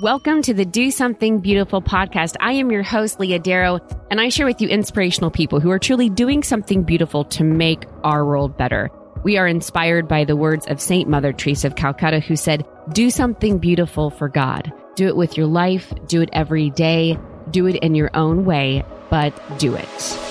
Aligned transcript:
Welcome 0.00 0.42
to 0.42 0.54
the 0.54 0.64
Do 0.64 0.92
Something 0.92 1.40
Beautiful 1.40 1.82
podcast. 1.82 2.36
I 2.38 2.52
am 2.52 2.70
your 2.70 2.84
host, 2.84 3.18
Leah 3.18 3.40
Darrow, 3.40 3.80
and 4.12 4.20
I 4.20 4.28
share 4.28 4.46
with 4.46 4.60
you 4.60 4.68
inspirational 4.68 5.32
people 5.32 5.58
who 5.58 5.72
are 5.72 5.78
truly 5.80 6.08
doing 6.08 6.44
something 6.44 6.84
beautiful 6.84 7.24
to 7.24 7.42
make 7.42 7.84
our 8.04 8.24
world 8.24 8.56
better. 8.56 8.92
We 9.24 9.38
are 9.38 9.48
inspired 9.48 10.06
by 10.06 10.22
the 10.22 10.36
words 10.36 10.68
of 10.68 10.80
Saint 10.80 11.08
Mother 11.08 11.32
Teresa 11.32 11.66
of 11.66 11.74
Calcutta, 11.74 12.20
who 12.20 12.36
said, 12.36 12.64
Do 12.92 13.10
something 13.10 13.58
beautiful 13.58 14.10
for 14.10 14.28
God. 14.28 14.72
Do 14.94 15.08
it 15.08 15.16
with 15.16 15.36
your 15.36 15.48
life, 15.48 15.92
do 16.06 16.22
it 16.22 16.28
every 16.32 16.70
day, 16.70 17.18
do 17.50 17.66
it 17.66 17.74
in 17.82 17.96
your 17.96 18.10
own 18.14 18.44
way, 18.44 18.84
but 19.10 19.34
do 19.58 19.74
it. 19.74 20.27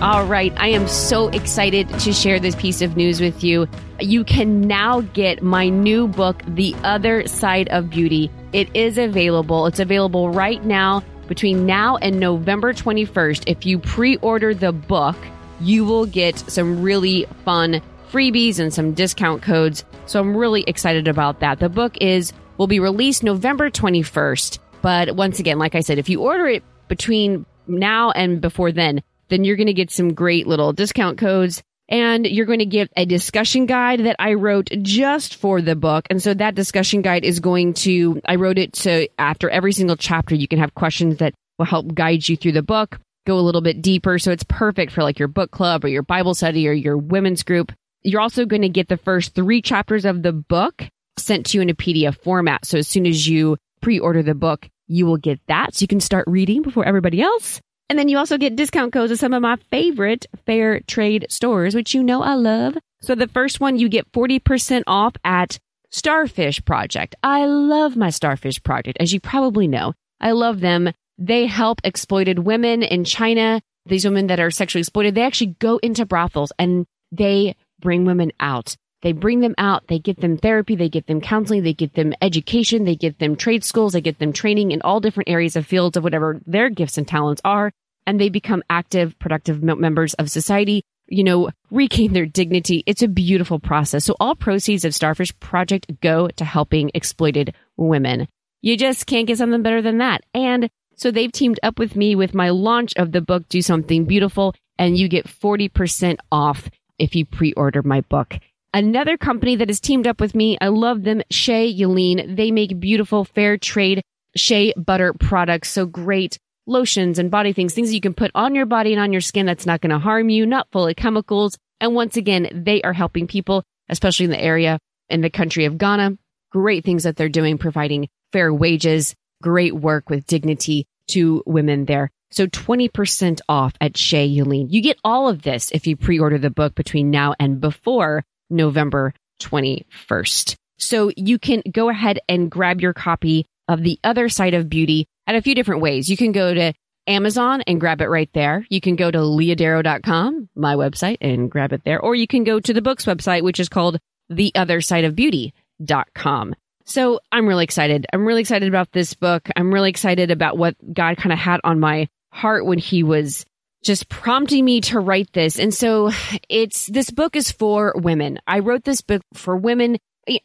All 0.00 0.24
right. 0.24 0.50
I 0.56 0.68
am 0.68 0.88
so 0.88 1.28
excited 1.28 1.86
to 2.00 2.12
share 2.14 2.40
this 2.40 2.54
piece 2.54 2.80
of 2.80 2.96
news 2.96 3.20
with 3.20 3.44
you. 3.44 3.68
You 4.00 4.24
can 4.24 4.62
now 4.62 5.02
get 5.02 5.42
my 5.42 5.68
new 5.68 6.08
book, 6.08 6.42
The 6.48 6.74
Other 6.82 7.26
Side 7.26 7.68
of 7.68 7.90
Beauty. 7.90 8.30
It 8.54 8.74
is 8.74 8.96
available. 8.96 9.66
It's 9.66 9.78
available 9.78 10.30
right 10.30 10.64
now 10.64 11.04
between 11.28 11.66
now 11.66 11.98
and 11.98 12.18
November 12.18 12.72
21st. 12.72 13.44
If 13.46 13.66
you 13.66 13.78
pre 13.78 14.16
order 14.16 14.54
the 14.54 14.72
book, 14.72 15.16
you 15.60 15.84
will 15.84 16.06
get 16.06 16.38
some 16.38 16.80
really 16.80 17.26
fun 17.44 17.82
freebies 18.10 18.58
and 18.58 18.72
some 18.72 18.94
discount 18.94 19.42
codes. 19.42 19.84
So 20.06 20.18
I'm 20.18 20.34
really 20.34 20.62
excited 20.62 21.08
about 21.08 21.40
that. 21.40 21.60
The 21.60 21.68
book 21.68 21.98
is 22.00 22.32
will 22.56 22.66
be 22.66 22.80
released 22.80 23.22
November 23.22 23.68
21st. 23.68 24.60
But 24.80 25.14
once 25.14 25.40
again, 25.40 25.58
like 25.58 25.74
I 25.74 25.80
said, 25.80 25.98
if 25.98 26.08
you 26.08 26.22
order 26.22 26.46
it 26.46 26.62
between 26.88 27.44
now 27.66 28.12
and 28.12 28.40
before 28.40 28.72
then, 28.72 29.02
then 29.30 29.44
you're 29.44 29.56
going 29.56 29.66
to 29.66 29.72
get 29.72 29.90
some 29.90 30.14
great 30.14 30.46
little 30.46 30.72
discount 30.72 31.18
codes 31.18 31.62
and 31.90 32.24
you're 32.24 32.46
going 32.46 32.60
to 32.60 32.66
get 32.66 32.90
a 32.96 33.04
discussion 33.04 33.66
guide 33.66 34.00
that 34.00 34.16
I 34.18 34.34
wrote 34.34 34.70
just 34.82 35.34
for 35.34 35.60
the 35.60 35.74
book. 35.74 36.06
And 36.08 36.22
so 36.22 36.32
that 36.34 36.54
discussion 36.54 37.02
guide 37.02 37.24
is 37.24 37.40
going 37.40 37.74
to, 37.74 38.20
I 38.24 38.36
wrote 38.36 38.58
it 38.58 38.76
so 38.76 39.06
after 39.18 39.50
every 39.50 39.72
single 39.72 39.96
chapter, 39.96 40.36
you 40.36 40.46
can 40.46 40.60
have 40.60 40.74
questions 40.74 41.18
that 41.18 41.34
will 41.58 41.66
help 41.66 41.92
guide 41.92 42.28
you 42.28 42.36
through 42.36 42.52
the 42.52 42.62
book, 42.62 43.00
go 43.26 43.38
a 43.38 43.40
little 43.40 43.60
bit 43.60 43.82
deeper. 43.82 44.18
So 44.18 44.30
it's 44.30 44.44
perfect 44.44 44.92
for 44.92 45.02
like 45.02 45.18
your 45.18 45.28
book 45.28 45.50
club 45.50 45.84
or 45.84 45.88
your 45.88 46.04
Bible 46.04 46.34
study 46.34 46.68
or 46.68 46.72
your 46.72 46.96
women's 46.96 47.42
group. 47.42 47.72
You're 48.02 48.20
also 48.20 48.46
going 48.46 48.62
to 48.62 48.68
get 48.68 48.88
the 48.88 48.96
first 48.96 49.34
three 49.34 49.60
chapters 49.60 50.04
of 50.04 50.22
the 50.22 50.32
book 50.32 50.84
sent 51.18 51.46
to 51.46 51.58
you 51.58 51.62
in 51.62 51.70
a 51.70 51.74
PDF 51.74 52.16
format. 52.22 52.64
So 52.64 52.78
as 52.78 52.86
soon 52.86 53.04
as 53.04 53.26
you 53.26 53.56
pre 53.82 53.98
order 53.98 54.22
the 54.22 54.34
book, 54.34 54.68
you 54.86 55.06
will 55.06 55.16
get 55.16 55.40
that. 55.48 55.74
So 55.74 55.82
you 55.82 55.88
can 55.88 56.00
start 56.00 56.24
reading 56.28 56.62
before 56.62 56.84
everybody 56.84 57.20
else. 57.20 57.60
And 57.90 57.98
then 57.98 58.08
you 58.08 58.18
also 58.18 58.38
get 58.38 58.54
discount 58.54 58.92
codes 58.92 59.10
of 59.10 59.18
some 59.18 59.34
of 59.34 59.42
my 59.42 59.56
favorite 59.72 60.24
fair 60.46 60.78
trade 60.78 61.26
stores, 61.28 61.74
which 61.74 61.92
you 61.92 62.04
know 62.04 62.22
I 62.22 62.34
love. 62.34 62.78
So 63.02 63.16
the 63.16 63.26
first 63.26 63.58
one, 63.58 63.80
you 63.80 63.88
get 63.88 64.12
40% 64.12 64.84
off 64.86 65.16
at 65.24 65.58
Starfish 65.90 66.64
Project. 66.64 67.16
I 67.24 67.46
love 67.46 67.96
my 67.96 68.10
Starfish 68.10 68.62
Project, 68.62 68.98
as 69.00 69.12
you 69.12 69.18
probably 69.18 69.66
know. 69.66 69.92
I 70.20 70.30
love 70.30 70.60
them. 70.60 70.92
They 71.18 71.46
help 71.46 71.80
exploited 71.82 72.38
women 72.38 72.84
in 72.84 73.04
China, 73.04 73.60
these 73.86 74.04
women 74.04 74.28
that 74.28 74.38
are 74.38 74.52
sexually 74.52 74.82
exploited. 74.82 75.16
They 75.16 75.24
actually 75.24 75.56
go 75.58 75.78
into 75.78 76.06
brothels 76.06 76.52
and 76.60 76.86
they 77.10 77.56
bring 77.80 78.04
women 78.04 78.30
out. 78.38 78.76
They 79.02 79.12
bring 79.12 79.40
them 79.40 79.54
out, 79.56 79.86
they 79.88 79.98
get 79.98 80.20
them 80.20 80.36
therapy, 80.36 80.76
they 80.76 80.90
get 80.90 81.06
them 81.06 81.22
counseling, 81.22 81.62
they 81.62 81.72
get 81.72 81.94
them 81.94 82.12
education, 82.20 82.84
they 82.84 82.96
get 82.96 83.18
them 83.18 83.34
trade 83.34 83.64
schools, 83.64 83.94
they 83.94 84.02
get 84.02 84.18
them 84.18 84.34
training 84.34 84.72
in 84.72 84.82
all 84.82 85.00
different 85.00 85.30
areas 85.30 85.56
of 85.56 85.66
fields 85.66 85.96
of 85.96 86.04
whatever 86.04 86.38
their 86.46 86.68
gifts 86.68 86.98
and 86.98 87.08
talents 87.08 87.40
are 87.42 87.72
and 88.06 88.20
they 88.20 88.28
become 88.28 88.62
active, 88.70 89.18
productive 89.18 89.62
members 89.62 90.14
of 90.14 90.30
society, 90.30 90.82
you 91.06 91.24
know, 91.24 91.50
regain 91.70 92.12
their 92.12 92.26
dignity. 92.26 92.82
It's 92.86 93.02
a 93.02 93.08
beautiful 93.08 93.58
process. 93.58 94.04
So 94.04 94.14
all 94.20 94.34
proceeds 94.34 94.84
of 94.84 94.94
Starfish 94.94 95.38
Project 95.40 96.00
go 96.00 96.28
to 96.28 96.44
helping 96.44 96.90
exploited 96.94 97.54
women. 97.76 98.28
You 98.62 98.76
just 98.76 99.06
can't 99.06 99.26
get 99.26 99.38
something 99.38 99.62
better 99.62 99.82
than 99.82 99.98
that. 99.98 100.22
And 100.34 100.70
so 100.96 101.10
they've 101.10 101.32
teamed 101.32 101.58
up 101.62 101.78
with 101.78 101.96
me 101.96 102.14
with 102.14 102.34
my 102.34 102.50
launch 102.50 102.94
of 102.96 103.12
the 103.12 103.20
book, 103.20 103.48
Do 103.48 103.62
Something 103.62 104.04
Beautiful, 104.04 104.54
and 104.78 104.96
you 104.96 105.08
get 105.08 105.26
40% 105.26 106.16
off 106.30 106.68
if 106.98 107.16
you 107.16 107.24
pre-order 107.24 107.82
my 107.82 108.02
book. 108.02 108.38
Another 108.72 109.16
company 109.16 109.56
that 109.56 109.68
has 109.68 109.80
teamed 109.80 110.06
up 110.06 110.20
with 110.20 110.34
me, 110.34 110.56
I 110.60 110.68
love 110.68 111.02
them, 111.02 111.22
Shea 111.30 111.74
Yeleen. 111.74 112.36
They 112.36 112.50
make 112.50 112.78
beautiful 112.78 113.24
fair 113.24 113.56
trade 113.56 114.02
shea 114.36 114.72
butter 114.76 115.12
products. 115.12 115.70
So 115.70 115.86
great 115.86 116.38
lotions 116.66 117.18
and 117.18 117.30
body 117.30 117.52
things, 117.52 117.74
things 117.74 117.88
that 117.88 117.94
you 117.94 118.00
can 118.00 118.14
put 118.14 118.30
on 118.34 118.54
your 118.54 118.66
body 118.66 118.92
and 118.92 119.00
on 119.00 119.12
your 119.12 119.20
skin 119.20 119.46
that's 119.46 119.66
not 119.66 119.80
going 119.80 119.90
to 119.90 119.98
harm 119.98 120.28
you, 120.28 120.46
not 120.46 120.68
full 120.72 120.86
of 120.86 120.96
chemicals. 120.96 121.58
And 121.80 121.94
once 121.94 122.16
again, 122.16 122.48
they 122.52 122.82
are 122.82 122.92
helping 122.92 123.26
people, 123.26 123.64
especially 123.88 124.24
in 124.24 124.30
the 124.30 124.40
area 124.40 124.78
in 125.08 125.20
the 125.20 125.30
country 125.30 125.64
of 125.64 125.78
Ghana. 125.78 126.16
Great 126.50 126.84
things 126.84 127.04
that 127.04 127.16
they're 127.16 127.28
doing, 127.28 127.58
providing 127.58 128.08
fair 128.32 128.52
wages, 128.52 129.14
great 129.42 129.74
work 129.74 130.10
with 130.10 130.26
dignity 130.26 130.86
to 131.08 131.42
women 131.46 131.84
there. 131.84 132.10
So 132.30 132.46
20% 132.46 133.40
off 133.48 133.74
at 133.80 133.96
Shea 133.96 134.28
Yeleen. 134.28 134.68
You 134.70 134.82
get 134.82 134.98
all 135.02 135.28
of 135.28 135.42
this 135.42 135.70
if 135.72 135.86
you 135.86 135.96
pre-order 135.96 136.38
the 136.38 136.50
book 136.50 136.74
between 136.74 137.10
now 137.10 137.34
and 137.40 137.60
before 137.60 138.24
November 138.48 139.14
21st. 139.40 140.54
So 140.78 141.10
you 141.16 141.38
can 141.38 141.62
go 141.70 141.88
ahead 141.88 142.20
and 142.28 142.50
grab 142.50 142.80
your 142.80 142.92
copy 142.92 143.46
of 143.70 143.82
The 143.82 143.98
Other 144.02 144.28
Side 144.28 144.54
of 144.54 144.68
Beauty 144.68 145.06
at 145.28 145.36
a 145.36 145.42
few 145.42 145.54
different 145.54 145.80
ways. 145.80 146.10
You 146.10 146.16
can 146.16 146.32
go 146.32 146.52
to 146.52 146.72
Amazon 147.06 147.62
and 147.66 147.80
grab 147.80 148.00
it 148.00 148.08
right 148.08 148.30
there. 148.34 148.66
You 148.68 148.80
can 148.80 148.96
go 148.96 149.08
to 149.10 149.18
leahdarrow.com, 149.18 150.48
my 150.56 150.74
website, 150.74 151.18
and 151.20 151.48
grab 151.50 151.72
it 151.72 151.82
there. 151.84 152.00
Or 152.00 152.16
you 152.16 152.26
can 152.26 152.44
go 152.44 152.58
to 152.58 152.74
the 152.74 152.82
book's 152.82 153.06
website, 153.06 153.42
which 153.42 153.60
is 153.60 153.68
called 153.68 153.98
theothersideofbeauty.com. 154.32 156.54
So 156.84 157.20
I'm 157.30 157.46
really 157.46 157.62
excited. 157.62 158.06
I'm 158.12 158.26
really 158.26 158.40
excited 158.40 158.68
about 158.68 158.90
this 158.90 159.14
book. 159.14 159.48
I'm 159.54 159.72
really 159.72 159.90
excited 159.90 160.32
about 160.32 160.58
what 160.58 160.74
God 160.92 161.16
kind 161.16 161.32
of 161.32 161.38
had 161.38 161.60
on 161.62 161.78
my 161.78 162.08
heart 162.32 162.66
when 162.66 162.78
he 162.78 163.04
was 163.04 163.46
just 163.84 164.08
prompting 164.08 164.64
me 164.64 164.80
to 164.80 164.98
write 164.98 165.32
this. 165.32 165.60
And 165.60 165.72
so 165.72 166.10
it's, 166.48 166.86
this 166.86 167.10
book 167.10 167.36
is 167.36 167.52
for 167.52 167.94
women. 167.96 168.40
I 168.48 168.58
wrote 168.58 168.82
this 168.82 169.00
book 169.00 169.22
for 169.32 169.56
women 169.56 169.98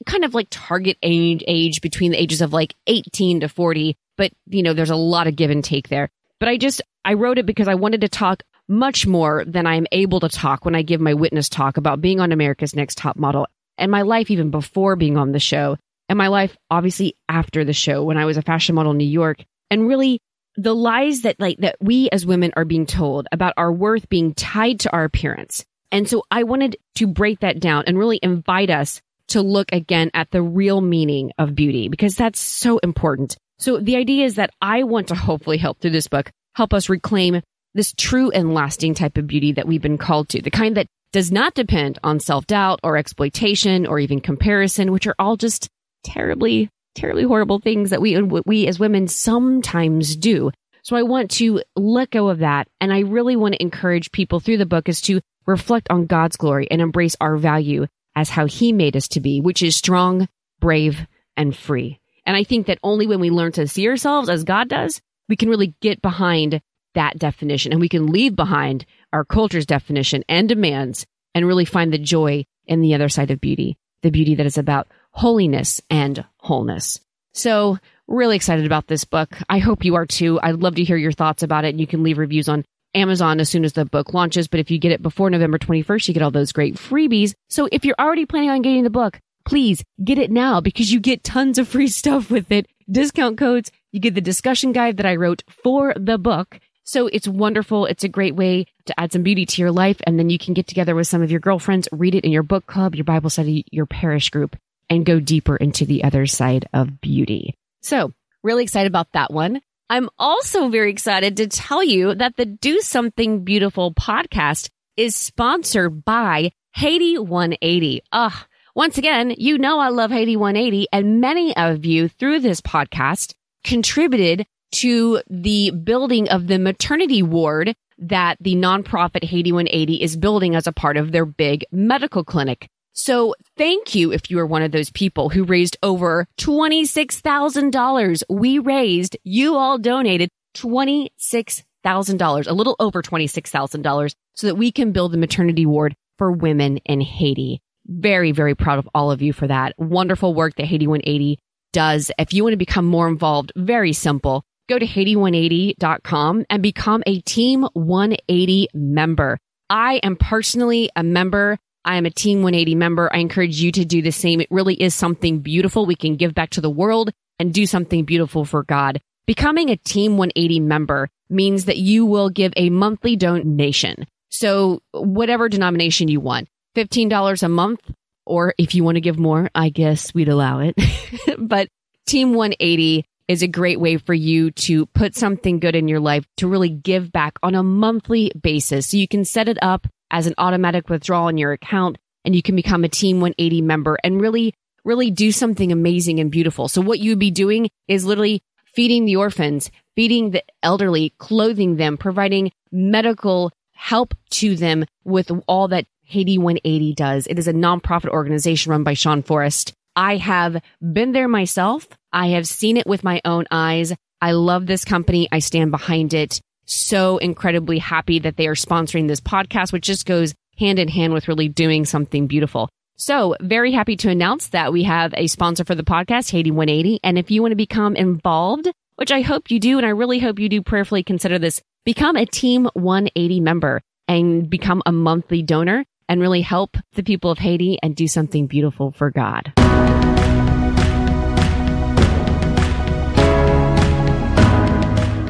kind 0.05 0.23
of 0.23 0.33
like 0.33 0.47
target 0.49 0.97
age, 1.01 1.43
age 1.47 1.81
between 1.81 2.11
the 2.11 2.21
ages 2.21 2.41
of 2.41 2.53
like 2.53 2.75
18 2.87 3.41
to 3.41 3.49
40. 3.49 3.97
But, 4.17 4.31
you 4.47 4.63
know, 4.63 4.73
there's 4.73 4.89
a 4.89 4.95
lot 4.95 5.27
of 5.27 5.35
give 5.35 5.51
and 5.51 5.63
take 5.63 5.89
there. 5.89 6.09
But 6.39 6.49
I 6.49 6.57
just, 6.57 6.81
I 7.03 7.13
wrote 7.13 7.37
it 7.37 7.45
because 7.45 7.67
I 7.67 7.75
wanted 7.75 8.01
to 8.01 8.09
talk 8.09 8.43
much 8.67 9.05
more 9.05 9.43
than 9.45 9.67
I'm 9.67 9.85
able 9.91 10.19
to 10.21 10.29
talk 10.29 10.65
when 10.65 10.75
I 10.75 10.81
give 10.81 10.99
my 10.99 11.13
witness 11.13 11.49
talk 11.49 11.77
about 11.77 12.01
being 12.01 12.19
on 12.19 12.31
America's 12.31 12.75
Next 12.75 12.97
Top 12.97 13.15
Model 13.15 13.47
and 13.77 13.91
my 13.91 14.01
life 14.01 14.31
even 14.31 14.49
before 14.51 14.95
being 14.95 15.17
on 15.17 15.31
the 15.31 15.39
show 15.39 15.77
and 16.09 16.17
my 16.17 16.27
life 16.27 16.57
obviously 16.69 17.15
after 17.29 17.63
the 17.63 17.73
show 17.73 18.03
when 18.03 18.17
I 18.17 18.25
was 18.25 18.37
a 18.37 18.41
fashion 18.41 18.75
model 18.75 18.91
in 18.91 18.97
New 18.97 19.05
York 19.05 19.43
and 19.69 19.87
really 19.87 20.19
the 20.57 20.75
lies 20.75 21.21
that 21.21 21.39
like 21.39 21.57
that 21.59 21.75
we 21.81 22.09
as 22.09 22.25
women 22.25 22.53
are 22.55 22.65
being 22.65 22.85
told 22.85 23.27
about 23.31 23.53
our 23.57 23.71
worth 23.71 24.07
being 24.09 24.33
tied 24.33 24.79
to 24.81 24.91
our 24.91 25.03
appearance. 25.03 25.65
And 25.91 26.09
so 26.09 26.23
I 26.31 26.43
wanted 26.43 26.77
to 26.95 27.07
break 27.07 27.41
that 27.41 27.59
down 27.59 27.83
and 27.87 27.97
really 27.97 28.19
invite 28.21 28.69
us 28.69 29.01
to 29.29 29.41
look 29.41 29.71
again 29.71 30.11
at 30.13 30.31
the 30.31 30.41
real 30.41 30.81
meaning 30.81 31.31
of 31.37 31.55
beauty 31.55 31.89
because 31.89 32.15
that's 32.15 32.39
so 32.39 32.77
important. 32.79 33.37
So 33.57 33.79
the 33.79 33.95
idea 33.95 34.25
is 34.25 34.35
that 34.35 34.51
I 34.61 34.83
want 34.83 35.07
to 35.09 35.15
hopefully 35.15 35.57
help 35.57 35.79
through 35.79 35.91
this 35.91 36.07
book, 36.07 36.31
help 36.53 36.73
us 36.73 36.89
reclaim 36.89 37.41
this 37.73 37.93
true 37.97 38.31
and 38.31 38.53
lasting 38.53 38.95
type 38.95 39.17
of 39.17 39.27
beauty 39.27 39.53
that 39.53 39.67
we've 39.67 39.81
been 39.81 39.97
called 39.97 40.29
to, 40.29 40.41
the 40.41 40.51
kind 40.51 40.77
that 40.77 40.87
does 41.11 41.31
not 41.31 41.53
depend 41.53 41.99
on 42.03 42.19
self 42.19 42.45
doubt 42.47 42.79
or 42.83 42.97
exploitation 42.97 43.85
or 43.85 43.99
even 43.99 44.19
comparison, 44.19 44.91
which 44.91 45.07
are 45.07 45.15
all 45.17 45.37
just 45.37 45.69
terribly, 46.03 46.69
terribly 46.93 47.23
horrible 47.23 47.59
things 47.59 47.89
that 47.89 48.01
we, 48.01 48.21
we 48.21 48.67
as 48.67 48.79
women 48.79 49.07
sometimes 49.07 50.15
do. 50.15 50.51
So 50.83 50.95
I 50.95 51.03
want 51.03 51.31
to 51.31 51.61
let 51.75 52.11
go 52.11 52.29
of 52.29 52.39
that. 52.39 52.67
And 52.79 52.93
I 52.93 52.99
really 52.99 53.35
want 53.35 53.55
to 53.55 53.61
encourage 53.61 54.11
people 54.11 54.39
through 54.39 54.57
the 54.57 54.65
book 54.65 54.87
is 54.87 55.01
to 55.01 55.21
reflect 55.45 55.87
on 55.89 56.05
God's 56.05 56.37
glory 56.37 56.67
and 56.69 56.81
embrace 56.81 57.15
our 57.19 57.37
value 57.37 57.87
as 58.15 58.29
how 58.29 58.45
he 58.45 58.71
made 58.71 58.95
us 58.95 59.07
to 59.09 59.19
be, 59.19 59.41
which 59.41 59.61
is 59.61 59.75
strong, 59.75 60.27
brave, 60.59 61.05
and 61.35 61.55
free. 61.55 61.99
And 62.25 62.35
I 62.35 62.43
think 62.43 62.67
that 62.67 62.79
only 62.83 63.07
when 63.07 63.19
we 63.19 63.29
learn 63.29 63.51
to 63.53 63.67
see 63.67 63.87
ourselves 63.87 64.29
as 64.29 64.43
God 64.43 64.69
does, 64.69 65.01
we 65.29 65.35
can 65.35 65.49
really 65.49 65.75
get 65.81 66.01
behind 66.01 66.61
that 66.95 67.19
definition 67.19 67.71
and 67.71 67.81
we 67.81 67.89
can 67.89 68.07
leave 68.07 68.35
behind 68.35 68.85
our 69.13 69.25
culture's 69.25 69.65
definition 69.65 70.23
and 70.27 70.49
demands 70.49 71.05
and 71.33 71.45
really 71.45 71.65
find 71.65 71.91
the 71.91 71.97
joy 71.97 72.45
in 72.65 72.81
the 72.81 72.95
other 72.95 73.09
side 73.09 73.31
of 73.31 73.41
beauty, 73.41 73.77
the 74.01 74.09
beauty 74.09 74.35
that 74.35 74.45
is 74.45 74.57
about 74.57 74.87
holiness 75.11 75.81
and 75.89 76.25
wholeness. 76.37 76.99
So 77.33 77.77
really 78.07 78.37
excited 78.37 78.65
about 78.65 78.87
this 78.87 79.03
book. 79.03 79.29
I 79.49 79.59
hope 79.59 79.83
you 79.83 79.95
are 79.95 80.05
too. 80.05 80.39
I'd 80.41 80.61
love 80.61 80.75
to 80.75 80.83
hear 80.83 80.97
your 80.97 81.11
thoughts 81.11 81.43
about 81.43 81.65
it 81.65 81.69
and 81.69 81.79
you 81.79 81.87
can 81.87 82.03
leave 82.03 82.17
reviews 82.17 82.47
on 82.47 82.63
Amazon 82.95 83.39
as 83.39 83.49
soon 83.49 83.65
as 83.65 83.73
the 83.73 83.85
book 83.85 84.13
launches. 84.13 84.47
But 84.47 84.59
if 84.59 84.71
you 84.71 84.79
get 84.79 84.91
it 84.91 85.01
before 85.01 85.29
November 85.29 85.59
21st, 85.59 86.07
you 86.07 86.13
get 86.13 86.23
all 86.23 86.31
those 86.31 86.51
great 86.51 86.75
freebies. 86.75 87.33
So 87.49 87.67
if 87.71 87.85
you're 87.85 87.95
already 87.99 88.25
planning 88.25 88.49
on 88.49 88.61
getting 88.61 88.83
the 88.83 88.89
book, 88.89 89.19
please 89.45 89.83
get 90.03 90.17
it 90.17 90.31
now 90.31 90.61
because 90.61 90.91
you 90.91 90.99
get 90.99 91.23
tons 91.23 91.59
of 91.59 91.67
free 91.67 91.87
stuff 92.01 92.31
with 92.31 92.51
it. 92.51 92.67
Discount 92.89 93.37
codes. 93.37 93.71
You 93.91 93.99
get 93.99 94.15
the 94.15 94.21
discussion 94.21 94.71
guide 94.71 94.97
that 94.97 95.05
I 95.05 95.15
wrote 95.15 95.43
for 95.63 95.93
the 95.95 96.17
book. 96.17 96.59
So 96.83 97.07
it's 97.07 97.27
wonderful. 97.27 97.87
It's 97.87 98.03
a 98.03 98.09
great 98.09 98.35
way 98.35 98.67
to 98.85 98.99
add 98.99 99.11
some 99.11 99.23
beauty 99.23 99.45
to 99.47 99.61
your 99.61 99.71
life. 99.71 99.99
And 100.05 100.19
then 100.19 100.29
you 100.29 100.37
can 100.37 100.53
get 100.53 100.67
together 100.67 100.93
with 100.93 101.07
some 101.07 101.23
of 101.23 101.31
your 101.31 101.39
girlfriends, 101.39 101.87
read 101.91 102.13
it 102.13 102.23
in 102.25 102.31
your 102.31 102.43
book 102.43 102.67
club, 102.67 102.93
your 102.93 103.05
Bible 103.05 103.29
study, 103.31 103.65
your 103.71 103.85
parish 103.87 104.29
group. 104.29 104.55
and 104.87 105.03
go 105.03 105.19
deeper 105.19 105.57
into 105.57 105.83
the 105.83 106.03
other 106.03 106.27
side 106.27 106.69
of 106.71 107.01
beauty. 107.01 107.55
So 107.81 108.13
really 108.43 108.61
excited 108.61 108.87
about 108.87 109.11
that 109.13 109.33
one. 109.33 109.61
I'm 109.87 110.09
also 110.17 110.69
very 110.69 110.89
excited 110.89 111.37
to 111.37 111.47
tell 111.47 111.83
you 111.83 112.15
that 112.15 112.37
the 112.37 112.45
Do 112.45 112.79
Something 112.81 113.43
Beautiful 113.43 113.93
podcast 113.93 114.69
is 114.97 115.15
sponsored 115.15 116.03
by 116.03 116.51
Haiti 116.73 117.19
180. 117.19 118.01
Ugh. 118.11 118.33
Once 118.73 118.97
again, 118.97 119.35
you 119.37 119.59
know 119.59 119.77
I 119.77 119.89
love 119.89 120.09
Haiti 120.09 120.35
180 120.35 120.87
and 120.91 121.21
many 121.21 121.55
of 121.55 121.85
you 121.85 122.09
through 122.09 122.39
this 122.39 122.61
podcast 122.61 123.35
contributed 123.63 124.47
to 124.71 125.21
the 125.29 125.69
building 125.69 126.29
of 126.29 126.47
the 126.47 126.57
maternity 126.57 127.21
ward 127.21 127.75
that 127.99 128.37
the 128.41 128.55
nonprofit 128.55 129.23
Haiti 129.23 129.51
180 129.51 130.01
is 130.01 130.17
building 130.17 130.55
as 130.55 130.65
a 130.65 130.73
part 130.73 130.97
of 130.97 131.11
their 131.11 131.25
big 131.25 131.63
medical 131.71 132.23
clinic. 132.23 132.67
So 132.97 133.35
thank 133.57 133.93
you 133.93 134.13
if 134.13 134.31
you 134.31 134.39
are 134.39 134.45
one 134.45 134.61
of 134.61 134.71
those 134.71 134.89
people 134.89 135.27
who 135.29 135.43
raised 135.43 135.77
over 135.83 136.27
$26,000. 136.39 138.23
We 138.29 138.57
raised, 138.59 139.17
you 139.25 139.55
all 139.55 139.77
donated 139.77 140.29
$26,000, 140.55 142.47
a 142.47 142.53
little 142.53 142.77
over 142.79 143.01
$26,000 143.03 144.15
so 144.33 144.47
that 144.47 144.55
we 144.55 144.71
can 144.71 144.93
build 144.93 145.11
the 145.11 145.17
maternity 145.17 145.65
ward 145.65 145.93
for 146.17 146.31
women 146.31 146.77
in 146.85 147.01
Haiti. 147.01 147.61
Very, 147.85 148.31
very 148.31 148.55
proud 148.55 148.79
of 148.79 148.87
all 148.95 149.11
of 149.11 149.21
you 149.21 149.33
for 149.33 149.47
that 149.47 149.75
wonderful 149.77 150.33
work 150.33 150.55
that 150.55 150.65
Haiti 150.65 150.87
180 150.87 151.37
does. 151.73 152.11
If 152.17 152.33
you 152.33 152.43
want 152.43 152.53
to 152.53 152.57
become 152.57 152.85
more 152.85 153.09
involved, 153.09 153.51
very 153.57 153.91
simple. 153.91 154.45
Go 154.69 154.79
to 154.79 154.85
Haiti180.com 154.85 156.45
and 156.49 156.63
become 156.63 157.03
a 157.05 157.19
Team 157.21 157.67
180 157.73 158.69
member. 158.73 159.37
I 159.69 159.95
am 159.95 160.15
personally 160.15 160.89
a 160.95 161.03
member. 161.03 161.57
I 161.85 161.97
am 161.97 162.07
a 162.07 162.09
Team 162.09 162.39
180 162.39 162.73
member. 162.75 163.13
I 163.13 163.19
encourage 163.19 163.61
you 163.61 163.71
to 163.73 163.85
do 163.85 164.01
the 164.01 164.11
same. 164.11 164.41
It 164.41 164.47
really 164.49 164.73
is 164.73 164.95
something 164.95 165.39
beautiful. 165.39 165.85
We 165.85 165.95
can 165.95 166.15
give 166.15 166.33
back 166.33 166.49
to 166.51 166.61
the 166.61 166.69
world 166.69 167.11
and 167.37 167.53
do 167.53 167.67
something 167.67 168.03
beautiful 168.05 168.43
for 168.43 168.63
God. 168.63 168.99
Becoming 169.27 169.69
a 169.69 169.77
Team 169.77 170.17
180 170.17 170.59
member 170.61 171.09
means 171.29 171.65
that 171.65 171.77
you 171.77 172.05
will 172.05 172.29
give 172.29 172.53
a 172.55 172.71
monthly 172.71 173.15
donation. 173.15 174.07
So 174.29 174.81
whatever 174.91 175.47
denomination 175.47 176.07
you 176.07 176.19
want, 176.19 176.47
$15 176.75 177.43
a 177.43 177.49
month, 177.49 177.79
or 178.25 178.55
if 178.57 178.73
you 178.73 178.83
want 178.83 178.95
to 178.95 179.01
give 179.01 179.19
more, 179.19 179.49
I 179.53 179.69
guess 179.69 180.13
we'd 180.13 180.27
allow 180.27 180.59
it. 180.59 180.75
but 181.37 181.69
Team 182.07 182.33
180 182.33 183.05
is 183.27 183.43
a 183.43 183.47
great 183.47 183.79
way 183.79 183.97
for 183.97 184.13
you 184.13 184.51
to 184.51 184.85
put 184.87 185.15
something 185.15 185.59
good 185.59 185.75
in 185.75 185.87
your 185.87 185.99
life 185.99 186.25
to 186.37 186.47
really 186.47 186.69
give 186.69 187.11
back 187.11 187.33
on 187.43 187.55
a 187.55 187.63
monthly 187.63 188.31
basis. 188.39 188.87
So 188.87 188.97
you 188.97 189.07
can 189.07 189.25
set 189.25 189.47
it 189.47 189.57
up 189.61 189.87
as 190.15 190.27
an 190.27 190.33
automatic 190.37 190.89
withdrawal 190.89 191.27
in 191.27 191.37
your 191.37 191.51
account 191.51 191.97
and 192.23 192.33
you 192.33 192.41
can 192.41 192.55
become 192.55 192.85
a 192.85 192.89
Team 192.89 193.17
180 193.17 193.61
member 193.61 193.97
and 194.01 194.21
really, 194.21 194.53
really 194.85 195.11
do 195.11 195.29
something 195.29 195.73
amazing 195.73 196.21
and 196.21 196.31
beautiful. 196.31 196.69
So 196.69 196.79
what 196.79 196.99
you'd 196.99 197.19
be 197.19 197.31
doing 197.31 197.69
is 197.89 198.05
literally 198.05 198.41
feeding 198.63 199.03
the 199.03 199.17
orphans, 199.17 199.69
feeding 199.93 200.31
the 200.31 200.41
elderly, 200.63 201.13
clothing 201.17 201.75
them, 201.75 201.97
providing 201.97 202.53
medical 202.71 203.51
help 203.73 204.13
to 204.29 204.55
them 204.55 204.85
with 205.03 205.29
all 205.49 205.67
that 205.67 205.85
Haiti 206.03 206.37
180 206.37 206.93
does. 206.93 207.27
It 207.27 207.37
is 207.37 207.49
a 207.49 207.53
nonprofit 207.53 208.07
organization 208.07 208.71
run 208.71 208.85
by 208.85 208.93
Sean 208.93 209.21
Forrest. 209.21 209.73
I 209.97 210.15
have 210.15 210.61
been 210.93 211.11
there 211.11 211.27
myself. 211.27 211.89
I 212.13 212.27
have 212.27 212.47
seen 212.47 212.77
it 212.77 212.87
with 212.87 213.03
my 213.03 213.19
own 213.25 213.47
eyes. 213.51 213.93
I 214.21 214.31
love 214.31 214.65
this 214.65 214.85
company. 214.85 215.27
I 215.29 215.39
stand 215.39 215.71
behind 215.71 216.13
it. 216.13 216.39
So 216.65 217.17
incredibly 217.17 217.79
happy 217.79 218.19
that 218.19 218.37
they 218.37 218.47
are 218.47 218.55
sponsoring 218.55 219.07
this 219.07 219.21
podcast, 219.21 219.71
which 219.71 219.85
just 219.85 220.05
goes 220.05 220.33
hand 220.57 220.79
in 220.79 220.87
hand 220.87 221.13
with 221.13 221.27
really 221.27 221.47
doing 221.47 221.85
something 221.85 222.27
beautiful. 222.27 222.69
So 222.97 223.35
very 223.41 223.71
happy 223.71 223.97
to 223.97 224.09
announce 224.09 224.47
that 224.49 224.71
we 224.71 224.83
have 224.83 225.13
a 225.17 225.27
sponsor 225.27 225.65
for 225.65 225.75
the 225.75 225.83
podcast, 225.83 226.31
Haiti 226.31 226.51
180. 226.51 227.01
And 227.03 227.17
if 227.17 227.29
you 227.29 227.41
want 227.41 227.51
to 227.51 227.57
become 227.57 227.95
involved, 227.95 228.71
which 228.95 229.11
I 229.11 229.21
hope 229.21 229.51
you 229.51 229.59
do, 229.59 229.77
and 229.77 229.85
I 229.85 229.89
really 229.89 230.19
hope 230.19 230.39
you 230.39 230.47
do 230.47 230.61
prayerfully 230.61 231.03
consider 231.03 231.37
this, 231.37 231.61
become 231.83 232.15
a 232.15 232.25
Team 232.25 232.69
180 232.73 233.41
member 233.41 233.81
and 234.07 234.49
become 234.49 234.81
a 234.85 234.91
monthly 234.91 235.43
donor 235.43 235.83
and 236.07 236.21
really 236.21 236.41
help 236.41 236.77
the 236.93 237.03
people 237.03 237.31
of 237.31 237.39
Haiti 237.39 237.77
and 237.83 237.95
do 237.95 238.07
something 238.07 238.47
beautiful 238.47 238.91
for 238.91 239.11
God. 239.11 239.51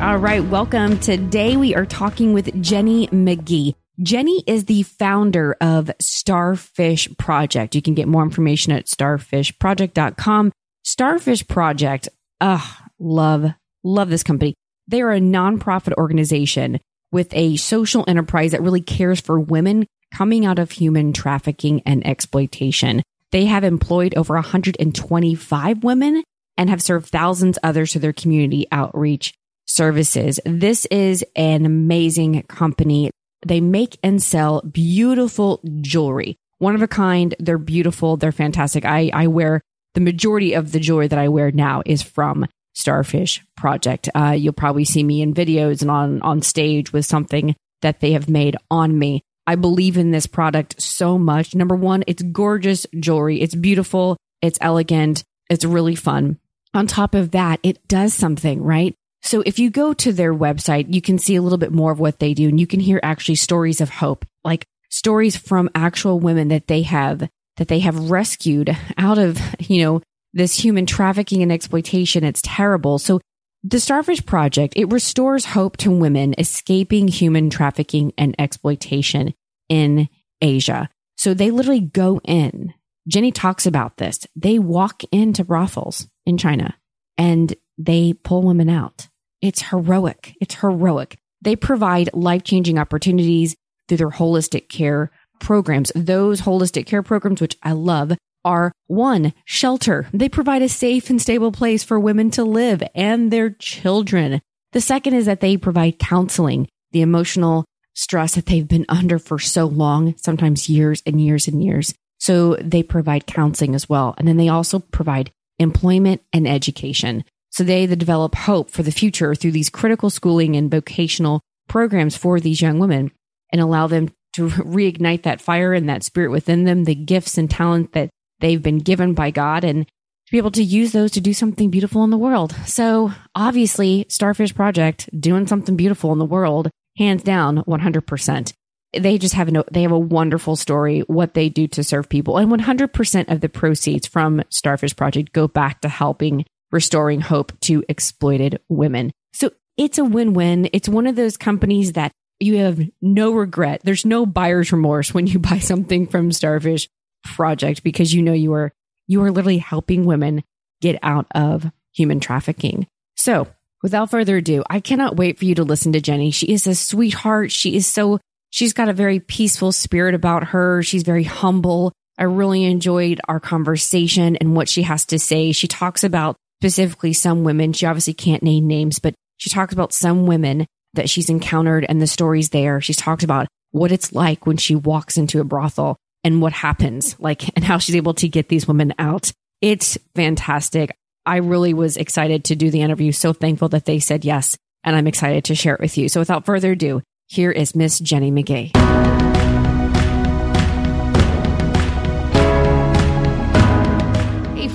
All 0.05 0.17
right, 0.17 0.45
welcome. 0.45 0.99
Today 0.99 1.57
we 1.57 1.73
are 1.73 1.87
talking 1.87 2.33
with 2.33 2.61
Jenny 2.61 3.07
McGee. 3.07 3.73
Jenny 4.03 4.43
is 4.45 4.65
the 4.65 4.83
founder 4.83 5.57
of 5.59 5.89
Starfish 5.99 7.09
Project. 7.17 7.73
You 7.73 7.81
can 7.81 7.95
get 7.95 8.07
more 8.07 8.21
information 8.21 8.71
at 8.71 8.85
starfishproject.com. 8.85 10.51
Starfish 10.83 11.47
Project, 11.47 12.07
ah, 12.39 12.85
love, 12.99 13.51
love 13.83 14.09
this 14.09 14.21
company. 14.21 14.53
They 14.87 15.01
are 15.01 15.11
a 15.11 15.19
nonprofit 15.19 15.93
organization 15.93 16.79
with 17.11 17.33
a 17.33 17.55
social 17.55 18.05
enterprise 18.07 18.51
that 18.51 18.61
really 18.61 18.81
cares 18.81 19.19
for 19.19 19.39
women 19.39 19.87
coming 20.13 20.45
out 20.45 20.59
of 20.59 20.69
human 20.69 21.13
trafficking 21.13 21.81
and 21.83 22.05
exploitation. 22.05 23.01
They 23.31 23.45
have 23.45 23.63
employed 23.63 24.13
over 24.15 24.35
125 24.35 25.83
women 25.83 26.23
and 26.57 26.69
have 26.69 26.83
served 26.83 27.07
thousands 27.07 27.57
others 27.63 27.93
to 27.93 27.99
their 27.99 28.13
community 28.13 28.67
outreach 28.71 29.33
services. 29.65 30.39
This 30.45 30.85
is 30.87 31.23
an 31.35 31.65
amazing 31.65 32.43
company. 32.43 33.11
They 33.45 33.61
make 33.61 33.97
and 34.01 34.21
sell 34.21 34.61
beautiful 34.61 35.61
jewelry. 35.81 36.37
One 36.57 36.75
of 36.75 36.81
a 36.81 36.87
kind. 36.87 37.35
They're 37.39 37.57
beautiful. 37.57 38.17
They're 38.17 38.31
fantastic. 38.31 38.85
I, 38.85 39.11
I 39.13 39.27
wear 39.27 39.61
the 39.93 40.01
majority 40.01 40.53
of 40.53 40.71
the 40.71 40.79
jewelry 40.79 41.07
that 41.07 41.19
I 41.19 41.27
wear 41.27 41.51
now 41.51 41.83
is 41.85 42.01
from 42.01 42.45
Starfish 42.73 43.41
Project. 43.55 44.09
Uh, 44.15 44.31
you'll 44.31 44.53
probably 44.53 44.85
see 44.85 45.03
me 45.03 45.21
in 45.21 45.33
videos 45.33 45.81
and 45.81 45.91
on, 45.91 46.21
on 46.21 46.41
stage 46.41 46.91
with 46.91 47.05
something 47.05 47.55
that 47.81 47.99
they 47.99 48.11
have 48.13 48.29
made 48.29 48.57
on 48.69 48.97
me. 48.97 49.21
I 49.47 49.55
believe 49.55 49.97
in 49.97 50.11
this 50.11 50.27
product 50.27 50.81
so 50.81 51.17
much. 51.17 51.55
Number 51.55 51.75
one, 51.75 52.03
it's 52.07 52.23
gorgeous 52.23 52.85
jewelry. 52.99 53.41
It's 53.41 53.55
beautiful. 53.55 54.17
It's 54.41 54.57
elegant. 54.59 55.23
It's 55.49 55.65
really 55.65 55.95
fun. 55.95 56.39
On 56.73 56.87
top 56.87 57.15
of 57.15 57.31
that, 57.31 57.59
it 57.63 57.87
does 57.87 58.13
something, 58.13 58.61
right? 58.61 58.95
So 59.25 59.41
if 59.41 59.57
you 59.57 59.71
go 59.71 59.91
to 59.93 60.13
their 60.13 60.33
website, 60.33 60.93
you 60.93 61.01
can 61.01 61.17
see 61.17 61.35
a 61.35 61.41
little 61.41 61.57
bit 61.57 61.71
more 61.71 61.91
of 61.91 61.99
what 61.99 62.19
they 62.19 62.35
do 62.35 62.47
and 62.47 62.59
you 62.59 62.67
can 62.67 62.79
hear 62.79 62.99
actually 63.01 63.35
stories 63.35 63.81
of 63.81 63.89
hope, 63.89 64.23
like 64.43 64.67
stories 64.89 65.35
from 65.35 65.69
actual 65.73 66.19
women 66.19 66.49
that 66.49 66.67
they 66.67 66.83
have, 66.83 67.27
that 67.57 67.67
they 67.67 67.79
have 67.79 68.11
rescued 68.11 68.77
out 68.97 69.17
of, 69.17 69.39
you 69.59 69.83
know, 69.83 70.01
this 70.33 70.59
human 70.59 70.85
trafficking 70.85 71.41
and 71.41 71.51
exploitation. 71.51 72.23
It's 72.23 72.41
terrible. 72.43 72.99
So 72.99 73.19
the 73.63 73.79
Starfish 73.79 74.23
Project, 74.27 74.73
it 74.75 74.91
restores 74.91 75.45
hope 75.45 75.77
to 75.77 75.89
women 75.89 76.35
escaping 76.37 77.07
human 77.07 77.49
trafficking 77.49 78.13
and 78.19 78.35
exploitation 78.37 79.33
in 79.69 80.07
Asia. 80.39 80.87
So 81.17 81.33
they 81.33 81.49
literally 81.49 81.81
go 81.81 82.21
in. 82.25 82.75
Jenny 83.07 83.31
talks 83.31 83.65
about 83.65 83.97
this. 83.97 84.19
They 84.35 84.59
walk 84.59 85.01
into 85.11 85.43
brothels 85.43 86.07
in 86.27 86.37
China 86.37 86.75
and 87.17 87.55
they 87.79 88.13
pull 88.13 88.43
women 88.43 88.69
out. 88.69 89.07
It's 89.45 89.61
heroic. 89.61 90.35
It's 90.41 90.55
heroic. 90.55 91.17
They 91.41 91.55
provide 91.55 92.09
life 92.13 92.43
changing 92.43 92.79
opportunities 92.79 93.55
through 93.87 93.97
their 93.97 94.09
holistic 94.09 94.69
care 94.69 95.11
programs. 95.39 95.91
Those 95.95 96.41
holistic 96.41 96.87
care 96.87 97.03
programs, 97.03 97.41
which 97.41 97.55
I 97.61 97.73
love, 97.73 98.13
are 98.43 98.71
one, 98.87 99.33
shelter. 99.45 100.07
They 100.11 100.29
provide 100.29 100.63
a 100.63 100.69
safe 100.69 101.11
and 101.11 101.21
stable 101.21 101.51
place 101.51 101.83
for 101.83 101.99
women 101.99 102.31
to 102.31 102.43
live 102.43 102.81
and 102.95 103.31
their 103.31 103.51
children. 103.51 104.41
The 104.71 104.81
second 104.81 105.13
is 105.13 105.27
that 105.27 105.41
they 105.41 105.57
provide 105.57 105.99
counseling, 105.99 106.67
the 106.91 107.01
emotional 107.01 107.65
stress 107.93 108.33
that 108.33 108.47
they've 108.47 108.67
been 108.67 108.85
under 108.89 109.19
for 109.19 109.37
so 109.37 109.65
long, 109.65 110.15
sometimes 110.17 110.69
years 110.69 111.03
and 111.05 111.21
years 111.21 111.47
and 111.47 111.63
years. 111.63 111.93
So 112.17 112.55
they 112.55 112.81
provide 112.81 113.27
counseling 113.27 113.75
as 113.75 113.87
well. 113.87 114.15
And 114.17 114.27
then 114.27 114.37
they 114.37 114.49
also 114.49 114.79
provide 114.79 115.31
employment 115.59 116.23
and 116.33 116.47
education. 116.47 117.23
So 117.55 117.63
they, 117.63 117.87
develop 117.87 118.35
hope 118.35 118.69
for 118.69 118.83
the 118.83 118.91
future 118.91 119.33
through 119.33 119.53
these 119.53 119.69
critical 119.69 120.09
schooling 120.09 120.57
and 120.57 120.69
vocational 120.69 121.39
programs 121.69 122.17
for 122.17 122.41
these 122.41 122.61
young 122.61 122.79
women 122.79 123.11
and 123.49 123.61
allow 123.61 123.87
them 123.87 124.11
to 124.33 124.49
reignite 124.49 125.23
that 125.23 125.39
fire 125.39 125.73
and 125.73 125.87
that 125.87 126.03
spirit 126.03 126.31
within 126.31 126.65
them, 126.65 126.83
the 126.83 126.95
gifts 126.95 127.37
and 127.37 127.49
talent 127.49 127.93
that 127.93 128.09
they've 128.41 128.61
been 128.61 128.79
given 128.79 129.13
by 129.13 129.31
God 129.31 129.63
and 129.63 129.85
to 129.85 130.31
be 130.31 130.37
able 130.37 130.51
to 130.51 130.63
use 130.63 130.91
those 130.91 131.11
to 131.11 131.21
do 131.21 131.33
something 131.33 131.69
beautiful 131.69 132.03
in 132.03 132.09
the 132.09 132.17
world. 132.17 132.53
So 132.65 133.13
obviously 133.35 134.05
Starfish 134.09 134.53
Project 134.53 135.09
doing 135.17 135.47
something 135.47 135.77
beautiful 135.77 136.11
in 136.11 136.19
the 136.19 136.25
world, 136.25 136.69
hands 136.97 137.23
down 137.23 137.63
100%. 137.63 138.53
They 138.91 139.17
just 139.17 139.35
have 139.35 139.47
a, 139.47 139.63
they 139.71 139.83
have 139.83 139.93
a 139.93 139.97
wonderful 139.99 140.57
story, 140.57 141.01
what 141.07 141.35
they 141.35 141.47
do 141.47 141.67
to 141.69 141.85
serve 141.85 142.09
people. 142.09 142.37
And 142.37 142.51
100% 142.51 143.31
of 143.31 143.39
the 143.39 143.47
proceeds 143.47 144.07
from 144.07 144.43
Starfish 144.49 144.97
Project 144.97 145.31
go 145.31 145.47
back 145.47 145.79
to 145.81 145.87
helping 145.87 146.43
restoring 146.71 147.21
hope 147.21 147.57
to 147.61 147.83
exploited 147.87 148.59
women. 148.69 149.11
So 149.33 149.51
it's 149.77 149.97
a 149.97 150.05
win-win. 150.05 150.69
It's 150.73 150.89
one 150.89 151.07
of 151.07 151.15
those 151.15 151.37
companies 151.37 151.93
that 151.93 152.11
you 152.39 152.57
have 152.57 152.81
no 153.01 153.31
regret. 153.31 153.81
There's 153.83 154.05
no 154.05 154.25
buyer's 154.25 154.71
remorse 154.71 155.13
when 155.13 155.27
you 155.27 155.39
buy 155.39 155.59
something 155.59 156.07
from 156.07 156.31
Starfish 156.31 156.89
project 157.23 157.83
because 157.83 158.13
you 158.13 158.21
know 158.21 158.33
you 158.33 158.53
are 158.53 158.71
you 159.07 159.21
are 159.23 159.31
literally 159.31 159.57
helping 159.57 160.05
women 160.05 160.43
get 160.81 160.99
out 161.03 161.27
of 161.33 161.71
human 161.93 162.19
trafficking. 162.19 162.87
So 163.15 163.47
without 163.81 164.09
further 164.09 164.37
ado, 164.37 164.63
I 164.69 164.79
cannot 164.79 165.15
wait 165.15 165.37
for 165.37 165.45
you 165.45 165.55
to 165.55 165.63
listen 165.63 165.93
to 165.93 166.01
Jenny. 166.01 166.31
She 166.31 166.47
is 166.47 166.67
a 166.67 166.75
sweetheart. 166.75 167.51
She 167.51 167.75
is 167.75 167.87
so, 167.87 168.19
she's 168.49 168.73
got 168.73 168.89
a 168.89 168.93
very 168.93 169.19
peaceful 169.19 169.71
spirit 169.71 170.15
about 170.15 170.45
her. 170.45 170.83
She's 170.83 171.03
very 171.03 171.23
humble. 171.23 171.93
I 172.17 172.23
really 172.23 172.63
enjoyed 172.63 173.21
our 173.27 173.39
conversation 173.39 174.35
and 174.37 174.55
what 174.55 174.69
she 174.69 174.83
has 174.83 175.05
to 175.05 175.19
say. 175.19 175.51
She 175.51 175.67
talks 175.67 176.03
about 176.03 176.35
specifically 176.65 177.13
some 177.13 177.43
women. 177.43 177.73
She 177.73 177.85
obviously 177.85 178.15
can't 178.15 178.41
name 178.41 178.65
names, 178.65 178.97
but 178.97 179.13
she 179.37 179.51
talks 179.51 179.71
about 179.71 179.93
some 179.93 180.25
women 180.25 180.65
that 180.95 181.07
she's 181.07 181.29
encountered 181.29 181.85
and 181.87 182.01
the 182.01 182.07
stories 182.07 182.49
there. 182.49 182.81
She's 182.81 182.97
talked 182.97 183.21
about 183.21 183.47
what 183.69 183.91
it's 183.91 184.13
like 184.13 184.47
when 184.47 184.57
she 184.57 184.73
walks 184.73 185.15
into 185.15 185.39
a 185.39 185.43
brothel 185.43 185.95
and 186.23 186.41
what 186.41 186.53
happens, 186.53 187.15
like, 187.19 187.47
and 187.55 187.63
how 187.63 187.77
she's 187.77 187.95
able 187.95 188.15
to 188.15 188.27
get 188.27 188.49
these 188.49 188.67
women 188.67 188.95
out. 188.97 189.31
It's 189.61 189.95
fantastic. 190.15 190.97
I 191.23 191.37
really 191.37 191.75
was 191.75 191.97
excited 191.97 192.45
to 192.45 192.55
do 192.55 192.71
the 192.71 192.81
interview. 192.81 193.11
So 193.11 193.31
thankful 193.31 193.69
that 193.69 193.85
they 193.85 193.99
said 193.99 194.25
yes. 194.25 194.57
And 194.83 194.95
I'm 194.95 195.07
excited 195.07 195.45
to 195.45 195.55
share 195.55 195.75
it 195.75 195.81
with 195.81 195.99
you. 195.99 196.09
So 196.09 196.19
without 196.19 196.45
further 196.45 196.71
ado, 196.71 197.03
here 197.27 197.51
is 197.51 197.75
Miss 197.75 197.99
Jenny 197.99 198.31
McGee. 198.31 199.14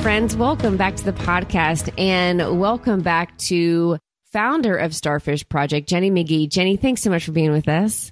Friends, 0.02 0.34
welcome 0.34 0.78
back 0.78 0.96
to 0.96 1.04
the 1.04 1.12
podcast 1.12 1.92
and 1.98 2.58
welcome 2.58 3.02
back 3.02 3.36
to 3.36 3.98
founder 4.32 4.74
of 4.74 4.94
Starfish 4.94 5.46
Project, 5.50 5.86
Jenny 5.86 6.10
McGee. 6.10 6.48
Jenny, 6.48 6.78
thanks 6.78 7.02
so 7.02 7.10
much 7.10 7.26
for 7.26 7.32
being 7.32 7.52
with 7.52 7.68
us. 7.68 8.10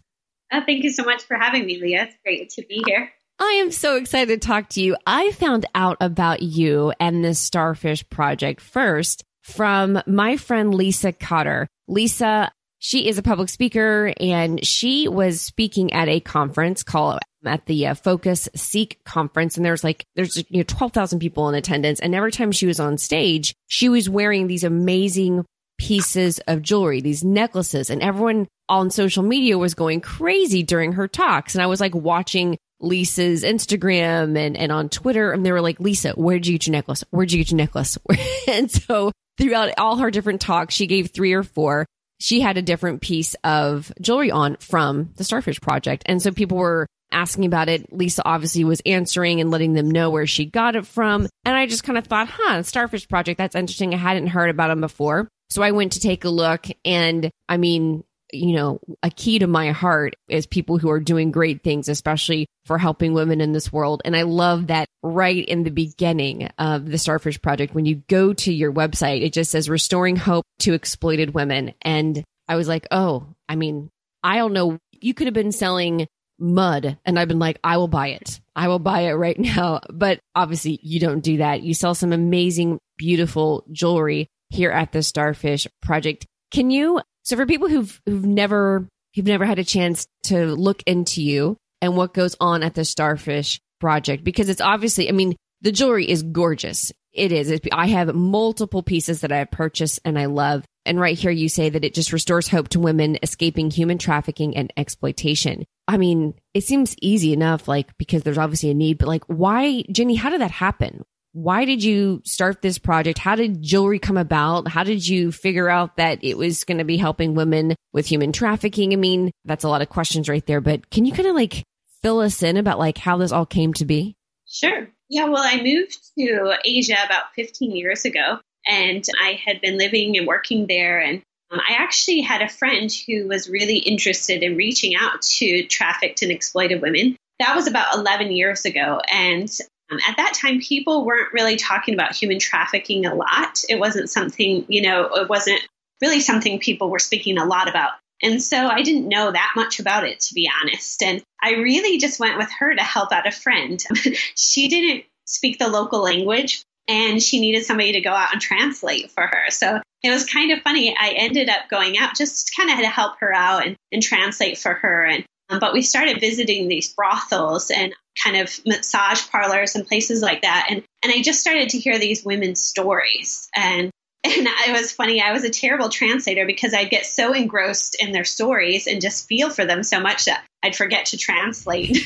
Uh, 0.52 0.60
thank 0.66 0.84
you 0.84 0.90
so 0.90 1.02
much 1.02 1.22
for 1.22 1.38
having 1.38 1.64
me, 1.64 1.80
Leah. 1.80 2.02
It's 2.02 2.16
great 2.22 2.50
to 2.50 2.62
be 2.68 2.82
here. 2.84 3.10
I 3.38 3.52
am 3.62 3.70
so 3.70 3.96
excited 3.96 4.42
to 4.42 4.46
talk 4.46 4.68
to 4.70 4.82
you. 4.82 4.96
I 5.06 5.30
found 5.32 5.64
out 5.74 5.96
about 6.02 6.42
you 6.42 6.92
and 7.00 7.24
this 7.24 7.38
Starfish 7.38 8.06
Project 8.10 8.60
first 8.60 9.24
from 9.42 10.02
my 10.06 10.36
friend 10.36 10.74
Lisa 10.74 11.12
Cotter. 11.12 11.68
Lisa, 11.86 12.52
she 12.78 13.08
is 13.08 13.18
a 13.18 13.22
public 13.22 13.48
speaker 13.48 14.12
and 14.20 14.64
she 14.64 15.08
was 15.08 15.40
speaking 15.40 15.92
at 15.92 16.08
a 16.08 16.20
conference 16.20 16.82
called 16.82 17.20
at 17.44 17.66
the 17.66 17.86
uh, 17.86 17.94
Focus 17.94 18.48
Seek 18.54 19.02
conference, 19.04 19.56
and 19.56 19.64
there's 19.64 19.84
like 19.84 20.04
there's 20.16 20.36
you 20.36 20.58
know 20.58 20.62
twelve 20.64 20.92
thousand 20.92 21.20
people 21.20 21.48
in 21.48 21.54
attendance, 21.54 22.00
and 22.00 22.14
every 22.14 22.32
time 22.32 22.52
she 22.52 22.66
was 22.66 22.80
on 22.80 22.98
stage, 22.98 23.54
she 23.66 23.88
was 23.88 24.08
wearing 24.08 24.46
these 24.46 24.64
amazing 24.64 25.44
pieces 25.78 26.40
of 26.48 26.62
jewelry, 26.62 27.00
these 27.00 27.24
necklaces, 27.24 27.90
and 27.90 28.02
everyone 28.02 28.48
on 28.68 28.90
social 28.90 29.22
media 29.22 29.56
was 29.56 29.74
going 29.74 30.00
crazy 30.00 30.62
during 30.62 30.92
her 30.92 31.08
talks, 31.08 31.54
and 31.54 31.62
I 31.62 31.66
was 31.66 31.80
like 31.80 31.94
watching 31.94 32.58
Lisa's 32.80 33.44
Instagram 33.44 34.36
and 34.36 34.56
and 34.56 34.72
on 34.72 34.88
Twitter, 34.88 35.32
and 35.32 35.44
they 35.44 35.52
were 35.52 35.60
like, 35.60 35.80
Lisa, 35.80 36.12
where'd 36.12 36.46
you 36.46 36.54
get 36.54 36.66
your 36.66 36.72
necklace? 36.72 37.04
Where'd 37.10 37.32
you 37.32 37.38
get 37.38 37.50
your 37.50 37.58
necklace? 37.58 37.98
and 38.48 38.70
so 38.70 39.12
throughout 39.38 39.72
all 39.78 39.96
her 39.96 40.10
different 40.10 40.40
talks, 40.40 40.74
she 40.74 40.86
gave 40.86 41.10
three 41.10 41.32
or 41.32 41.44
four 41.44 41.86
she 42.18 42.40
had 42.40 42.56
a 42.56 42.62
different 42.62 43.00
piece 43.00 43.34
of 43.44 43.92
jewelry 44.00 44.30
on 44.30 44.56
from 44.56 45.10
the 45.16 45.24
Starfish 45.24 45.60
Project. 45.60 46.02
And 46.06 46.20
so 46.20 46.30
people 46.32 46.58
were 46.58 46.86
asking 47.10 47.44
about 47.44 47.68
it. 47.68 47.92
Lisa 47.92 48.22
obviously 48.24 48.64
was 48.64 48.82
answering 48.84 49.40
and 49.40 49.50
letting 49.50 49.72
them 49.72 49.90
know 49.90 50.10
where 50.10 50.26
she 50.26 50.44
got 50.44 50.76
it 50.76 50.86
from. 50.86 51.28
And 51.44 51.56
I 51.56 51.66
just 51.66 51.84
kind 51.84 51.98
of 51.98 52.06
thought, 52.06 52.28
huh, 52.30 52.62
Starfish 52.62 53.08
Project, 53.08 53.38
that's 53.38 53.56
interesting. 53.56 53.94
I 53.94 53.98
hadn't 53.98 54.28
heard 54.28 54.50
about 54.50 54.68
them 54.68 54.80
before. 54.80 55.28
So 55.50 55.62
I 55.62 55.70
went 55.70 55.92
to 55.92 56.00
take 56.00 56.24
a 56.24 56.28
look. 56.28 56.66
And 56.84 57.30
I 57.48 57.56
mean, 57.56 58.04
you 58.32 58.54
know, 58.54 58.80
a 59.02 59.10
key 59.10 59.38
to 59.38 59.46
my 59.46 59.70
heart 59.72 60.14
is 60.28 60.46
people 60.46 60.78
who 60.78 60.90
are 60.90 61.00
doing 61.00 61.30
great 61.30 61.62
things, 61.62 61.88
especially 61.88 62.46
for 62.66 62.78
helping 62.78 63.14
women 63.14 63.40
in 63.40 63.52
this 63.52 63.72
world. 63.72 64.02
And 64.04 64.16
I 64.16 64.22
love 64.22 64.66
that 64.66 64.88
right 65.02 65.44
in 65.44 65.62
the 65.62 65.70
beginning 65.70 66.50
of 66.58 66.86
the 66.86 66.98
Starfish 66.98 67.40
Project, 67.40 67.74
when 67.74 67.86
you 67.86 68.02
go 68.08 68.32
to 68.34 68.52
your 68.52 68.72
website, 68.72 69.22
it 69.22 69.32
just 69.32 69.50
says 69.50 69.68
restoring 69.68 70.16
hope 70.16 70.44
to 70.60 70.74
exploited 70.74 71.34
women. 71.34 71.74
And 71.82 72.22
I 72.46 72.56
was 72.56 72.68
like, 72.68 72.86
oh, 72.90 73.26
I 73.48 73.56
mean, 73.56 73.90
I 74.22 74.36
don't 74.36 74.52
know. 74.52 74.78
You 74.92 75.14
could 75.14 75.26
have 75.26 75.34
been 75.34 75.52
selling 75.52 76.06
mud. 76.38 76.98
And 77.04 77.18
I've 77.18 77.28
been 77.28 77.38
like, 77.38 77.58
I 77.64 77.76
will 77.76 77.88
buy 77.88 78.08
it. 78.08 78.40
I 78.54 78.68
will 78.68 78.78
buy 78.78 79.02
it 79.02 79.12
right 79.12 79.38
now. 79.38 79.80
But 79.90 80.20
obviously 80.34 80.78
you 80.82 81.00
don't 81.00 81.20
do 81.20 81.38
that. 81.38 81.62
You 81.62 81.74
sell 81.74 81.94
some 81.94 82.12
amazing, 82.12 82.78
beautiful 82.96 83.64
jewelry 83.72 84.28
here 84.50 84.70
at 84.70 84.92
the 84.92 85.02
Starfish 85.02 85.66
Project. 85.82 86.26
Can 86.50 86.70
you, 86.70 87.00
so 87.28 87.36
for 87.36 87.44
people 87.44 87.68
who've, 87.68 88.00
who've 88.06 88.24
never, 88.24 88.88
who've 89.14 89.26
never 89.26 89.44
had 89.44 89.58
a 89.58 89.64
chance 89.64 90.06
to 90.24 90.46
look 90.46 90.82
into 90.86 91.22
you 91.22 91.58
and 91.82 91.94
what 91.94 92.14
goes 92.14 92.34
on 92.40 92.62
at 92.62 92.72
the 92.72 92.86
Starfish 92.86 93.60
Project, 93.80 94.24
because 94.24 94.48
it's 94.48 94.62
obviously, 94.62 95.10
I 95.10 95.12
mean, 95.12 95.36
the 95.60 95.70
jewelry 95.70 96.08
is 96.08 96.22
gorgeous. 96.22 96.90
It 97.12 97.30
is. 97.30 97.60
I 97.70 97.88
have 97.88 98.14
multiple 98.14 98.82
pieces 98.82 99.20
that 99.20 99.30
I've 99.30 99.50
purchased 99.50 100.00
and 100.06 100.18
I 100.18 100.24
love. 100.24 100.64
And 100.86 100.98
right 100.98 101.18
here, 101.18 101.30
you 101.30 101.50
say 101.50 101.68
that 101.68 101.84
it 101.84 101.92
just 101.92 102.14
restores 102.14 102.48
hope 102.48 102.68
to 102.68 102.80
women 102.80 103.18
escaping 103.22 103.70
human 103.70 103.98
trafficking 103.98 104.56
and 104.56 104.72
exploitation. 104.78 105.66
I 105.86 105.98
mean, 105.98 106.32
it 106.54 106.64
seems 106.64 106.96
easy 107.02 107.34
enough, 107.34 107.68
like, 107.68 107.90
because 107.98 108.22
there's 108.22 108.38
obviously 108.38 108.70
a 108.70 108.74
need, 108.74 108.96
but 108.96 109.08
like, 109.08 109.24
why, 109.26 109.82
Jenny, 109.92 110.14
how 110.14 110.30
did 110.30 110.40
that 110.40 110.50
happen? 110.50 111.04
Why 111.32 111.64
did 111.64 111.84
you 111.84 112.22
start 112.24 112.62
this 112.62 112.78
project? 112.78 113.18
How 113.18 113.36
did 113.36 113.62
jewelry 113.62 113.98
come 113.98 114.16
about? 114.16 114.68
How 114.68 114.82
did 114.82 115.06
you 115.06 115.30
figure 115.30 115.68
out 115.68 115.96
that 115.96 116.18
it 116.22 116.36
was 116.36 116.64
going 116.64 116.78
to 116.78 116.84
be 116.84 116.96
helping 116.96 117.34
women 117.34 117.74
with 117.92 118.06
human 118.06 118.32
trafficking? 118.32 118.92
I 118.92 118.96
mean, 118.96 119.30
that's 119.44 119.64
a 119.64 119.68
lot 119.68 119.82
of 119.82 119.88
questions 119.88 120.28
right 120.28 120.44
there, 120.46 120.60
but 120.60 120.90
can 120.90 121.04
you 121.04 121.12
kind 121.12 121.28
of 121.28 121.34
like 121.34 121.64
fill 122.02 122.20
us 122.20 122.42
in 122.42 122.56
about 122.56 122.78
like 122.78 122.98
how 122.98 123.18
this 123.18 123.32
all 123.32 123.46
came 123.46 123.74
to 123.74 123.84
be? 123.84 124.16
Sure. 124.46 124.88
Yeah, 125.10 125.26
well, 125.26 125.42
I 125.44 125.62
moved 125.62 125.98
to 126.18 126.54
Asia 126.64 126.96
about 127.04 127.32
15 127.34 127.72
years 127.72 128.04
ago, 128.04 128.38
and 128.66 129.04
I 129.22 129.40
had 129.44 129.60
been 129.60 129.78
living 129.78 130.16
and 130.18 130.26
working 130.26 130.66
there. 130.66 131.00
And 131.00 131.22
um, 131.50 131.60
I 131.60 131.74
actually 131.78 132.20
had 132.20 132.42
a 132.42 132.48
friend 132.48 132.90
who 133.06 133.26
was 133.26 133.48
really 133.48 133.78
interested 133.78 134.42
in 134.42 134.56
reaching 134.56 134.94
out 134.96 135.22
to 135.22 135.64
trafficked 135.64 136.22
and 136.22 136.30
exploited 136.30 136.82
women. 136.82 137.16
That 137.38 137.54
was 137.54 137.66
about 137.66 137.94
11 137.94 138.32
years 138.32 138.64
ago. 138.64 139.00
And 139.10 139.50
um, 139.90 139.98
at 140.06 140.16
that 140.16 140.34
time, 140.34 140.60
people 140.60 141.04
weren't 141.04 141.32
really 141.32 141.56
talking 141.56 141.94
about 141.94 142.14
human 142.14 142.38
trafficking 142.38 143.06
a 143.06 143.14
lot. 143.14 143.62
It 143.68 143.78
wasn't 143.78 144.10
something, 144.10 144.64
you 144.68 144.82
know, 144.82 145.06
it 145.14 145.28
wasn't 145.28 145.60
really 146.00 146.20
something 146.20 146.58
people 146.58 146.90
were 146.90 146.98
speaking 146.98 147.38
a 147.38 147.44
lot 147.44 147.68
about. 147.68 147.92
And 148.22 148.42
so 148.42 148.68
I 148.68 148.82
didn't 148.82 149.08
know 149.08 149.30
that 149.30 149.52
much 149.54 149.78
about 149.78 150.04
it, 150.04 150.20
to 150.20 150.34
be 150.34 150.50
honest. 150.62 151.02
And 151.02 151.22
I 151.40 151.52
really 151.52 151.98
just 151.98 152.18
went 152.18 152.36
with 152.36 152.50
her 152.58 152.74
to 152.74 152.82
help 152.82 153.12
out 153.12 153.28
a 153.28 153.32
friend. 153.32 153.82
she 154.34 154.68
didn't 154.68 155.04
speak 155.24 155.58
the 155.58 155.68
local 155.68 156.02
language 156.02 156.62
and 156.88 157.22
she 157.22 157.38
needed 157.38 157.64
somebody 157.64 157.92
to 157.92 158.00
go 158.00 158.10
out 158.10 158.32
and 158.32 158.40
translate 158.40 159.10
for 159.10 159.26
her. 159.26 159.50
So 159.50 159.80
it 160.02 160.10
was 160.10 160.26
kind 160.26 160.50
of 160.50 160.62
funny. 160.62 160.96
I 160.98 161.10
ended 161.10 161.48
up 161.48 161.68
going 161.70 161.98
out 161.98 162.16
just 162.16 162.50
kind 162.56 162.70
of 162.70 162.78
to 162.78 162.88
help 162.88 163.20
her 163.20 163.32
out 163.32 163.66
and, 163.66 163.76
and 163.92 164.02
translate 164.02 164.58
for 164.58 164.72
her. 164.74 165.04
And 165.04 165.24
but 165.48 165.72
we 165.72 165.82
started 165.82 166.20
visiting 166.20 166.68
these 166.68 166.92
brothels 166.92 167.70
and 167.70 167.92
kind 168.22 168.36
of 168.36 168.60
massage 168.66 169.28
parlors 169.30 169.74
and 169.74 169.86
places 169.86 170.22
like 170.22 170.42
that. 170.42 170.68
And 170.70 170.82
and 171.02 171.12
I 171.12 171.22
just 171.22 171.40
started 171.40 171.70
to 171.70 171.78
hear 171.78 171.98
these 171.98 172.24
women's 172.24 172.60
stories. 172.60 173.48
And 173.56 173.90
and 174.24 174.48
it 174.48 174.72
was 174.72 174.90
funny. 174.90 175.22
I 175.22 175.32
was 175.32 175.44
a 175.44 175.50
terrible 175.50 175.88
translator 175.88 176.44
because 176.44 176.74
I'd 176.74 176.90
get 176.90 177.06
so 177.06 177.32
engrossed 177.32 177.96
in 178.02 178.10
their 178.10 178.24
stories 178.24 178.88
and 178.88 179.00
just 179.00 179.28
feel 179.28 179.48
for 179.48 179.64
them 179.64 179.84
so 179.84 180.00
much 180.00 180.24
that 180.24 180.44
I'd 180.60 180.74
forget 180.74 181.06
to 181.06 181.16
translate. 181.16 181.96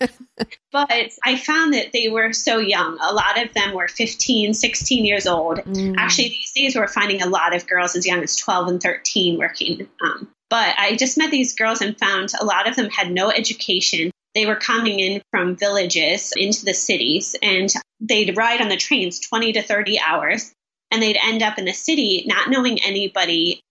but 0.72 1.12
I 1.24 1.36
found 1.36 1.74
that 1.74 1.92
they 1.92 2.08
were 2.08 2.32
so 2.32 2.58
young. 2.58 2.98
A 3.00 3.14
lot 3.14 3.40
of 3.40 3.54
them 3.54 3.74
were 3.74 3.86
15, 3.86 4.54
16 4.54 5.04
years 5.04 5.28
old. 5.28 5.58
Mm. 5.58 5.94
Actually, 5.96 6.30
these 6.30 6.52
days 6.52 6.74
we're 6.74 6.88
finding 6.88 7.22
a 7.22 7.28
lot 7.28 7.54
of 7.54 7.66
girls 7.68 7.94
as 7.94 8.08
young 8.08 8.24
as 8.24 8.36
12 8.36 8.68
and 8.68 8.82
13 8.82 9.38
working. 9.38 9.88
Um, 10.04 10.28
but 10.52 10.74
I 10.78 10.96
just 10.96 11.16
met 11.16 11.30
these 11.30 11.54
girls 11.54 11.80
and 11.80 11.98
found 11.98 12.32
a 12.38 12.44
lot 12.44 12.68
of 12.68 12.76
them 12.76 12.90
had 12.90 13.10
no 13.10 13.30
education. 13.30 14.10
They 14.34 14.44
were 14.44 14.54
coming 14.54 15.00
in 15.00 15.22
from 15.30 15.56
villages 15.56 16.34
into 16.36 16.66
the 16.66 16.74
cities 16.74 17.34
and 17.42 17.72
they'd 18.00 18.36
ride 18.36 18.60
on 18.60 18.68
the 18.68 18.76
trains 18.76 19.18
20 19.18 19.54
to 19.54 19.62
30 19.62 19.98
hours 19.98 20.52
and 20.90 21.02
they'd 21.02 21.16
end 21.16 21.42
up 21.42 21.56
in 21.56 21.64
the 21.64 21.72
city 21.72 22.24
not 22.26 22.50
knowing 22.50 22.84
anybody 22.84 23.62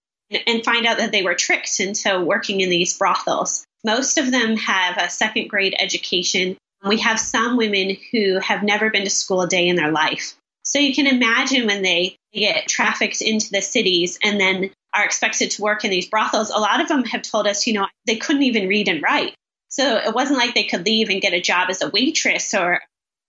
and 0.48 0.66
find 0.66 0.88
out 0.88 0.98
that 0.98 1.12
they 1.12 1.22
were 1.22 1.36
tricked 1.36 1.80
into 1.80 2.20
working 2.20 2.62
in 2.62 2.72
these 2.72 2.98
brothels. 2.98 3.64
Most 3.86 4.18
of 4.18 4.32
them 4.32 4.58
have 4.58 4.98
a 4.98 5.08
second 5.08 5.50
grade 5.50 5.76
education. 5.78 6.58
We 6.84 6.98
have 7.02 7.20
some 7.20 7.58
women 7.58 7.96
who 8.12 8.40
have 8.40 8.64
never 8.64 8.90
been 8.90 9.04
to 9.04 9.12
school 9.12 9.44
a 9.44 9.48
day 9.48 9.68
in 9.68 9.76
their 9.76 9.92
life. 9.92 10.34
So 10.64 10.80
you 10.80 10.96
can 10.96 11.06
imagine 11.06 11.68
when 11.68 11.84
they 11.84 12.16
get 12.34 12.68
trafficked 12.68 13.22
into 13.22 13.52
the 13.52 13.62
cities 13.62 14.18
and 14.24 14.40
then 14.40 14.72
are 14.94 15.06
expected 15.06 15.52
to 15.52 15.62
work 15.62 15.86
in 15.86 15.92
these 15.92 16.10
brothels, 16.10 16.50
a 16.50 16.58
lot 16.58 16.82
of 16.82 16.88
them 16.88 17.04
have 17.06 17.22
told 17.22 17.48
us, 17.48 17.68
you 17.68 17.74
know, 17.74 17.88
they 18.06 18.18
couldn't 18.18 18.44
even 18.44 18.68
read 18.68 18.88
and 18.88 19.02
write. 19.02 19.34
So 19.70 19.98
it 19.98 20.14
wasn't 20.14 20.40
like 20.40 20.54
they 20.54 20.66
could 20.66 20.86
leave 20.86 21.10
and 21.10 21.22
get 21.22 21.34
a 21.34 21.42
job 21.42 21.70
as 21.70 21.82
a 21.82 21.90
waitress 21.90 22.54
or 22.54 22.82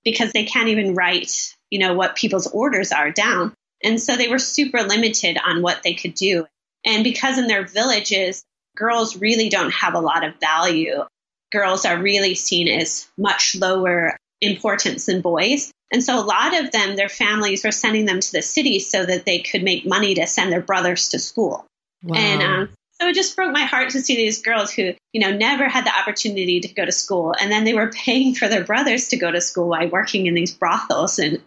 because 0.05 0.33
they 0.33 0.45
can't 0.45 0.69
even 0.69 0.95
write, 0.95 1.55
you 1.71 1.79
know, 1.79 1.95
what 1.95 2.17
people's 2.17 2.49
orders 2.49 2.91
are 2.91 3.13
down. 3.13 3.55
And 3.85 4.01
so 4.01 4.17
they 4.17 4.29
were 4.29 4.39
super 4.39 4.83
limited 4.83 5.39
on 5.45 5.63
what 5.63 5.83
they 5.83 5.95
could 5.95 6.15
do. 6.15 6.47
And 6.85 7.05
because 7.05 7.39
in 7.39 7.47
their 7.47 7.65
villages, 7.65 8.43
girls 8.77 9.17
really 9.17 9.49
don't 9.49 9.73
have 9.73 9.95
a 9.95 10.01
lot 10.01 10.25
of 10.25 10.41
value, 10.41 11.05
girls 11.53 11.85
are 11.85 12.01
really 12.01 12.35
seen 12.35 12.67
as 12.67 13.07
much 13.17 13.55
lower 13.55 14.17
importance 14.43 15.07
than 15.07 15.21
boys. 15.21 15.71
And 15.93 16.03
so 16.03 16.19
a 16.19 16.25
lot 16.25 16.59
of 16.59 16.73
them, 16.73 16.97
their 16.97 17.09
families 17.09 17.65
were 17.65 17.73
sending 17.73 18.07
them 18.07 18.21
to 18.21 18.33
the 18.33 18.43
city 18.43 18.79
so 18.81 19.05
that 19.05 19.25
they 19.25 19.41
could 19.41 19.63
make 19.63 19.87
money 19.87 20.15
to 20.15 20.27
send 20.27 20.53
their 20.53 20.61
brothers 20.61 21.11
to 21.11 21.19
school. 21.19 21.65
Wow. 22.03 22.19
And 22.19 22.43
um, 22.43 22.69
so 23.01 23.09
it 23.09 23.15
just 23.15 23.37
broke 23.37 23.53
my 23.53 23.65
heart 23.65 23.91
to 23.91 24.01
see 24.01 24.17
these 24.17 24.43
girls 24.43 24.73
who, 24.73 24.95
you 25.13 25.21
know, 25.21 25.37
never 25.37 25.69
had 25.69 25.87
the 25.87 25.97
opportunity 25.97 26.61
to 26.61 26.75
go 26.75 26.85
to 26.85 26.93
school. 26.93 27.35
And 27.39 27.53
then 27.53 27.65
they 27.65 27.75
were 27.75 27.91
paying 28.05 28.35
for 28.35 28.49
their 28.49 28.65
brothers 28.65 29.09
to 29.09 29.17
go 29.17 29.31
to 29.31 29.41
school 29.41 29.71
by 29.71 29.87
working 29.87 30.27
in 30.27 30.35
these 30.35 30.53
brothels. 30.53 31.19
And 31.19 31.41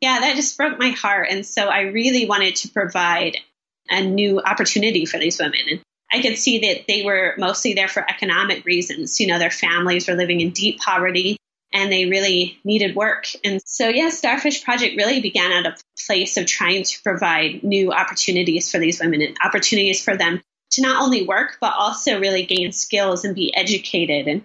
yeah, 0.00 0.18
that 0.20 0.36
just 0.36 0.56
broke 0.56 0.78
my 0.78 0.90
heart. 0.90 1.28
And 1.30 1.46
so 1.46 1.68
I 1.68 1.82
really 1.82 2.26
wanted 2.26 2.56
to 2.56 2.68
provide 2.68 3.36
a 3.88 4.02
new 4.02 4.40
opportunity 4.40 5.04
for 5.04 5.18
these 5.18 5.38
women. 5.38 5.60
And 5.70 5.80
I 6.12 6.20
could 6.22 6.36
see 6.38 6.58
that 6.60 6.86
they 6.88 7.04
were 7.04 7.34
mostly 7.38 7.74
there 7.74 7.88
for 7.88 8.04
economic 8.08 8.64
reasons. 8.64 9.20
You 9.20 9.28
know, 9.28 9.38
their 9.38 9.50
families 9.50 10.08
were 10.08 10.14
living 10.14 10.40
in 10.40 10.50
deep 10.50 10.80
poverty 10.80 11.36
and 11.72 11.90
they 11.90 12.06
really 12.06 12.58
needed 12.64 12.94
work. 12.96 13.26
And 13.44 13.60
so, 13.64 13.88
yeah, 13.88 14.10
Starfish 14.10 14.64
Project 14.64 14.96
really 14.96 15.20
began 15.20 15.52
at 15.52 15.66
a 15.66 15.76
place 16.06 16.36
of 16.36 16.46
trying 16.46 16.84
to 16.84 17.02
provide 17.02 17.62
new 17.62 17.92
opportunities 17.92 18.70
for 18.70 18.78
these 18.78 19.00
women 19.00 19.22
and 19.22 19.36
opportunities 19.44 20.04
for 20.04 20.16
them 20.16 20.40
to 20.72 20.82
not 20.82 21.02
only 21.02 21.26
work, 21.26 21.58
but 21.60 21.74
also 21.76 22.18
really 22.18 22.44
gain 22.44 22.72
skills 22.72 23.24
and 23.24 23.34
be 23.34 23.54
educated 23.54 24.26
and, 24.26 24.42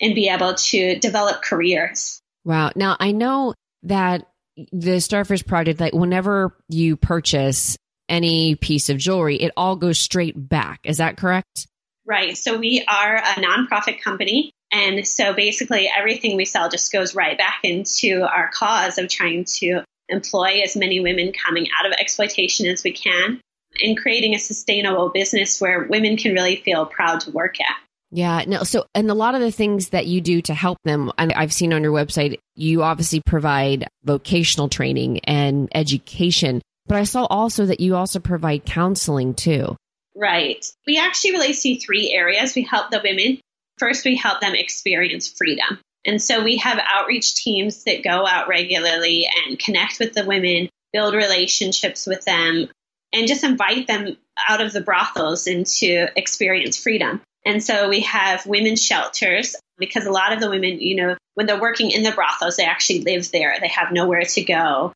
and 0.00 0.14
be 0.14 0.28
able 0.28 0.54
to 0.54 0.98
develop 0.98 1.42
careers. 1.42 2.20
Wow. 2.44 2.70
Now, 2.76 2.96
I 2.98 3.12
know 3.12 3.54
that 3.84 4.28
the 4.72 5.00
Starfish 5.00 5.44
Project, 5.46 5.80
like 5.80 5.94
whenever 5.94 6.56
you 6.68 6.96
purchase 6.96 7.76
any 8.08 8.54
piece 8.54 8.88
of 8.88 8.98
jewelry, 8.98 9.36
it 9.36 9.52
all 9.56 9.76
goes 9.76 9.98
straight 9.98 10.34
back. 10.36 10.80
Is 10.84 10.98
that 10.98 11.16
correct? 11.16 11.66
Right. 12.06 12.36
So 12.36 12.58
we 12.58 12.84
are 12.86 13.16
a 13.16 13.40
nonprofit 13.40 14.00
company. 14.02 14.52
And 14.74 15.06
so 15.06 15.32
basically 15.32 15.88
everything 15.96 16.36
we 16.36 16.44
sell 16.44 16.68
just 16.68 16.92
goes 16.92 17.14
right 17.14 17.38
back 17.38 17.60
into 17.62 18.22
our 18.22 18.50
cause 18.52 18.98
of 18.98 19.08
trying 19.08 19.44
to 19.60 19.84
employ 20.08 20.62
as 20.64 20.76
many 20.76 20.98
women 20.98 21.32
coming 21.32 21.68
out 21.78 21.86
of 21.86 21.92
exploitation 21.92 22.66
as 22.66 22.82
we 22.82 22.92
can 22.92 23.40
and 23.80 23.96
creating 23.96 24.34
a 24.34 24.38
sustainable 24.38 25.10
business 25.10 25.60
where 25.60 25.84
women 25.84 26.16
can 26.16 26.34
really 26.34 26.56
feel 26.56 26.86
proud 26.86 27.20
to 27.20 27.30
work 27.30 27.60
at. 27.60 27.76
Yeah, 28.10 28.44
no. 28.46 28.64
So, 28.64 28.86
and 28.94 29.10
a 29.10 29.14
lot 29.14 29.34
of 29.34 29.40
the 29.40 29.50
things 29.50 29.90
that 29.90 30.06
you 30.06 30.20
do 30.20 30.42
to 30.42 30.54
help 30.54 30.78
them, 30.84 31.12
I've 31.18 31.52
seen 31.52 31.72
on 31.72 31.82
your 31.82 31.92
website, 31.92 32.38
you 32.54 32.82
obviously 32.82 33.20
provide 33.24 33.88
vocational 34.04 34.68
training 34.68 35.20
and 35.20 35.68
education, 35.74 36.62
but 36.86 36.96
I 36.96 37.04
saw 37.04 37.24
also 37.24 37.66
that 37.66 37.80
you 37.80 37.96
also 37.96 38.20
provide 38.20 38.64
counseling 38.64 39.34
too. 39.34 39.76
Right. 40.16 40.64
We 40.86 40.98
actually 40.98 41.32
really 41.32 41.52
see 41.52 41.78
three 41.78 42.12
areas. 42.12 42.54
We 42.54 42.62
help 42.62 42.90
the 42.90 43.00
women. 43.02 43.40
First, 43.78 44.04
we 44.04 44.16
help 44.16 44.40
them 44.40 44.54
experience 44.54 45.28
freedom. 45.28 45.80
And 46.06 46.20
so 46.20 46.44
we 46.44 46.58
have 46.58 46.78
outreach 46.84 47.34
teams 47.34 47.84
that 47.84 48.04
go 48.04 48.26
out 48.26 48.48
regularly 48.48 49.26
and 49.46 49.58
connect 49.58 49.98
with 49.98 50.12
the 50.12 50.24
women, 50.24 50.68
build 50.92 51.14
relationships 51.14 52.06
with 52.06 52.24
them, 52.24 52.68
and 53.12 53.28
just 53.28 53.44
invite 53.44 53.86
them 53.86 54.16
out 54.48 54.60
of 54.60 54.72
the 54.72 54.80
brothels 54.80 55.46
into 55.46 56.06
experience 56.16 56.76
freedom. 56.76 57.22
And 57.46 57.62
so 57.62 57.88
we 57.88 58.00
have 58.00 58.46
women's 58.46 58.82
shelters 58.82 59.56
because 59.78 60.06
a 60.06 60.10
lot 60.10 60.32
of 60.32 60.40
the 60.40 60.50
women, 60.50 60.80
you 60.80 60.96
know, 60.96 61.16
when 61.34 61.46
they're 61.46 61.60
working 61.60 61.90
in 61.90 62.02
the 62.02 62.12
brothels, 62.12 62.56
they 62.56 62.64
actually 62.64 63.00
live 63.00 63.30
there. 63.30 63.56
They 63.60 63.68
have 63.68 63.92
nowhere 63.92 64.22
to 64.22 64.44
go. 64.44 64.92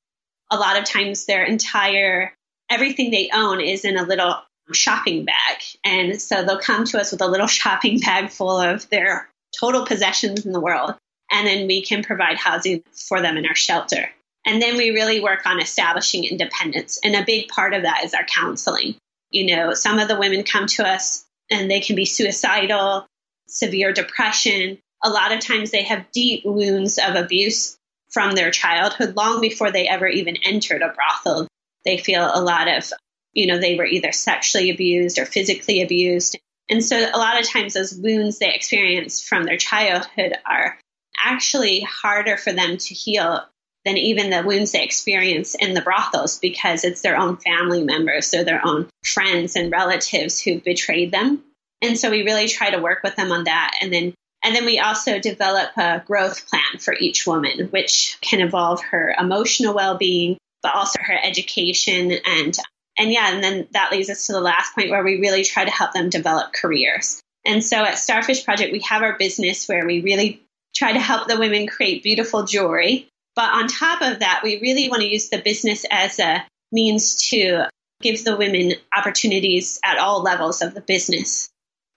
A 0.50 0.56
lot 0.56 0.78
of 0.78 0.84
times 0.84 1.26
their 1.26 1.44
entire, 1.44 2.32
everything 2.70 3.10
they 3.10 3.30
own 3.32 3.60
is 3.60 3.84
in 3.84 3.96
a 3.96 4.04
little 4.04 4.36
shopping 4.74 5.24
bag. 5.24 5.62
And 5.84 6.20
so 6.20 6.44
they'll 6.44 6.58
come 6.58 6.84
to 6.86 7.00
us 7.00 7.12
with 7.12 7.22
a 7.22 7.26
little 7.26 7.46
shopping 7.60 8.00
bag 8.00 8.30
full 8.30 8.58
of 8.58 8.88
their 8.90 9.28
total 9.58 9.86
possessions 9.86 10.46
in 10.46 10.52
the 10.52 10.60
world. 10.60 10.94
And 11.30 11.46
then 11.46 11.66
we 11.66 11.82
can 11.82 12.02
provide 12.02 12.38
housing 12.38 12.82
for 12.92 13.20
them 13.20 13.36
in 13.36 13.46
our 13.46 13.54
shelter. 13.54 14.08
And 14.46 14.62
then 14.62 14.76
we 14.76 14.90
really 14.90 15.20
work 15.20 15.44
on 15.44 15.60
establishing 15.60 16.24
independence. 16.24 16.98
And 17.04 17.14
a 17.14 17.24
big 17.24 17.48
part 17.48 17.74
of 17.74 17.82
that 17.82 18.04
is 18.04 18.14
our 18.14 18.24
counseling. 18.24 18.94
You 19.30 19.54
know, 19.54 19.74
some 19.74 19.98
of 19.98 20.08
the 20.08 20.18
women 20.18 20.42
come 20.42 20.66
to 20.68 20.88
us 20.88 21.26
and 21.50 21.70
they 21.70 21.80
can 21.80 21.96
be 21.96 22.06
suicidal, 22.06 23.06
severe 23.46 23.92
depression. 23.92 24.78
A 25.04 25.10
lot 25.10 25.32
of 25.32 25.40
times 25.40 25.70
they 25.70 25.82
have 25.82 26.10
deep 26.12 26.44
wounds 26.46 26.98
of 26.98 27.14
abuse 27.14 27.76
from 28.10 28.32
their 28.32 28.50
childhood 28.50 29.16
long 29.16 29.40
before 29.40 29.70
they 29.70 29.86
ever 29.86 30.06
even 30.06 30.36
entered 30.44 30.82
a 30.82 30.94
brothel. 30.94 31.46
They 31.84 31.98
feel 31.98 32.30
a 32.32 32.40
lot 32.40 32.68
of, 32.68 32.90
you 33.32 33.46
know, 33.46 33.58
they 33.58 33.76
were 33.76 33.86
either 33.86 34.12
sexually 34.12 34.70
abused 34.70 35.18
or 35.18 35.26
physically 35.26 35.82
abused. 35.82 36.38
And 36.68 36.84
so 36.84 36.96
a 36.98 37.18
lot 37.18 37.40
of 37.40 37.48
times 37.48 37.74
those 37.74 37.94
wounds 37.94 38.38
they 38.38 38.52
experience 38.52 39.22
from 39.22 39.44
their 39.44 39.56
childhood 39.56 40.34
are 40.44 40.78
actually 41.24 41.80
harder 41.80 42.36
for 42.36 42.52
them 42.52 42.76
to 42.76 42.94
heal 42.94 43.44
than 43.84 43.96
even 43.96 44.30
the 44.30 44.42
wounds 44.42 44.72
they 44.72 44.84
experience 44.84 45.54
in 45.54 45.72
the 45.72 45.80
brothels 45.80 46.38
because 46.38 46.84
it's 46.84 47.00
their 47.00 47.16
own 47.16 47.36
family 47.36 47.82
members 47.82 48.34
or 48.34 48.44
their 48.44 48.64
own 48.64 48.86
friends 49.04 49.56
and 49.56 49.72
relatives 49.72 50.40
who 50.40 50.60
betrayed 50.60 51.10
them. 51.10 51.42
And 51.80 51.96
so 51.96 52.10
we 52.10 52.22
really 52.22 52.48
try 52.48 52.70
to 52.70 52.82
work 52.82 53.02
with 53.02 53.16
them 53.16 53.32
on 53.32 53.44
that. 53.44 53.78
And 53.80 53.92
then 53.92 54.14
and 54.44 54.54
then 54.54 54.66
we 54.66 54.78
also 54.78 55.18
develop 55.18 55.76
a 55.76 56.02
growth 56.06 56.48
plan 56.48 56.78
for 56.78 56.94
each 56.94 57.26
woman, 57.26 57.68
which 57.70 58.18
can 58.20 58.40
involve 58.40 58.80
her 58.82 59.14
emotional 59.18 59.74
well-being, 59.74 60.38
but 60.62 60.74
also 60.76 61.00
her 61.02 61.18
education 61.20 62.12
and 62.24 62.56
and 62.98 63.12
yeah, 63.12 63.32
and 63.32 63.42
then 63.42 63.68
that 63.72 63.92
leads 63.92 64.10
us 64.10 64.26
to 64.26 64.32
the 64.32 64.40
last 64.40 64.74
point 64.74 64.90
where 64.90 65.04
we 65.04 65.20
really 65.20 65.44
try 65.44 65.64
to 65.64 65.70
help 65.70 65.92
them 65.92 66.10
develop 66.10 66.52
careers. 66.52 67.20
And 67.44 67.62
so 67.64 67.84
at 67.84 67.98
Starfish 67.98 68.44
Project, 68.44 68.72
we 68.72 68.80
have 68.80 69.02
our 69.02 69.16
business 69.16 69.68
where 69.68 69.86
we 69.86 70.00
really 70.00 70.42
try 70.74 70.92
to 70.92 70.98
help 70.98 71.28
the 71.28 71.38
women 71.38 71.66
create 71.66 72.02
beautiful 72.02 72.44
jewelry 72.44 73.08
but 73.38 73.52
on 73.52 73.68
top 73.68 74.02
of 74.02 74.18
that, 74.18 74.40
we 74.42 74.58
really 74.58 74.88
want 74.88 75.02
to 75.02 75.08
use 75.08 75.28
the 75.28 75.40
business 75.40 75.86
as 75.92 76.18
a 76.18 76.44
means 76.72 77.28
to 77.30 77.66
give 78.02 78.24
the 78.24 78.36
women 78.36 78.72
opportunities 78.96 79.78
at 79.84 79.96
all 79.96 80.24
levels 80.24 80.60
of 80.60 80.74
the 80.74 80.80
business. 80.80 81.48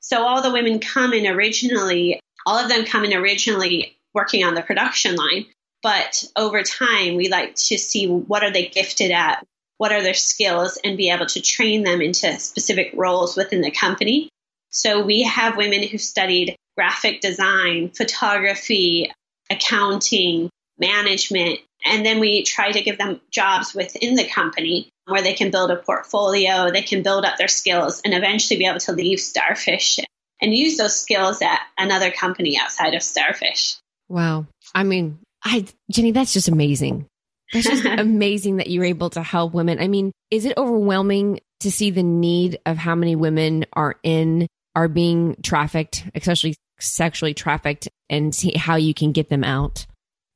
So 0.01 0.21
all 0.21 0.43
the 0.43 0.51
women 0.51 0.77
come 0.77 1.13
in 1.13 1.25
originally, 1.25 2.19
all 2.45 2.59
of 2.59 2.69
them 2.69 2.85
come 2.85 3.05
in 3.05 3.13
originally 3.15 3.97
working 4.13 4.43
on 4.43 4.53
the 4.53 4.61
production 4.61 5.15
line. 5.15 5.47
But 5.81 6.23
over 6.35 6.61
time, 6.61 7.15
we 7.15 7.27
like 7.27 7.55
to 7.55 7.79
see 7.79 8.07
what 8.07 8.43
are 8.43 8.51
they 8.51 8.67
gifted 8.67 9.09
at? 9.09 9.43
What 9.81 9.91
are 9.91 10.03
their 10.03 10.13
skills 10.13 10.77
and 10.83 10.95
be 10.95 11.09
able 11.09 11.25
to 11.25 11.41
train 11.41 11.81
them 11.81 12.03
into 12.03 12.39
specific 12.39 12.91
roles 12.93 13.35
within 13.35 13.61
the 13.61 13.71
company. 13.71 14.29
So 14.69 15.03
we 15.03 15.23
have 15.23 15.57
women 15.57 15.81
who 15.81 15.97
studied 15.97 16.55
graphic 16.77 17.19
design, 17.19 17.89
photography, 17.89 19.11
accounting, 19.49 20.51
management. 20.77 21.61
And 21.83 22.05
then 22.05 22.19
we 22.19 22.43
try 22.43 22.71
to 22.71 22.83
give 22.83 22.99
them 22.99 23.21
jobs 23.31 23.73
within 23.73 24.13
the 24.13 24.27
company 24.27 24.89
where 25.05 25.23
they 25.23 25.33
can 25.33 25.49
build 25.49 25.71
a 25.71 25.77
portfolio, 25.77 26.69
they 26.69 26.83
can 26.83 27.01
build 27.01 27.25
up 27.25 27.39
their 27.39 27.47
skills, 27.47 28.03
and 28.05 28.13
eventually 28.13 28.59
be 28.59 28.67
able 28.67 28.81
to 28.81 28.91
leave 28.91 29.19
Starfish 29.19 29.97
and 30.39 30.53
use 30.53 30.77
those 30.77 31.01
skills 31.01 31.41
at 31.41 31.59
another 31.79 32.11
company 32.11 32.55
outside 32.55 32.93
of 32.93 33.01
Starfish. 33.01 33.77
Wow. 34.09 34.45
I 34.75 34.83
mean, 34.83 35.17
I, 35.43 35.65
Jenny, 35.89 36.11
that's 36.11 36.33
just 36.33 36.49
amazing. 36.49 37.07
That's 37.53 37.67
just 37.67 37.85
amazing 37.99 38.57
that 38.57 38.69
you're 38.69 38.85
able 38.85 39.09
to 39.11 39.23
help 39.23 39.53
women. 39.53 39.79
I 39.79 39.87
mean, 39.87 40.11
is 40.29 40.45
it 40.45 40.57
overwhelming 40.57 41.39
to 41.61 41.71
see 41.71 41.91
the 41.91 42.03
need 42.03 42.59
of 42.65 42.77
how 42.77 42.95
many 42.95 43.15
women 43.15 43.65
are 43.73 43.95
in, 44.03 44.47
are 44.75 44.87
being 44.87 45.35
trafficked, 45.43 46.05
especially 46.15 46.55
sexually 46.79 47.33
trafficked, 47.33 47.87
and 48.09 48.33
see 48.33 48.53
how 48.57 48.75
you 48.75 48.93
can 48.93 49.11
get 49.11 49.29
them 49.29 49.43
out? 49.43 49.85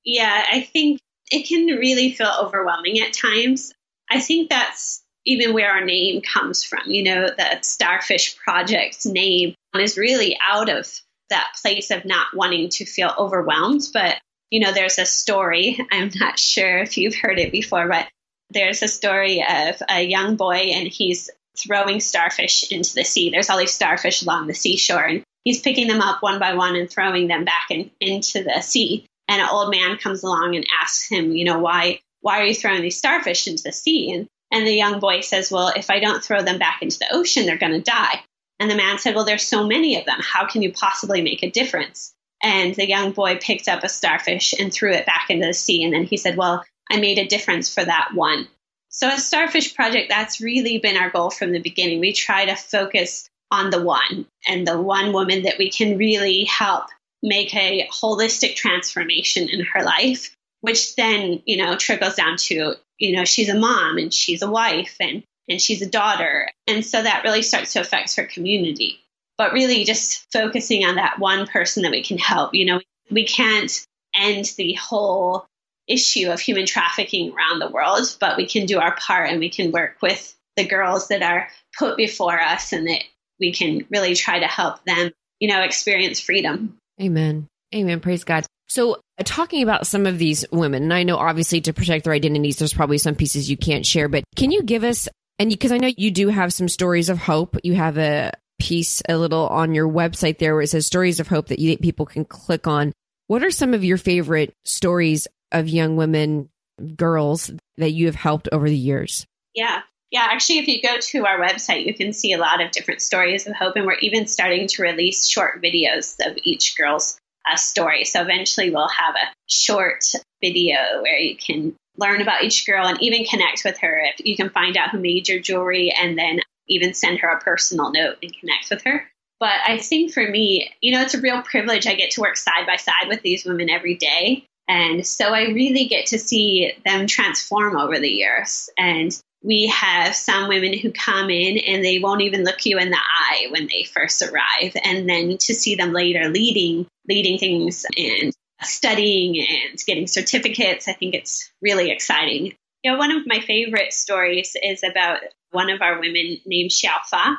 yeah, 0.06 0.46
I 0.52 0.62
think 0.62 1.00
it 1.32 1.48
can 1.48 1.66
really 1.66 2.14
feel 2.14 2.32
overwhelming 2.40 3.00
at 3.02 3.14
times. 3.14 3.74
I 4.10 4.22
think 4.22 4.50
that's 4.50 5.04
even 5.26 5.54
where 5.54 5.72
our 5.72 5.84
name 5.84 6.22
comes 6.22 6.64
from. 6.64 6.82
You 6.86 7.04
know, 7.04 7.28
the 7.28 7.60
Starfish 7.62 8.38
Project's 8.38 9.06
name 9.06 9.56
is 9.76 9.98
really 9.98 10.38
out 10.48 10.70
of 10.70 10.88
that 11.32 11.56
place 11.62 11.90
of 11.90 12.06
not 12.06 12.28
wanting 12.36 12.70
to 12.70 12.86
feel 12.86 13.12
overwhelmed. 13.18 13.82
But, 13.92 14.18
you 14.56 14.62
know, 14.62 14.72
there's 14.72 14.98
a 14.98 15.06
story, 15.06 15.80
I'm 15.92 16.12
not 16.16 16.40
sure 16.40 16.80
if 16.80 16.98
you've 16.98 17.16
heard 17.16 17.38
it 17.40 17.52
before, 17.52 17.88
but 17.88 18.08
there's 18.50 18.82
a 18.82 18.88
story 18.88 19.44
of 19.44 19.82
a 19.90 20.02
young 20.02 20.38
boy 20.38 20.72
and 20.74 20.88
he's 20.88 21.30
throwing 21.58 22.00
starfish 22.00 22.72
into 22.72 22.96
the 22.96 23.04
sea. 23.04 23.30
There's 23.30 23.50
all 23.50 23.58
these 23.58 23.74
starfish 23.74 24.22
along 24.22 24.48
the 24.48 24.54
seashore, 24.54 25.04
and 25.04 25.24
he's 25.44 25.62
picking 25.62 25.88
them 25.88 26.02
up 26.02 26.22
one 26.22 26.40
by 26.40 26.54
one 26.54 26.76
and 26.76 26.90
throwing 26.90 27.28
them 27.28 27.46
back 27.46 27.68
in, 27.70 27.92
into 28.00 28.44
the 28.44 28.62
sea 28.62 29.06
and 29.28 29.42
an 29.42 29.50
old 29.50 29.72
man 29.72 29.98
comes 29.98 30.24
along 30.24 30.56
and 30.56 30.66
asks 30.82 31.10
him, 31.10 31.32
you 31.32 31.46
know, 31.46 31.60
why 31.60 32.00
why 32.22 32.40
are 32.40 32.46
you 32.46 32.56
throwing 32.56 32.82
these 32.82 32.98
starfish 32.98 33.48
into 33.48 33.64
the 33.64 33.72
sea? 33.72 34.12
And 34.12 34.28
and 34.52 34.66
the 34.66 34.74
young 34.74 35.00
boy 35.00 35.22
says, 35.22 35.52
well, 35.52 35.74
if 35.76 35.90
I 35.90 36.00
don't 36.00 36.24
throw 36.24 36.42
them 36.42 36.60
back 36.60 36.82
into 36.82 37.00
the 37.00 37.14
ocean, 37.14 37.46
they're 37.46 37.58
going 37.58 37.74
to 37.74 37.82
die. 37.82 38.24
And 38.60 38.70
the 38.70 38.76
man 38.76 39.00
said, 39.00 39.16
well, 39.16 39.26
there's 39.26 39.44
so 39.44 39.66
many 39.66 40.00
of 40.00 40.06
them. 40.06 40.20
How 40.22 40.48
can 40.48 40.62
you 40.62 40.72
possibly 40.72 41.22
make 41.22 41.44
a 41.44 41.50
difference? 41.50 42.14
And 42.46 42.76
the 42.76 42.88
young 42.88 43.12
boy 43.12 43.40
picked 43.42 43.68
up 43.68 43.84
a 43.84 43.90
starfish 43.90 44.54
and 44.54 44.72
threw 44.72 44.92
it 44.92 45.08
back 45.08 45.32
into 45.32 45.48
the 45.48 45.54
sea. 45.54 45.84
And 45.84 45.92
then 45.92 46.04
he 46.04 46.16
said, 46.16 46.38
well, 46.38 46.64
I 46.92 47.00
made 47.00 47.18
a 47.18 47.26
difference 47.26 47.74
for 47.74 47.84
that 47.84 48.10
one. 48.14 48.48
So, 48.90 49.10
a 49.10 49.18
Starfish 49.18 49.74
Project, 49.74 50.10
that's 50.10 50.40
really 50.40 50.78
been 50.78 50.96
our 50.96 51.10
goal 51.10 51.32
from 51.32 51.52
the 51.52 51.60
beginning. 51.60 52.00
We 52.00 52.14
try 52.14 52.46
to 52.46 52.56
focus 52.56 53.28
on 53.50 53.72
the 53.72 53.82
one 53.82 54.28
and 54.48 54.66
the 54.66 54.80
one 54.80 55.12
woman 55.12 55.44
that 55.44 55.58
we 55.58 55.72
can 55.72 55.98
really 55.98 56.44
help 56.44 56.86
make 57.24 57.54
a 57.56 57.90
holistic 57.92 58.56
transformation 58.56 59.50
in 59.50 59.62
her 59.62 59.84
life, 59.84 60.36
which 60.62 60.96
then, 60.96 61.42
you 61.46 61.58
know, 61.58 61.76
trickles 61.76 62.14
down 62.14 62.38
to, 62.38 62.76
you 63.00 63.16
know, 63.16 63.26
she's 63.26 63.50
a 63.50 63.60
mom 63.60 63.98
and 63.98 64.14
she's 64.14 64.44
a 64.44 64.52
wife 64.52 64.98
and, 65.00 65.24
and 65.50 65.60
she's 65.60 65.82
a 65.82 65.90
daughter. 65.90 66.48
And 66.68 66.86
so 66.86 67.02
that 67.02 67.24
really 67.24 67.42
starts 67.42 67.74
to 67.74 67.82
affect 67.82 68.16
her 68.18 68.26
community. 68.26 69.00
But 69.38 69.54
really 69.54 69.84
just 69.84 70.32
focusing 70.32 70.86
on 70.86 70.96
that 70.96 71.20
one 71.20 71.46
person 71.48 71.84
that 71.84 71.92
we 71.92 72.04
can 72.04 72.18
help. 72.18 72.54
You 72.54 72.66
know, 72.66 72.82
we 73.12 73.26
can't 73.26 73.86
end 74.18 74.54
the 74.58 74.74
whole 74.74 75.46
issue 75.88 76.32
of 76.32 76.40
human 76.40 76.66
trafficking 76.66 77.34
around 77.34 77.60
the 77.60 77.70
world, 77.70 78.16
but 78.20 78.38
we 78.38 78.48
can 78.48 78.66
do 78.66 78.80
our 78.80 78.96
part 78.96 79.30
and 79.30 79.40
we 79.40 79.50
can 79.50 79.72
work 79.72 79.98
with 80.02 80.36
the 80.56 80.66
girls 80.66 81.10
that 81.10 81.22
are 81.22 81.50
put 81.78 81.98
before 81.98 82.40
us 82.40 82.74
and 82.74 82.88
that 82.88 83.04
we 83.40 83.52
can 83.52 83.86
really 83.90 84.16
try 84.16 84.40
to 84.40 84.48
help 84.48 84.84
them, 84.86 85.12
you 85.40 85.50
know, 85.50 85.62
experience 85.62 86.20
freedom. 86.20 86.78
Amen. 87.02 87.48
Amen. 87.74 88.00
Praise 88.00 88.24
God. 88.24 88.46
So, 88.68 88.96
uh, 89.20 89.24
talking 89.24 89.62
about 89.62 89.86
some 89.86 90.06
of 90.06 90.18
these 90.18 90.46
women, 90.52 90.84
and 90.84 90.94
I 90.94 91.04
know 91.04 91.18
obviously 91.18 91.62
to 91.62 91.74
protect 91.74 92.06
their 92.06 92.14
identities, 92.14 92.58
there's 92.58 92.74
probably 92.74 92.98
some 92.98 93.16
pieces 93.16 93.50
you 93.50 93.58
can't 93.58 93.86
share, 93.86 94.08
but 94.08 94.24
can 94.36 94.52
you 94.52 94.64
give 94.64 94.84
us, 94.84 95.08
and 95.38 95.50
because 95.50 95.72
I 95.72 95.78
know 95.78 95.92
you 95.96 96.10
do 96.10 96.30
have 96.30 96.54
some 96.54 96.68
stories 96.68 97.10
of 97.10 97.18
hope, 97.18 97.58
you 97.64 97.76
have 97.76 97.98
a 97.98 98.32
piece 98.66 99.04
a 99.08 99.16
little 99.16 99.48
on 99.48 99.76
your 99.76 99.88
website 99.88 100.40
there 100.40 100.56
where 100.56 100.64
it 100.64 100.70
says 100.70 100.88
stories 100.88 101.20
of 101.20 101.28
hope 101.28 101.50
that 101.50 101.60
you, 101.60 101.78
people 101.78 102.06
can 102.06 102.26
click 102.26 102.66
on. 102.66 102.92
What 103.28 103.44
are 103.44 103.52
some 103.52 103.76
of 103.76 103.84
your 103.84 103.98
favorite 103.98 104.54
stories 104.66 105.28
of 105.52 105.70
young 105.70 105.98
women, 105.98 106.50
girls 106.96 107.52
that 107.78 107.92
you 107.92 108.08
have 108.08 108.16
helped 108.16 108.50
over 108.52 108.68
the 108.68 108.76
years? 108.76 109.26
Yeah. 109.54 109.82
Yeah, 110.12 110.28
actually, 110.30 110.60
if 110.60 110.68
you 110.68 110.82
go 110.82 110.98
to 111.00 111.26
our 111.26 111.40
website, 111.40 111.86
you 111.86 111.94
can 111.94 112.14
see 112.14 112.34
a 112.34 112.38
lot 112.38 112.62
of 112.62 112.72
different 112.72 113.02
stories 113.02 113.48
of 113.48 113.56
hope, 113.56 113.76
and 113.76 113.86
we're 113.86 114.00
even 114.00 114.28
starting 114.28 114.68
to 114.68 114.84
release 114.84 115.28
short 115.28 115.62
videos 115.62 116.16
of 116.26 116.38
each 116.44 116.78
girl's 116.78 117.18
uh, 117.52 117.58
story. 117.58 118.06
So 118.06 118.22
eventually, 118.22 118.70
we'll 118.70 118.88
have 118.88 119.16
a 119.16 119.34
short 119.48 120.06
video 120.42 120.78
where 121.02 121.20
you 121.20 121.36
can 121.36 121.76
learn 121.98 122.22
about 122.22 122.44
each 122.44 122.66
girl 122.66 122.88
and 122.88 123.02
even 123.02 123.26
connect 123.26 123.64
with 123.66 123.80
her. 123.80 124.00
If 124.00 124.26
you 124.26 124.38
can 124.38 124.52
find 124.52 124.78
out 124.78 124.92
who 124.92 125.00
made 125.00 125.28
your 125.28 125.40
jewelry, 125.40 125.92
and 125.92 126.18
then 126.18 126.40
even 126.68 126.94
send 126.94 127.20
her 127.20 127.30
a 127.30 127.40
personal 127.40 127.92
note 127.92 128.18
and 128.22 128.38
connect 128.38 128.70
with 128.70 128.84
her. 128.84 129.08
But 129.40 129.60
I 129.68 129.78
think 129.80 130.14
for 130.14 130.28
me, 130.28 130.72
you 130.82 130.94
know, 130.94 131.02
it's 131.02 131.14
a 131.14 131.22
real 131.22 131.42
privilege. 131.42 131.88
I 131.88 131.96
get 131.96 132.12
to 132.12 132.22
work 132.22 132.38
side 132.38 132.66
by 132.66 132.78
side 132.78 133.08
with 133.08 133.22
these 133.22 133.46
women 133.46 133.70
every 133.70 133.96
day. 133.96 134.46
And 134.68 135.06
so 135.06 135.34
I 135.34 135.48
really 135.48 135.86
get 135.86 136.08
to 136.08 136.20
see 136.20 136.74
them 136.86 137.08
transform 137.08 137.78
over 137.78 138.00
the 138.00 138.10
years. 138.10 138.70
And 138.78 139.16
we 139.44 139.68
have 139.68 140.16
some 140.16 140.48
women 140.48 140.76
who 140.76 140.92
come 140.92 141.30
in 141.30 141.58
and 141.60 141.86
they 141.86 142.00
won't 142.00 142.22
even 142.22 142.44
look 142.44 142.66
you 142.66 142.80
in 142.80 142.90
the 142.90 142.98
eye 142.98 143.48
when 143.52 143.68
they 143.68 143.84
first 143.84 144.24
arrive. 144.24 144.76
And 144.84 145.08
then 145.08 145.38
to 145.38 145.54
see 145.54 145.76
them 145.76 145.94
later 145.94 146.30
leading, 146.30 146.88
leading 147.08 147.38
things 147.38 147.86
and 147.96 148.34
studying 148.64 149.38
and 149.48 149.80
getting 149.86 150.08
certificates, 150.08 150.88
I 150.88 150.94
think 150.94 151.14
it's 151.14 151.52
really 151.62 151.92
exciting. 151.92 152.56
You 152.86 152.92
know, 152.92 153.00
one 153.00 153.12
of 153.12 153.26
my 153.26 153.40
favorite 153.40 153.94
stories 153.94 154.56
is 154.62 154.84
about 154.84 155.22
one 155.50 155.72
of 155.72 155.82
our 155.82 156.00
women 156.00 156.38
named 156.46 156.70
Xiaofa. 156.70 157.36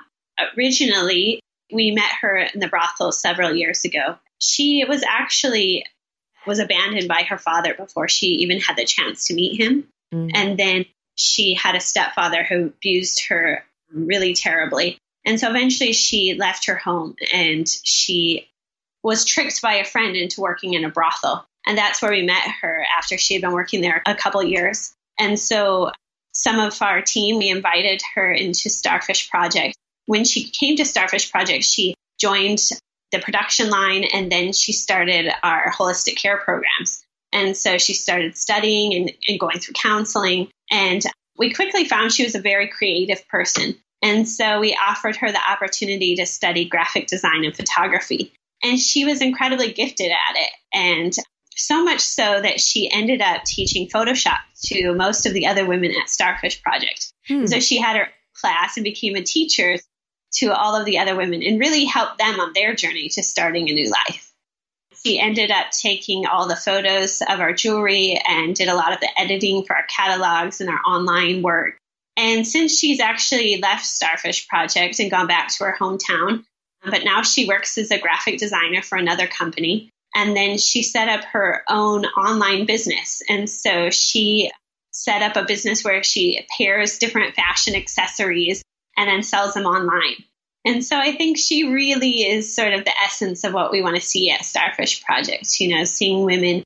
Originally, 0.58 1.38
we 1.72 1.92
met 1.92 2.10
her 2.20 2.36
in 2.52 2.58
the 2.58 2.66
brothel 2.66 3.12
several 3.12 3.54
years 3.54 3.84
ago. 3.84 4.16
She 4.40 4.84
was 4.88 5.04
actually 5.08 5.86
was 6.48 6.58
abandoned 6.58 7.06
by 7.06 7.22
her 7.22 7.38
father 7.38 7.74
before 7.74 8.08
she 8.08 8.26
even 8.26 8.58
had 8.58 8.76
the 8.76 8.84
chance 8.84 9.28
to 9.28 9.34
meet 9.34 9.60
him. 9.60 9.86
Mm. 10.12 10.32
And 10.34 10.58
then 10.58 10.84
she 11.14 11.54
had 11.54 11.76
a 11.76 11.80
stepfather 11.80 12.42
who 12.42 12.64
abused 12.64 13.26
her 13.28 13.64
really 13.92 14.34
terribly. 14.34 14.98
And 15.24 15.38
so 15.38 15.48
eventually 15.48 15.92
she 15.92 16.34
left 16.34 16.66
her 16.66 16.74
home 16.74 17.14
and 17.32 17.68
she 17.84 18.48
was 19.04 19.24
tricked 19.24 19.62
by 19.62 19.74
a 19.74 19.84
friend 19.84 20.16
into 20.16 20.40
working 20.40 20.74
in 20.74 20.84
a 20.84 20.90
brothel. 20.90 21.46
And 21.64 21.78
that's 21.78 22.02
where 22.02 22.10
we 22.10 22.22
met 22.22 22.48
her 22.62 22.84
after 22.98 23.16
she 23.16 23.34
had 23.34 23.42
been 23.42 23.52
working 23.52 23.80
there 23.80 24.02
a 24.06 24.16
couple 24.16 24.42
years. 24.42 24.92
And 25.18 25.38
so 25.38 25.90
some 26.32 26.58
of 26.58 26.80
our 26.82 27.00
team, 27.02 27.38
we 27.38 27.48
invited 27.48 28.02
her 28.14 28.32
into 28.32 28.68
Starfish 28.68 29.30
Project. 29.30 29.76
When 30.06 30.24
she 30.24 30.50
came 30.50 30.76
to 30.76 30.84
Starfish 30.84 31.30
Project, 31.30 31.64
she 31.64 31.94
joined 32.20 32.60
the 33.12 33.18
production 33.18 33.70
line 33.70 34.04
and 34.04 34.30
then 34.30 34.52
she 34.52 34.72
started 34.72 35.32
our 35.42 35.72
holistic 35.72 36.16
care 36.16 36.36
programs. 36.36 37.02
And 37.32 37.56
so 37.56 37.78
she 37.78 37.94
started 37.94 38.36
studying 38.36 38.94
and, 38.94 39.12
and 39.28 39.40
going 39.40 39.58
through 39.58 39.74
counseling. 39.74 40.48
And 40.70 41.02
we 41.38 41.52
quickly 41.52 41.84
found 41.84 42.12
she 42.12 42.24
was 42.24 42.34
a 42.34 42.40
very 42.40 42.68
creative 42.68 43.26
person. 43.28 43.76
And 44.02 44.28
so 44.28 44.60
we 44.60 44.76
offered 44.80 45.16
her 45.16 45.32
the 45.32 45.50
opportunity 45.50 46.16
to 46.16 46.26
study 46.26 46.66
graphic 46.66 47.06
design 47.06 47.44
and 47.44 47.56
photography. 47.56 48.32
And 48.62 48.78
she 48.78 49.04
was 49.04 49.20
incredibly 49.20 49.72
gifted 49.72 50.10
at 50.10 50.36
it. 50.36 50.50
And 50.72 51.12
so 51.56 51.82
much 51.82 52.00
so 52.00 52.40
that 52.42 52.60
she 52.60 52.90
ended 52.90 53.20
up 53.20 53.44
teaching 53.44 53.88
Photoshop 53.88 54.38
to 54.66 54.94
most 54.94 55.26
of 55.26 55.32
the 55.32 55.46
other 55.46 55.66
women 55.66 55.90
at 55.90 56.08
Starfish 56.08 56.62
Project. 56.62 57.12
Hmm. 57.26 57.46
So 57.46 57.60
she 57.60 57.78
had 57.78 57.96
her 57.96 58.08
class 58.34 58.76
and 58.76 58.84
became 58.84 59.16
a 59.16 59.22
teacher 59.22 59.78
to 60.34 60.52
all 60.52 60.76
of 60.76 60.84
the 60.84 60.98
other 60.98 61.16
women 61.16 61.42
and 61.42 61.58
really 61.58 61.84
helped 61.84 62.18
them 62.18 62.40
on 62.40 62.52
their 62.52 62.74
journey 62.74 63.08
to 63.10 63.22
starting 63.22 63.68
a 63.68 63.72
new 63.72 63.90
life. 63.90 64.32
She 65.04 65.18
ended 65.20 65.50
up 65.50 65.70
taking 65.70 66.26
all 66.26 66.48
the 66.48 66.56
photos 66.56 67.22
of 67.22 67.40
our 67.40 67.52
jewelry 67.52 68.20
and 68.26 68.54
did 68.54 68.68
a 68.68 68.74
lot 68.74 68.92
of 68.92 69.00
the 69.00 69.08
editing 69.18 69.64
for 69.64 69.76
our 69.76 69.84
catalogs 69.84 70.60
and 70.60 70.68
our 70.68 70.80
online 70.86 71.42
work. 71.42 71.76
And 72.16 72.46
since 72.46 72.78
she's 72.78 72.98
actually 72.98 73.58
left 73.60 73.84
Starfish 73.84 74.48
Project 74.48 74.98
and 74.98 75.10
gone 75.10 75.26
back 75.26 75.48
to 75.48 75.64
her 75.64 75.76
hometown, 75.78 76.44
but 76.84 77.04
now 77.04 77.22
she 77.22 77.46
works 77.46 77.78
as 77.78 77.90
a 77.90 78.00
graphic 78.00 78.38
designer 78.38 78.82
for 78.82 78.96
another 78.96 79.26
company. 79.26 79.90
And 80.16 80.34
then 80.34 80.56
she 80.56 80.82
set 80.82 81.10
up 81.10 81.24
her 81.26 81.62
own 81.68 82.06
online 82.06 82.64
business. 82.64 83.22
And 83.28 83.48
so 83.48 83.90
she 83.90 84.50
set 84.90 85.20
up 85.20 85.36
a 85.36 85.44
business 85.46 85.84
where 85.84 86.02
she 86.02 86.46
pairs 86.56 86.98
different 86.98 87.34
fashion 87.34 87.74
accessories 87.74 88.62
and 88.96 89.08
then 89.08 89.22
sells 89.22 89.52
them 89.52 89.66
online. 89.66 90.24
And 90.64 90.82
so 90.82 90.98
I 90.98 91.12
think 91.12 91.36
she 91.36 91.68
really 91.68 92.24
is 92.24 92.56
sort 92.56 92.72
of 92.72 92.86
the 92.86 92.94
essence 93.04 93.44
of 93.44 93.52
what 93.52 93.70
we 93.70 93.82
want 93.82 93.96
to 93.96 94.02
see 94.02 94.30
at 94.30 94.44
Starfish 94.44 95.04
Project, 95.04 95.60
you 95.60 95.76
know, 95.76 95.84
seeing 95.84 96.24
women 96.24 96.64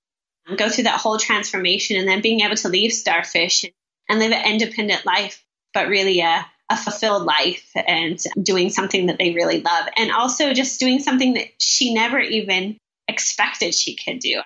go 0.56 0.68
through 0.68 0.84
that 0.84 1.00
whole 1.00 1.18
transformation 1.18 1.96
and 1.96 2.08
then 2.08 2.22
being 2.22 2.40
able 2.40 2.56
to 2.56 2.68
leave 2.68 2.92
Starfish 2.92 3.64
and 4.08 4.20
live 4.20 4.32
an 4.32 4.46
independent 4.46 5.04
life, 5.04 5.44
but 5.74 5.88
really 5.88 6.20
a, 6.20 6.46
a 6.70 6.76
fulfilled 6.76 7.24
life 7.24 7.68
and 7.74 8.22
doing 8.40 8.70
something 8.70 9.06
that 9.06 9.18
they 9.18 9.32
really 9.32 9.60
love. 9.60 9.88
And 9.96 10.12
also 10.12 10.54
just 10.54 10.78
doing 10.78 11.00
something 11.00 11.34
that 11.34 11.48
she 11.58 11.92
never 11.92 12.20
even 12.20 12.78
expected 13.11 13.75
she 13.75 13.96
could 13.96 14.20
do. 14.20 14.40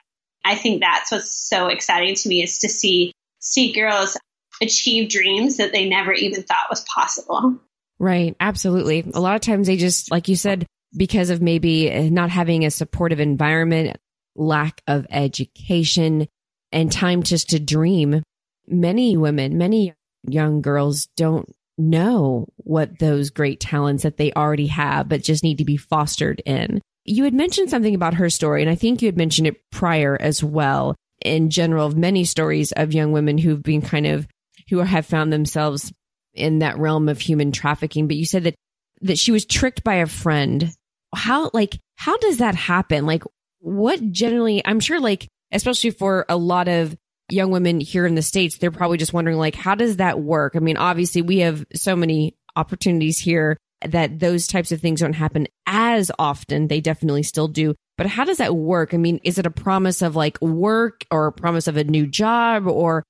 I 0.45 0.57
think 0.57 0.81
that's 0.81 1.13
what's 1.13 1.31
so 1.31 1.69
exciting 1.69 2.17
to 2.17 2.29
me 2.29 2.43
is 2.43 2.59
to 2.59 2.69
see 2.69 3.13
see 3.39 3.73
girls 3.73 4.17
achieve 4.61 5.09
dreams 5.09 5.59
that 5.59 5.73
they 5.73 5.89
never 5.89 6.13
even 6.13 6.43
thought 6.43 6.71
was 6.71 6.85
possible. 6.93 7.59
Right, 7.99 8.37
absolutely. 8.41 9.11
A 9.15 9.21
lot 9.21 9.37
of 9.37 9.41
times 9.41 9.67
they 9.67 9.77
just 9.77 10.11
like 10.11 10.29
you 10.29 10.37
said 10.37 10.67
because 10.97 11.31
of 11.31 11.41
maybe 11.41 12.11
not 12.11 12.31
having 12.31 12.65
a 12.65 12.71
supportive 12.71 13.21
environment, 13.21 13.97
lack 14.37 14.83
of 14.87 15.07
education 15.11 16.29
and 16.73 16.91
time 16.91 17.23
just 17.23 17.51
to 17.51 17.61
dream. 17.61 18.23
Many 18.67 19.17
women, 19.17 19.59
many 19.59 19.95
young 20.29 20.63
girls 20.63 21.07
don't 21.17 21.51
know 21.77 22.47
what 22.57 22.99
those 22.99 23.31
great 23.31 23.61
talents 23.61 24.05
that 24.05 24.17
they 24.17 24.33
already 24.33 24.69
have, 24.69 25.09
but 25.09 25.23
just 25.23 25.43
need 25.43 25.59
to 25.59 25.65
be 25.65 25.77
fostered 25.77 26.41
in. 26.47 26.81
You 27.05 27.25
had 27.25 27.35
mentioned 27.35 27.71
something 27.71 27.95
about 27.95 28.15
her 28.15 28.31
story, 28.31 28.63
and 28.63 28.71
I 28.71 28.75
think 28.75 29.03
you 29.03 29.09
had 29.09 29.17
mentioned 29.17 29.47
it 29.47 29.61
prior 29.71 30.17
as 30.21 30.43
well. 30.43 30.97
In 31.21 31.51
general, 31.51 31.87
of 31.87 31.97
many 31.97 32.25
stories 32.25 32.73
of 32.73 32.93
young 32.93 33.13
women 33.13 33.39
who've 33.39 33.63
been 33.63 33.83
kind 33.83 34.07
of 34.07 34.27
who 34.69 34.79
have 34.79 35.07
found 35.07 35.33
themselves 35.33 35.93
in 36.33 36.59
that 36.59 36.79
realm 36.79 37.09
of 37.09 37.21
human 37.21 37.53
trafficking. 37.53 38.09
But 38.09 38.17
you 38.17 38.27
said 38.27 38.45
that 38.45 38.55
that 39.03 39.19
she 39.19 39.33
was 39.33 39.45
tricked 39.45 39.85
by 39.85 39.97
a 39.97 40.07
friend. 40.07 40.71
How 41.15 41.51
like 41.55 41.79
how 41.97 42.17
does 42.19 42.39
that 42.39 42.55
happen? 42.55 43.07
Like 43.07 43.23
what 43.61 44.01
generally? 44.11 44.63
I'm 44.65 44.81
sure 44.81 45.01
like 45.01 45.29
especially 45.53 45.91
for 45.91 46.27
a 46.29 46.37
lot 46.37 46.69
of 46.69 46.97
young 47.31 47.51
women 47.51 47.81
here 47.81 48.07
in 48.07 48.15
the 48.15 48.23
states, 48.23 48.59
they're 48.59 48.71
probably 48.71 48.99
just 48.99 49.13
wondering 49.13 49.39
like 49.39 49.55
how 49.55 49.75
does 49.75 49.99
that 49.99 50.21
work? 50.21 50.57
I 50.57 50.59
mean, 50.59 50.77
obviously 50.77 51.23
we 51.23 51.39
have 51.39 51.65
so 51.75 51.97
many 51.97 52.37
opportunities 52.57 53.19
here 53.19 53.57
that 53.85 54.19
those 54.19 54.47
types 54.47 54.73
of 54.73 54.81
things 54.81 55.01
don't 55.01 55.13
happen 55.13 55.47
as 55.67 56.11
often. 56.19 56.69
They 56.69 56.81
definitely 56.81 57.23
still 57.23 57.49
do. 57.49 57.75
But 57.97 58.07
how 58.07 58.25
does 58.25 58.39
that 58.39 58.57
work? 58.57 58.93
I 58.93 58.97
mean, 58.97 59.21
is 59.23 59.39
it 59.39 59.47
a 59.47 59.51
promise 59.51 60.03
of 60.03 60.17
like 60.17 60.41
work 60.41 61.05
or 61.11 61.27
a 61.27 61.33
promise 61.33 61.69
of 61.69 61.77
a 61.77 61.85
new 61.85 62.07
job 62.07 62.67
or 62.67 63.05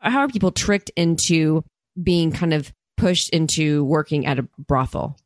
how 0.00 0.20
are 0.20 0.28
people 0.28 0.52
tricked 0.52 0.90
into 0.96 1.62
being 2.00 2.32
kind 2.32 2.54
of 2.54 2.72
pushed 2.96 3.30
into 3.30 3.84
working 3.84 4.26
at 4.26 4.38
a 4.38 4.48
brothel? 4.58 5.18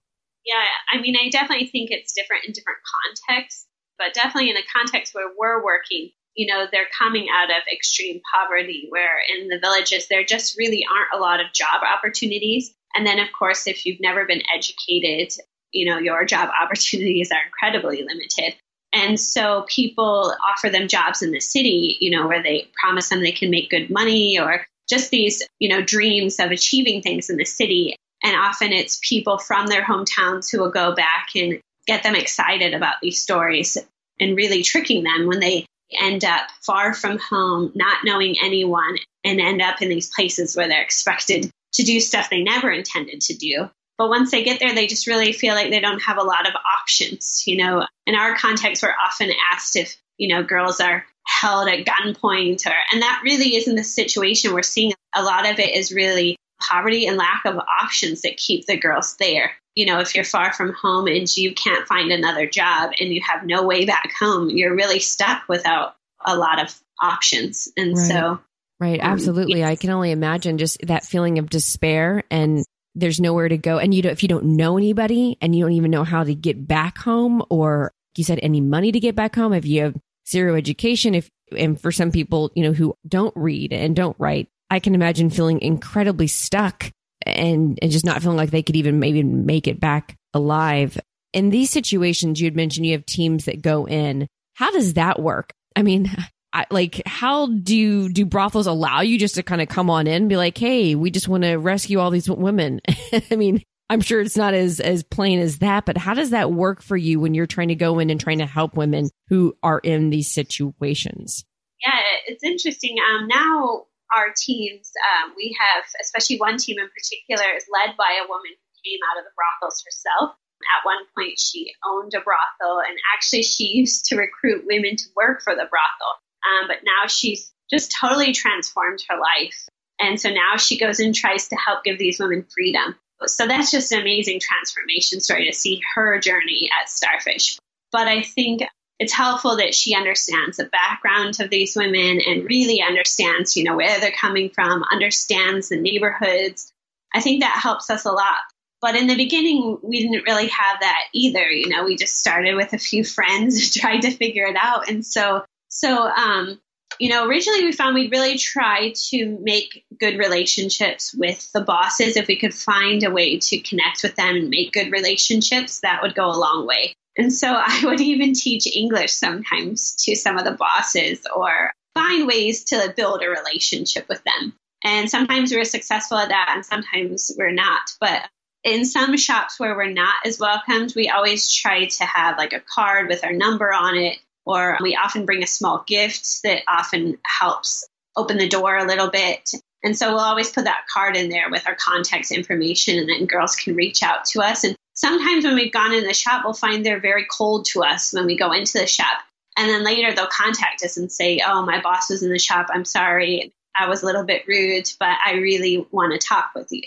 Yeah, 0.45 0.65
I 0.93 1.01
mean, 1.01 1.17
I 1.17 1.29
definitely 1.31 1.69
think 1.69 1.91
it's 1.91 2.13
different 2.13 2.45
in 2.47 2.53
different 2.53 2.79
contexts, 3.05 3.67
but 3.99 4.15
definitely 4.15 4.51
in 4.51 4.57
a 4.57 4.63
context 4.75 5.15
where 5.15 5.31
we're 5.39 5.65
working, 5.65 6.11
you 6.35 6.53
know, 6.53 6.67
they're 6.71 6.89
coming 6.99 7.29
out 7.33 7.51
of 7.51 7.63
extreme 7.73 8.21
poverty, 8.35 8.87
where 8.91 9.19
in 9.37 9.49
the 9.49 9.59
villages 9.59 10.09
there 10.09 10.25
just 10.25 10.59
really 10.59 10.85
aren't 10.91 11.15
a 11.15 11.23
lot 11.23 11.41
of 11.41 11.53
job 11.53 11.83
opportunities. 11.83 12.75
And 12.95 13.07
then, 13.07 13.19
of 13.19 13.29
course, 13.37 13.67
if 13.67 13.85
you've 13.85 14.01
never 14.01 14.25
been 14.25 14.43
educated, 14.55 15.33
you 15.73 15.87
know, 15.87 15.99
your 15.99 16.25
job 16.25 16.51
opportunities 16.63 17.31
are 17.31 17.45
incredibly 17.45 18.03
limited. 18.03 18.55
And 18.93 19.19
so 19.19 19.67
people 19.69 20.35
offer 20.49 20.71
them 20.71 20.87
jobs 20.87 21.21
in 21.21 21.33
the 21.33 21.41
city, 21.41 21.97
you 22.01 22.11
know, 22.11 22.29
where 22.29 22.43
they 22.43 22.69
promise 22.81 23.09
them 23.09 23.21
they 23.21 23.33
can 23.33 23.51
make 23.51 23.71
good 23.71 23.91
money 23.91 24.39
or 24.39 24.65
just 24.89 25.11
these, 25.11 25.43
you 25.59 25.69
know, 25.69 25.83
dreams 25.83 26.39
of 26.39 26.53
achieving 26.53 27.03
things 27.03 27.29
in 27.29 27.37
the 27.37 27.45
city. 27.45 27.97
And 28.23 28.37
often 28.37 28.73
it's 28.73 29.01
people 29.03 29.39
from 29.39 29.67
their 29.67 29.83
hometowns 29.83 30.51
who 30.51 30.61
will 30.61 30.71
go 30.71 30.95
back 30.95 31.29
and 31.35 31.61
get 31.87 32.05
them 32.05 32.15
excited 32.15 32.73
about 32.73 32.95
these 33.03 33.21
stories 33.21 33.77
and 34.21 34.37
really 34.37 34.63
tricking 34.63 35.03
them 35.03 35.27
when 35.27 35.41
they 35.41 35.67
end 36.01 36.25
up 36.25 36.49
far 36.63 36.95
from 36.95 37.19
home, 37.19 37.73
not 37.75 38.05
knowing 38.05 38.37
anyone, 38.43 38.97
and 39.25 39.41
end 39.41 39.61
up 39.61 39.83
in 39.83 39.89
these 39.89 40.11
places 40.15 40.57
where 40.57 40.69
they're 40.69 40.83
expected 40.83 41.51
to 41.75 41.83
do 41.83 42.01
stuff 42.01 42.31
they 42.31 42.43
never 42.43 42.71
intended 42.71 43.21
to 43.23 43.35
do. 43.35 43.69
But 43.97 44.09
once 44.09 44.31
they 44.31 44.43
get 44.43 44.59
there, 44.59 44.75
they 44.75 44.87
just 44.87 45.07
really 45.07 45.33
feel 45.33 45.55
like 45.55 45.71
they 45.71 45.81
don't 45.81 46.03
have 46.03 46.19
a 46.19 46.25
lot 46.25 46.49
of 46.49 46.55
options. 46.81 47.45
You 47.47 47.59
know, 47.59 47.87
in 48.07 48.15
our 48.15 48.37
context, 48.37 48.83
we're 48.83 48.95
often 49.07 49.31
asked 49.53 49.77
if, 49.77 49.97
you 50.19 50.29
know, 50.29 50.43
girls 50.43 50.81
are 50.81 51.05
held 51.27 51.69
at 51.69 51.85
gunpoint 51.85 52.67
or, 52.67 52.75
and 52.93 53.03
that 53.03 53.23
really 53.25 53.57
isn't 53.57 53.77
the 53.77 53.85
situation 53.85 54.53
we're 54.53 54.63
seeing. 54.63 54.93
A 55.15 55.23
lot 55.23 55.49
of 55.49 55.59
it 55.59 55.75
is 55.75 55.93
really 55.93 56.37
poverty 56.61 57.07
and 57.07 57.17
lack 57.17 57.45
of 57.45 57.59
options 57.83 58.23
that 58.23 58.37
keep 58.37 58.67
the 58.67 58.77
girls 58.77 59.17
there. 59.19 59.53
You 59.75 59.87
know, 59.87 60.01
if 60.01 60.15
you're 60.15 60.25
far 60.25 60.53
from 60.53 60.73
home 60.73 61.07
and 61.07 61.35
you 61.37 61.55
can't 61.55 61.87
find 61.87 62.11
another 62.11 62.47
job 62.47 62.93
and 63.01 63.13
you 63.13 63.21
have 63.23 63.45
no 63.45 63.65
way 63.65 63.85
back 63.85 64.13
home, 64.19 64.51
you're 64.51 64.75
really 64.75 65.01
stuck 65.01 65.49
without 65.49 65.97
a 66.25 66.37
lot 66.37 66.63
of 66.63 66.79
options. 67.03 67.69
And 67.77 67.97
right. 67.97 68.07
so, 68.07 68.41
right, 68.81 69.01
absolutely. 69.03 69.61
Yes. 69.61 69.69
I 69.71 69.77
can 69.77 69.91
only 69.91 70.11
imagine 70.11 70.59
just 70.59 70.79
that 70.87 71.05
feeling 71.05 71.39
of 71.39 71.51
despair 71.51 72.25
and 72.31 72.65
there's 72.95 73.21
nowhere 73.21 73.49
to 73.49 73.59
go. 73.59 73.79
And 73.79 73.93
you 73.93 74.03
don't, 74.03 74.13
if 74.13 74.23
you 74.23 74.29
don't 74.29 74.57
know 74.57 74.77
anybody 74.77 75.37
and 75.41 75.55
you 75.55 75.65
don't 75.65 75.73
even 75.73 75.91
know 75.91 76.05
how 76.05 76.25
to 76.25 76.35
get 76.35 76.67
back 76.67 76.99
home 76.99 77.43
or 77.51 77.93
you 78.17 78.25
said 78.25 78.39
any 78.43 78.61
money 78.61 78.93
to 78.93 79.01
get 79.01 79.17
back 79.17 79.35
home, 79.35 79.53
if 79.53 79.67
you 79.67 79.83
have 79.83 79.97
zero 80.29 80.55
education, 80.55 81.15
if, 81.15 81.29
and 81.57 81.81
for 81.81 81.93
some 81.93 82.13
people, 82.13 82.51
you 82.55 82.63
know, 82.63 82.73
who 82.73 82.95
don't 83.07 83.37
read 83.37 83.73
and 83.73 83.97
don't 83.97 84.17
write, 84.19 84.49
I 84.71 84.79
can 84.79 84.95
imagine 84.95 85.31
feeling 85.31 85.61
incredibly 85.61 86.27
stuck 86.27 86.91
and, 87.27 87.79
and 87.83 87.91
just 87.91 88.05
not 88.05 88.23
feeling 88.23 88.37
like 88.37 88.51
they 88.51 88.63
could 88.63 88.77
even 88.77 88.99
maybe 88.99 89.23
make 89.23 89.67
it 89.67 89.81
back 89.81 90.17
alive. 90.33 90.99
In 91.33 91.51
these 91.51 91.71
situations, 91.71 92.41
you 92.41 92.47
had 92.47 92.57
mentioned 92.57 92.87
you 92.87 92.93
have 92.93 93.07
teams 93.07 93.47
that 93.47 93.63
go 93.63 93.87
in. 93.87 94.29
How 94.55 94.71
does 94.71 94.95
that 94.95 95.21
work? 95.21 95.53
I 95.75 95.83
mean, 95.83 96.11
I, 96.55 96.67
like, 96.71 97.03
how 97.05 97.49
do 97.49 98.09
do 98.09 98.25
brothels 98.25 98.69
allow 98.69 99.01
you 99.01 99.19
just 99.19 99.35
to 99.35 99.43
kind 99.43 99.61
of 99.61 99.69
come 99.69 99.91
on 99.91 100.07
in 100.07 100.15
and 100.15 100.29
be 100.29 100.37
like, 100.37 100.57
hey, 100.57 100.95
we 100.95 101.11
just 101.11 101.27
want 101.27 101.43
to 101.43 101.57
rescue 101.57 101.99
all 101.99 102.11
these 102.11 102.31
women? 102.31 102.81
I 103.31 103.35
mean, 103.37 103.61
I'm 103.91 104.01
sure 104.01 104.21
it's 104.21 104.37
not 104.37 104.55
as 104.55 104.79
as 104.79 105.03
plain 105.03 105.41
as 105.41 105.59
that, 105.59 105.85
but 105.85 105.99
how 105.99 106.15
does 106.15 106.31
that 106.31 106.53
work 106.53 106.81
for 106.81 106.97
you 106.97 107.19
when 107.19 107.35
you're 107.35 107.47
trying 107.47 107.69
to 107.69 107.75
go 107.75 107.99
in 107.99 108.09
and 108.09 108.21
trying 108.21 108.39
to 108.39 108.47
help 108.47 108.77
women 108.77 109.11
who 109.29 109.57
are 109.65 109.81
in 109.81 110.11
these 110.11 110.33
situations? 110.33 111.45
Yeah, 111.85 111.99
it's 112.29 112.45
interesting. 112.45 112.97
Um, 113.03 113.27
now 113.27 113.87
our 114.17 114.33
teams, 114.37 114.93
um, 115.11 115.35
we 115.37 115.57
have, 115.59 115.85
especially 116.01 116.39
one 116.39 116.57
team 116.57 116.77
in 116.79 116.89
particular, 116.89 117.51
is 117.57 117.67
led 117.67 117.97
by 117.99 118.23
a 118.23 118.29
woman 118.29 118.55
who 118.55 118.89
came 118.89 119.03
out 119.11 119.19
of 119.19 119.25
the 119.27 119.35
brothels 119.35 119.83
herself. 119.85 120.39
At 120.71 120.87
one 120.87 121.03
point, 121.19 121.39
she 121.39 121.75
owned 121.85 122.15
a 122.15 122.23
brothel, 122.23 122.79
and 122.79 122.97
actually, 123.13 123.43
she 123.43 123.75
used 123.75 124.07
to 124.07 124.17
recruit 124.17 124.65
women 124.67 124.97
to 124.97 125.07
work 125.17 125.43
for 125.43 125.53
the 125.53 125.69
brothel. 125.69 126.15
Um, 126.45 126.69
but 126.69 126.79
now 126.85 127.07
she's 127.07 127.51
just 127.71 127.95
totally 128.01 128.33
transformed 128.33 129.01
her 129.09 129.17
life. 129.17 129.69
And 130.01 130.21
so 130.21 130.31
now 130.31 130.57
she 130.57 130.79
goes 130.79 131.01
and 131.01 131.15
tries 131.15 131.49
to 131.49 131.57
help 131.57 131.85
give 131.85 131.99
these 131.99 132.19
women 132.19 132.45
freedom. 132.53 132.97
So 133.27 133.47
that's 133.47 133.71
just 133.71 133.93
an 133.93 134.01
amazing 134.01 134.41
transformation 134.41 135.21
story 135.21 135.47
to 135.47 135.53
see 135.53 135.81
her 135.95 136.19
journey 136.19 136.69
at 136.81 136.89
Starfish. 136.89 137.59
But 137.93 138.09
I 138.09 138.23
think 138.23 138.63
it's 138.99 139.13
helpful 139.13 139.57
that 139.57 139.75
she 139.75 139.95
understands 139.95 140.57
the 140.57 140.67
background 140.67 141.41
of 141.41 141.51
these 141.51 141.77
women 141.77 142.21
and 142.21 142.45
really 142.45 142.83
understands, 142.83 143.57
you 143.57 143.65
know, 143.65 143.77
where 143.77 144.01
they're 144.01 144.13
coming 144.13 144.51
from, 144.51 144.85
understands 144.91 145.69
the 145.69 145.81
neighborhoods. 145.81 146.73
I 147.15 147.21
think 147.21 147.43
that 147.43 147.59
helps 147.61 147.91
us 147.91 148.05
a 148.05 148.13
lot. 148.13 148.41
But 148.81 148.97
in 148.97 149.07
the 149.07 149.17
beginning, 149.17 149.79
we 149.83 150.03
didn't 150.03 150.25
really 150.27 150.49
have 150.49 150.81
that 150.81 151.05
either. 151.15 151.51
You 151.51 151.69
know, 151.71 151.85
we 151.85 151.97
just 151.97 152.19
started 152.19 152.55
with 152.55 152.73
a 152.73 152.79
few 152.79 153.03
friends, 153.03 153.55
and 153.63 153.73
tried 153.73 154.03
to 154.03 154.11
figure 154.11 154.47
it 154.47 154.57
out. 154.61 154.91
And 154.91 155.07
so, 155.07 155.45
so, 155.75 156.07
um, 156.07 156.61
you 157.01 157.09
know, 157.09 157.27
originally 157.27 157.65
we 157.65 157.73
found 157.73 157.97
we'd 157.97 158.13
really 158.13 158.39
try 158.39 158.93
to 159.11 159.39
make 159.43 159.85
good 159.99 160.17
relationships 160.19 161.13
with 161.13 161.51
the 161.53 161.61
bosses. 161.61 162.17
If 162.17 162.29
we 162.29 162.39
could 162.39 162.55
find 162.55 163.03
a 163.03 163.11
way 163.11 163.39
to 163.39 163.59
connect 163.59 164.05
with 164.05 164.15
them 164.15 164.37
and 164.37 164.51
make 164.51 164.73
good 164.73 164.93
relationships, 164.93 165.81
that 165.81 166.01
would 166.01 166.15
go 166.15 166.27
a 166.27 166.39
long 166.39 166.65
way. 166.65 166.95
And 167.19 167.33
so 167.33 167.49
I 167.53 167.83
would 167.85 168.01
even 168.01 168.35
teach 168.35 168.69
English 168.69 169.13
sometimes 169.13 169.97
to 170.05 170.15
some 170.15 170.39
of 170.39 170.45
the 170.45 170.53
bosses 170.53 171.27
or 171.35 171.73
find 171.93 172.29
ways 172.29 172.63
to 172.67 172.95
build 172.97 173.23
a 173.23 173.29
relationship 173.29 174.09
with 174.09 174.23
them. 174.23 174.55
And 174.85 175.11
sometimes 175.11 175.53
we're 175.53 175.65
successful 175.65 176.19
at 176.19 176.29
that 176.29 176.53
and 176.55 176.65
sometimes 176.65 177.33
we're 177.37 177.51
not. 177.51 177.91
But 178.01 178.23
in 178.63 178.85
some 178.85 179.17
shops 179.17 179.59
where 179.59 179.75
we're 179.75 179.91
not 179.91 180.15
as 180.25 180.39
welcomed, 180.39 180.93
we 180.95 181.09
always 181.09 181.53
try 181.53 181.87
to 181.87 182.05
have 182.05 182.39
like 182.39 182.53
a 182.53 182.63
card 182.75 183.09
with 183.09 183.25
our 183.25 183.33
number 183.33 183.73
on 183.73 183.97
it, 183.97 184.19
or 184.47 184.79
we 184.83 184.97
often 184.97 185.27
bring 185.27 185.43
a 185.43 185.47
small 185.47 185.85
gift 185.87 186.43
that 186.45 186.63
often 186.69 187.19
helps 187.25 187.87
open 188.17 188.39
the 188.39 188.49
door 188.49 188.77
a 188.77 188.87
little 188.87 189.11
bit. 189.11 189.51
And 189.83 189.97
so 189.97 190.11
we'll 190.11 190.21
always 190.21 190.51
put 190.51 190.65
that 190.65 190.87
card 190.93 191.17
in 191.17 191.29
there 191.29 191.51
with 191.51 191.67
our 191.67 191.75
contact 191.75 192.31
information, 192.31 192.99
and 192.99 193.09
then 193.09 193.27
girls 193.27 193.57
can 193.57 193.75
reach 193.75 194.03
out 194.03 194.25
to 194.27 194.41
us. 194.41 194.65
And 194.65 194.77
sometimes 194.95 195.45
when 195.45 195.55
we've 195.55 195.73
gone 195.73 195.93
in 195.93 196.05
the 196.05 196.15
shop, 196.15 196.43
we'll 196.45 196.55
find 196.55 196.85
they're 196.85 197.01
very 197.01 197.27
cold 197.31 197.67
to 197.67 197.83
us 197.83 198.13
when 198.13 198.27
we 198.27 198.37
go 198.37 198.53
into 198.53 198.79
the 198.79 198.87
shop. 198.87 199.19
And 199.57 199.69
then 199.69 199.85
later 199.85 200.15
they'll 200.15 200.27
contact 200.27 200.83
us 200.83 200.97
and 200.97 201.13
say, 201.13 201.41
Oh, 201.47 201.65
my 201.65 201.81
boss 201.81 202.11
was 202.11 202.23
in 202.23 202.31
the 202.31 202.39
shop. 202.39 202.69
I'm 202.71 202.85
sorry. 202.85 203.53
I 203.79 203.89
was 203.89 204.03
a 204.03 204.07
little 204.07 204.25
bit 204.25 204.47
rude, 204.47 204.91
but 204.99 205.17
I 205.25 205.35
really 205.35 205.87
want 205.91 206.13
to 206.13 206.27
talk 206.27 206.53
with 206.55 206.69
you. 206.71 206.83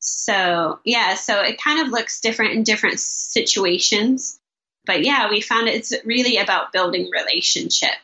So, 0.00 0.78
yeah, 0.84 1.14
so 1.14 1.40
it 1.40 1.60
kind 1.60 1.80
of 1.80 1.88
looks 1.88 2.20
different 2.20 2.54
in 2.54 2.62
different 2.62 3.00
situations. 3.00 4.38
But 4.86 5.04
yeah, 5.04 5.28
we 5.28 5.40
found 5.40 5.68
it's 5.68 5.92
really 6.04 6.38
about 6.38 6.72
building 6.72 7.10
relationship. 7.10 7.96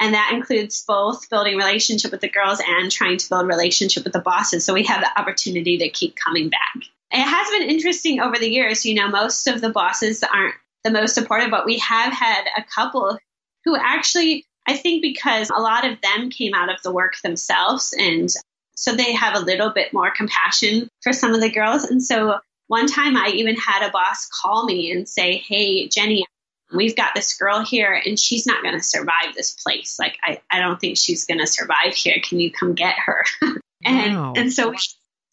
And 0.00 0.14
that 0.14 0.32
includes 0.32 0.84
both 0.84 1.30
building 1.30 1.56
relationship 1.56 2.10
with 2.10 2.22
the 2.22 2.28
girls 2.28 2.60
and 2.66 2.90
trying 2.90 3.18
to 3.18 3.28
build 3.28 3.46
relationship 3.46 4.02
with 4.02 4.12
the 4.12 4.18
bosses. 4.20 4.64
So 4.64 4.74
we 4.74 4.82
have 4.84 5.00
the 5.00 5.20
opportunity 5.20 5.78
to 5.78 5.88
keep 5.90 6.16
coming 6.16 6.48
back 6.48 6.88
it 7.12 7.20
has 7.20 7.50
been 7.50 7.68
interesting 7.68 8.20
over 8.20 8.38
the 8.38 8.50
years. 8.50 8.86
You 8.86 8.94
know, 8.94 9.08
most 9.08 9.46
of 9.46 9.60
the 9.60 9.70
bosses 9.70 10.22
aren't 10.22 10.54
the 10.82 10.90
most 10.90 11.14
supportive, 11.14 11.50
but 11.50 11.66
we 11.66 11.78
have 11.78 12.12
had 12.12 12.44
a 12.56 12.64
couple 12.64 13.18
who 13.64 13.76
actually, 13.76 14.44
I 14.66 14.76
think, 14.76 15.02
because 15.02 15.50
a 15.50 15.60
lot 15.60 15.86
of 15.86 16.00
them 16.00 16.30
came 16.30 16.54
out 16.54 16.72
of 16.72 16.82
the 16.82 16.92
work 16.92 17.14
themselves, 17.22 17.94
and 17.96 18.30
so 18.76 18.94
they 18.94 19.12
have 19.12 19.36
a 19.36 19.44
little 19.44 19.70
bit 19.70 19.92
more 19.92 20.10
compassion 20.10 20.88
for 21.02 21.12
some 21.12 21.34
of 21.34 21.40
the 21.40 21.50
girls. 21.50 21.84
And 21.84 22.02
so 22.02 22.40
one 22.72 22.86
time 22.86 23.18
I 23.18 23.28
even 23.34 23.54
had 23.56 23.86
a 23.86 23.90
boss 23.90 24.26
call 24.28 24.64
me 24.64 24.90
and 24.90 25.06
say, 25.06 25.36
Hey, 25.36 25.88
Jenny, 25.88 26.24
we've 26.72 26.96
got 26.96 27.14
this 27.14 27.36
girl 27.36 27.62
here 27.62 27.92
and 27.92 28.18
she's 28.18 28.46
not 28.46 28.62
going 28.62 28.72
to 28.72 28.82
survive 28.82 29.34
this 29.36 29.52
place. 29.52 29.98
Like, 29.98 30.16
I, 30.24 30.40
I 30.50 30.58
don't 30.58 30.80
think 30.80 30.96
she's 30.96 31.26
going 31.26 31.40
to 31.40 31.46
survive 31.46 31.92
here. 31.94 32.16
Can 32.26 32.40
you 32.40 32.50
come 32.50 32.74
get 32.74 32.94
her? 32.98 33.26
and, 33.84 34.16
wow. 34.16 34.32
and 34.34 34.50
so 34.50 34.72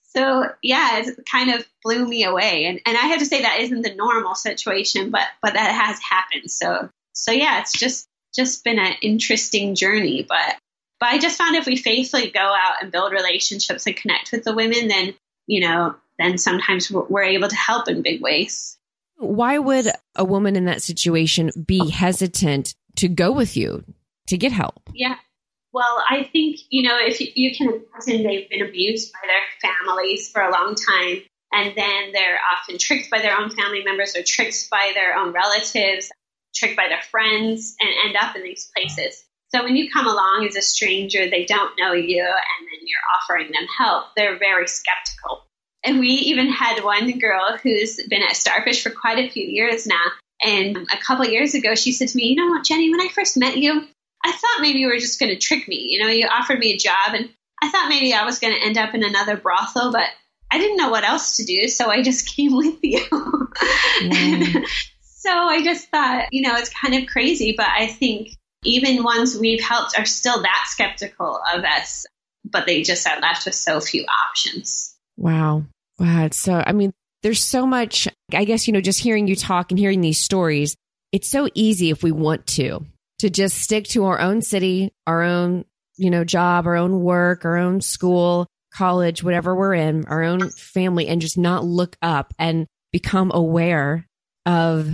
so 0.10 0.52
yeah, 0.62 1.00
it 1.00 1.18
kind 1.32 1.52
of 1.52 1.66
blew 1.82 2.06
me 2.06 2.26
away. 2.26 2.66
And 2.66 2.82
and 2.86 2.98
I 2.98 3.08
have 3.08 3.20
to 3.20 3.26
say 3.26 3.44
that 3.44 3.62
isn't 3.62 3.84
the 3.84 3.96
normal 3.96 4.36
situation, 4.36 5.10
but 5.10 5.28
but 5.42 5.54
that 5.54 5.72
has 5.72 5.98
happened. 6.02 6.52
So 6.52 6.90
so 7.14 7.32
yeah, 7.32 7.62
it's 7.62 7.72
just 7.72 8.06
just 8.36 8.66
been 8.66 8.80
an 8.80 8.96
interesting 9.02 9.76
journey. 9.76 10.26
But 10.28 10.58
but 11.00 11.08
I 11.08 11.20
just 11.20 11.38
found 11.38 11.56
if 11.56 11.66
we 11.66 11.78
faithfully 11.78 12.32
go 12.32 12.42
out 12.42 12.84
and 12.84 12.92
build 12.92 13.14
relationships 13.14 13.88
and 13.88 13.96
connect 13.96 14.34
with 14.34 14.44
the 14.44 14.54
women, 14.54 14.90
then 14.90 15.14
you 15.48 15.62
know, 15.62 15.96
then 16.20 16.38
sometimes 16.38 16.92
we're 16.92 17.24
able 17.24 17.48
to 17.48 17.56
help 17.56 17.88
in 17.88 18.02
big 18.02 18.22
ways. 18.22 18.78
Why 19.18 19.58
would 19.58 19.88
a 20.16 20.24
woman 20.24 20.56
in 20.56 20.66
that 20.66 20.82
situation 20.82 21.52
be 21.66 21.90
hesitant 21.90 22.76
to 22.98 23.08
go 23.08 23.32
with 23.32 23.58
you 23.58 23.84
to 24.28 24.38
get 24.38 24.52
help? 24.52 24.90
Yeah. 24.94 25.16
Well, 25.72 26.04
I 26.10 26.24
think, 26.32 26.60
you 26.70 26.84
know, 26.84 26.98
if 27.00 27.20
you 27.20 27.56
can 27.56 27.68
imagine 27.68 28.26
they've 28.26 28.50
been 28.50 28.66
abused 28.66 29.14
by 29.14 29.20
their 29.28 29.72
families 29.72 30.30
for 30.32 30.42
a 30.42 30.52
long 30.52 30.76
time, 30.76 31.22
and 31.52 31.74
then 31.76 32.12
they're 32.12 32.40
often 32.54 32.78
tricked 32.78 33.10
by 33.10 33.22
their 33.22 33.38
own 33.38 33.50
family 33.52 33.84
members 33.84 34.16
or 34.16 34.24
tricked 34.24 34.70
by 34.70 34.92
their 34.96 35.16
own 35.16 35.34
relatives, 35.34 36.12
tricked 36.56 36.76
by 36.76 36.88
their 36.88 37.02
friends, 37.12 37.76
and 37.80 37.90
end 38.06 38.16
up 38.16 38.36
in 38.36 38.44
these 38.44 38.70
places. 38.76 39.24
So 39.50 39.64
when 39.64 39.76
you 39.76 39.92
come 39.92 40.08
along 40.08 40.46
as 40.48 40.56
a 40.56 40.62
stranger, 40.62 41.30
they 41.30 41.46
don't 41.46 41.74
know 41.80 41.94
you, 41.94 42.24
and 42.24 42.68
then 42.68 42.80
you're 42.86 43.00
offering 43.20 43.52
them 43.52 43.68
help, 43.78 44.06
they're 44.16 44.38
very 44.38 44.68
skeptical. 44.68 45.46
And 45.84 46.00
we 46.00 46.08
even 46.08 46.50
had 46.50 46.84
one 46.84 47.20
girl 47.20 47.58
who's 47.62 48.02
been 48.10 48.24
at 48.24 48.36
Starfish 48.36 48.84
for 48.84 48.90
quite 48.90 49.20
a 49.20 49.30
few 49.30 49.46
years 49.46 49.88
now. 49.88 50.04
And 50.42 50.78
a 50.78 50.98
couple 51.06 51.26
years 51.26 51.54
ago, 51.54 51.76
she 51.76 51.92
said 51.92 52.10
to 52.10 52.18
me, 52.18 52.28
You 52.28 52.36
know 52.36 52.48
what, 52.48 52.66
Jenny, 52.66 52.90
when 52.90 53.02
I 53.02 53.10
first 53.10 53.38
met 53.38 53.58
you, 53.58 53.86
I 54.24 54.32
thought 54.32 54.62
maybe 54.62 54.80
you 54.80 54.88
were 54.88 55.00
just 55.00 55.20
going 55.20 55.32
to 55.32 55.40
trick 55.40 55.68
me. 55.68 55.88
You 55.90 56.04
know, 56.04 56.10
you 56.10 56.28
offered 56.28 56.60
me 56.60 56.74
a 56.74 56.78
job 56.78 57.14
and 57.14 57.30
I 57.62 57.70
thought 57.70 57.90
maybe 57.90 58.14
I 58.14 58.26
was 58.26 58.40
going 58.40 58.54
to 58.54 58.66
end 58.66 58.78
up 58.78 58.94
in 58.94 59.04
another 59.04 59.38
brothel, 59.38 59.92
but 59.92 60.08
I 60.52 60.58
didn't 60.58 60.78
know 60.78 60.90
what 60.90 61.04
else 61.04 61.38
to 61.38 61.46
do. 61.46 61.68
So 61.68 61.90
I 61.90 62.02
just 62.02 62.28
came 62.36 62.56
with 62.56 62.78
you. 62.82 63.06
Mm. 64.02 64.66
So 65.22 65.30
I 65.30 65.62
just 65.62 65.90
thought, 65.90 66.30
you 66.32 66.42
know, 66.44 66.56
it's 66.56 66.70
kind 66.70 66.96
of 66.96 67.10
crazy, 67.10 67.54
but 67.58 67.68
I 67.68 67.88
think 67.88 68.30
even 68.64 69.04
ones 69.04 69.38
we've 69.38 69.62
helped 69.62 70.00
are 70.00 70.06
still 70.06 70.42
that 70.42 70.66
skeptical 70.70 71.42
of 71.54 71.66
us, 71.66 72.06
but 72.46 72.66
they 72.66 72.84
just 72.84 73.06
are 73.06 73.20
left 73.20 73.46
with 73.46 73.54
so 73.54 73.82
few 73.82 74.06
options. 74.06 74.96
Wow. 75.20 75.66
Wow. 76.00 76.30
So, 76.32 76.64
I 76.66 76.72
mean, 76.72 76.94
there's 77.24 77.44
so 77.44 77.68
much, 77.68 78.08
I 78.34 78.46
guess, 78.46 78.68
you 78.68 78.74
know, 78.74 78.80
just 78.80 79.02
hearing 79.02 79.28
you 79.28 79.36
talk 79.36 79.72
and 79.72 79.78
hearing 79.78 80.00
these 80.00 80.24
stories, 80.24 80.76
it's 81.12 81.30
so 81.30 81.50
easy 81.54 81.90
if 81.90 82.02
we 82.02 82.12
want 82.14 82.48
to, 82.48 82.86
to 83.20 83.30
just 83.30 83.58
stick 83.58 83.86
to 83.90 84.06
our 84.06 84.20
own 84.20 84.42
city, 84.42 84.94
our 85.06 85.22
own, 85.24 85.66
you 85.98 86.10
know, 86.10 86.24
job, 86.24 86.66
our 86.66 86.78
own 86.78 87.02
work, 87.02 87.44
our 87.44 87.58
own 87.58 87.82
school, 87.82 88.48
college, 88.74 89.22
whatever 89.22 89.54
we're 89.54 89.74
in, 89.74 90.06
our 90.06 90.24
own 90.24 90.50
family, 90.52 91.10
and 91.10 91.20
just 91.20 91.38
not 91.38 91.66
look 91.66 91.98
up 92.02 92.34
and 92.40 92.66
become 92.94 93.30
aware 93.34 94.08
of 94.46 94.90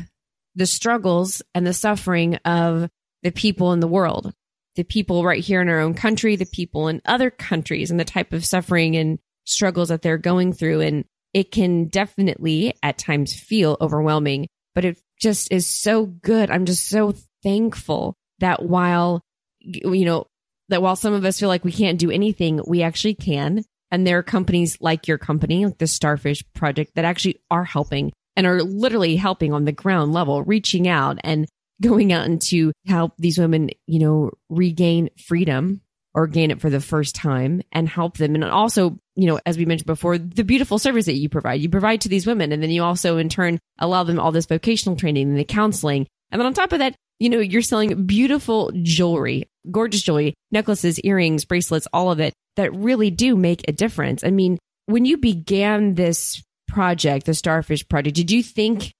the 0.55 0.65
struggles 0.65 1.43
and 1.53 1.67
the 1.67 1.73
suffering 1.73 2.35
of 2.45 2.89
the 3.21 3.31
people 3.31 3.73
in 3.73 3.79
the 3.79 3.87
world, 3.87 4.33
the 4.75 4.83
people 4.83 5.23
right 5.23 5.43
here 5.43 5.61
in 5.61 5.69
our 5.69 5.81
own 5.81 5.93
country, 5.93 6.35
the 6.35 6.47
people 6.51 6.87
in 6.87 6.99
other 7.05 7.29
countries, 7.29 7.91
and 7.91 7.99
the 7.99 8.05
type 8.05 8.33
of 8.33 8.43
suffering 8.43 8.95
and 8.95 9.19
struggles 9.45 9.89
that 9.89 10.01
they're 10.01 10.17
going 10.17 10.53
through. 10.53 10.81
And 10.81 11.05
it 11.33 11.51
can 11.51 11.87
definitely 11.87 12.73
at 12.83 12.97
times 12.97 13.33
feel 13.33 13.77
overwhelming, 13.81 14.47
but 14.73 14.85
it 14.85 14.99
just 15.21 15.51
is 15.51 15.67
so 15.67 16.05
good. 16.05 16.51
I'm 16.51 16.65
just 16.65 16.87
so 16.87 17.13
thankful 17.43 18.15
that 18.39 18.63
while, 18.63 19.21
you 19.59 20.05
know, 20.05 20.27
that 20.69 20.81
while 20.81 20.95
some 20.95 21.13
of 21.13 21.25
us 21.25 21.39
feel 21.39 21.49
like 21.49 21.63
we 21.63 21.71
can't 21.71 21.99
do 21.99 22.11
anything, 22.11 22.61
we 22.65 22.81
actually 22.81 23.15
can. 23.15 23.63
And 23.91 24.05
there 24.05 24.17
are 24.17 24.23
companies 24.23 24.77
like 24.81 25.07
your 25.07 25.17
company, 25.17 25.65
like 25.65 25.77
the 25.77 25.87
Starfish 25.87 26.43
Project, 26.53 26.95
that 26.95 27.05
actually 27.05 27.39
are 27.51 27.63
helping 27.63 28.11
and 28.35 28.47
are 28.47 28.61
literally 28.63 29.15
helping 29.15 29.53
on 29.53 29.65
the 29.65 29.71
ground 29.71 30.11
level, 30.11 30.43
reaching 30.43 30.87
out 30.87 31.19
and 31.23 31.47
going 31.81 32.11
out 32.11 32.25
and 32.25 32.41
to 32.41 32.71
help 32.87 33.13
these 33.17 33.37
women, 33.37 33.69
you 33.85 33.99
know, 33.99 34.31
regain 34.49 35.09
freedom 35.27 35.81
or 36.13 36.27
gain 36.27 36.51
it 36.51 36.61
for 36.61 36.69
the 36.69 36.81
first 36.81 37.15
time 37.15 37.61
and 37.71 37.87
help 37.87 38.17
them. 38.17 38.35
And 38.35 38.43
also, 38.43 38.97
you 39.15 39.27
know, 39.27 39.39
as 39.45 39.57
we 39.57 39.65
mentioned 39.65 39.87
before, 39.87 40.17
the 40.17 40.43
beautiful 40.43 40.77
service 40.77 41.05
that 41.05 41.17
you 41.17 41.29
provide, 41.29 41.61
you 41.61 41.69
provide 41.69 42.01
to 42.01 42.09
these 42.09 42.27
women. 42.27 42.51
And 42.51 42.61
then 42.61 42.69
you 42.69 42.83
also 42.83 43.17
in 43.17 43.29
turn 43.29 43.59
allow 43.79 44.03
them 44.03 44.19
all 44.19 44.31
this 44.31 44.45
vocational 44.45 44.97
training 44.97 45.29
and 45.29 45.37
the 45.37 45.45
counseling. 45.45 46.07
And 46.31 46.39
then 46.39 46.45
on 46.45 46.53
top 46.53 46.73
of 46.73 46.79
that, 46.79 46.95
you 47.19 47.29
know, 47.29 47.39
you're 47.39 47.61
selling 47.61 48.05
beautiful 48.05 48.71
jewelry, 48.83 49.49
gorgeous 49.71 50.01
jewelry, 50.01 50.33
necklaces, 50.51 50.99
earrings, 50.99 51.45
bracelets, 51.45 51.87
all 51.93 52.11
of 52.11 52.19
it 52.19 52.33
that 52.57 52.75
really 52.75 53.09
do 53.09 53.35
make 53.35 53.67
a 53.67 53.71
difference. 53.71 54.23
I 54.23 54.31
mean, 54.31 54.57
when 54.85 55.05
you 55.05 55.17
began 55.17 55.95
this 55.95 56.43
project, 56.67 57.25
the 57.25 57.33
Starfish 57.33 57.87
Project, 57.87 58.15
did 58.15 58.31
you 58.31 58.43
think 58.43 58.91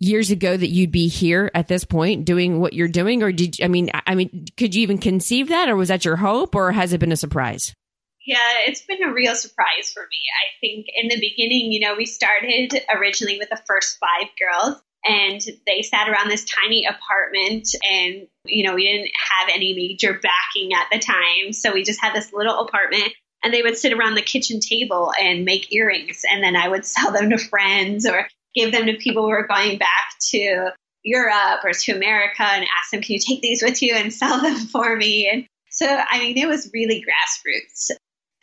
years 0.00 0.30
ago 0.30 0.56
that 0.56 0.68
you'd 0.68 0.92
be 0.92 1.08
here 1.08 1.50
at 1.54 1.68
this 1.68 1.84
point 1.84 2.24
doing 2.24 2.60
what 2.60 2.74
you're 2.74 2.88
doing 2.88 3.22
or 3.22 3.32
did 3.32 3.56
I 3.62 3.68
mean 3.68 3.90
I 4.06 4.14
mean 4.14 4.46
could 4.56 4.74
you 4.74 4.82
even 4.82 4.98
conceive 4.98 5.48
that 5.48 5.68
or 5.68 5.76
was 5.76 5.88
that 5.88 6.04
your 6.04 6.16
hope 6.16 6.54
or 6.54 6.72
has 6.72 6.92
it 6.92 6.98
been 6.98 7.12
a 7.12 7.16
surprise? 7.16 7.72
Yeah, 8.26 8.64
it's 8.66 8.80
been 8.82 9.02
a 9.02 9.12
real 9.12 9.34
surprise 9.34 9.92
for 9.92 10.02
me. 10.10 10.16
I 10.16 10.58
think 10.60 10.86
in 10.94 11.08
the 11.08 11.20
beginning, 11.20 11.72
you 11.72 11.80
know, 11.80 11.94
we 11.94 12.06
started 12.06 12.74
originally 12.94 13.38
with 13.38 13.50
the 13.50 13.60
first 13.66 13.98
5 13.98 14.28
girls 14.38 14.82
and 15.04 15.40
they 15.66 15.82
sat 15.82 16.08
around 16.08 16.28
this 16.28 16.44
tiny 16.44 16.86
apartment 16.86 17.68
and 17.90 18.26
you 18.46 18.66
know 18.66 18.74
we 18.74 18.84
didn't 18.84 19.10
have 19.30 19.48
any 19.54 19.74
major 19.74 20.14
backing 20.14 20.72
at 20.72 20.86
the 20.90 20.98
time 20.98 21.52
so 21.52 21.72
we 21.72 21.82
just 21.84 22.00
had 22.00 22.14
this 22.14 22.32
little 22.32 22.60
apartment 22.60 23.12
and 23.42 23.52
they 23.52 23.62
would 23.62 23.76
sit 23.76 23.92
around 23.92 24.14
the 24.14 24.22
kitchen 24.22 24.60
table 24.60 25.12
and 25.20 25.44
make 25.44 25.72
earrings 25.72 26.22
and 26.30 26.42
then 26.42 26.56
i 26.56 26.68
would 26.68 26.84
sell 26.86 27.12
them 27.12 27.30
to 27.30 27.38
friends 27.38 28.06
or 28.06 28.26
give 28.54 28.72
them 28.72 28.86
to 28.86 28.96
people 28.96 29.22
who 29.22 29.30
were 29.30 29.46
going 29.46 29.78
back 29.78 30.14
to 30.20 30.70
europe 31.02 31.60
or 31.64 31.72
to 31.72 31.92
america 31.92 32.42
and 32.42 32.66
ask 32.78 32.90
them 32.90 33.02
can 33.02 33.14
you 33.14 33.20
take 33.20 33.42
these 33.42 33.62
with 33.62 33.82
you 33.82 33.94
and 33.94 34.12
sell 34.12 34.40
them 34.40 34.56
for 34.72 34.96
me 34.96 35.28
and 35.30 35.46
so 35.70 35.86
i 35.86 36.18
mean 36.18 36.38
it 36.38 36.48
was 36.48 36.70
really 36.72 37.04
grassroots 37.04 37.90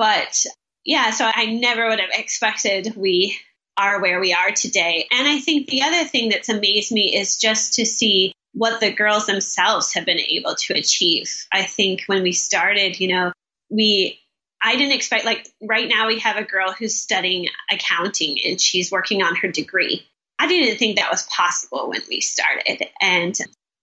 but 0.01 0.45
yeah 0.83 1.11
so 1.11 1.29
i 1.33 1.45
never 1.45 1.87
would 1.87 1.99
have 1.99 2.09
expected 2.13 2.93
we 2.95 3.37
are 3.77 4.01
where 4.01 4.19
we 4.19 4.33
are 4.33 4.51
today. 4.51 5.07
And 5.11 5.27
I 5.27 5.39
think 5.39 5.67
the 5.67 5.83
other 5.83 6.03
thing 6.05 6.29
that's 6.29 6.49
amazed 6.49 6.91
me 6.91 7.15
is 7.15 7.37
just 7.37 7.73
to 7.73 7.85
see 7.85 8.33
what 8.53 8.79
the 8.79 8.91
girls 8.91 9.27
themselves 9.27 9.93
have 9.93 10.05
been 10.05 10.19
able 10.19 10.55
to 10.55 10.73
achieve. 10.73 11.47
I 11.53 11.63
think 11.63 12.03
when 12.07 12.21
we 12.21 12.33
started, 12.33 12.99
you 12.99 13.07
know, 13.07 13.31
we 13.69 14.19
I 14.63 14.75
didn't 14.75 14.93
expect 14.93 15.25
like 15.25 15.47
right 15.61 15.89
now 15.89 16.07
we 16.07 16.19
have 16.19 16.37
a 16.37 16.43
girl 16.43 16.71
who's 16.71 16.95
studying 16.95 17.47
accounting 17.71 18.37
and 18.45 18.61
she's 18.61 18.91
working 18.91 19.23
on 19.23 19.35
her 19.37 19.47
degree. 19.47 20.05
I 20.37 20.47
didn't 20.47 20.77
think 20.77 20.97
that 20.97 21.11
was 21.11 21.23
possible 21.23 21.89
when 21.89 22.01
we 22.07 22.21
started. 22.21 22.85
And 23.01 23.35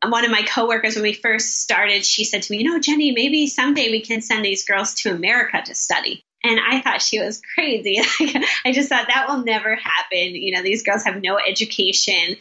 one 0.07 0.25
of 0.25 0.31
my 0.31 0.43
coworkers 0.43 0.95
when 0.95 1.03
we 1.03 1.13
first 1.13 1.61
started, 1.61 2.05
she 2.05 2.25
said 2.25 2.43
to 2.43 2.53
me, 2.53 2.59
"You 2.59 2.71
know, 2.71 2.79
Jenny, 2.79 3.13
maybe 3.13 3.47
someday 3.47 3.91
we 3.91 4.01
can 4.01 4.21
send 4.23 4.45
these 4.45 4.65
girls 4.65 4.95
to 4.97 5.11
America 5.11 5.63
to 5.65 5.75
study." 5.75 6.25
And 6.45 6.61
I 6.61 6.81
thought 6.81 7.03
she 7.03 7.21
was 7.21 7.43
crazy. 7.55 7.99
I 8.65 8.73
just 8.73 8.89
thought 8.89 9.09
that 9.09 9.29
will 9.29 9.45
never 9.45 9.75
happen. 9.75 10.35
You 10.35 10.55
know, 10.55 10.63
these 10.63 10.85
girls 10.85 11.05
have 11.05 11.21
no 11.21 11.39
education. 11.39 12.37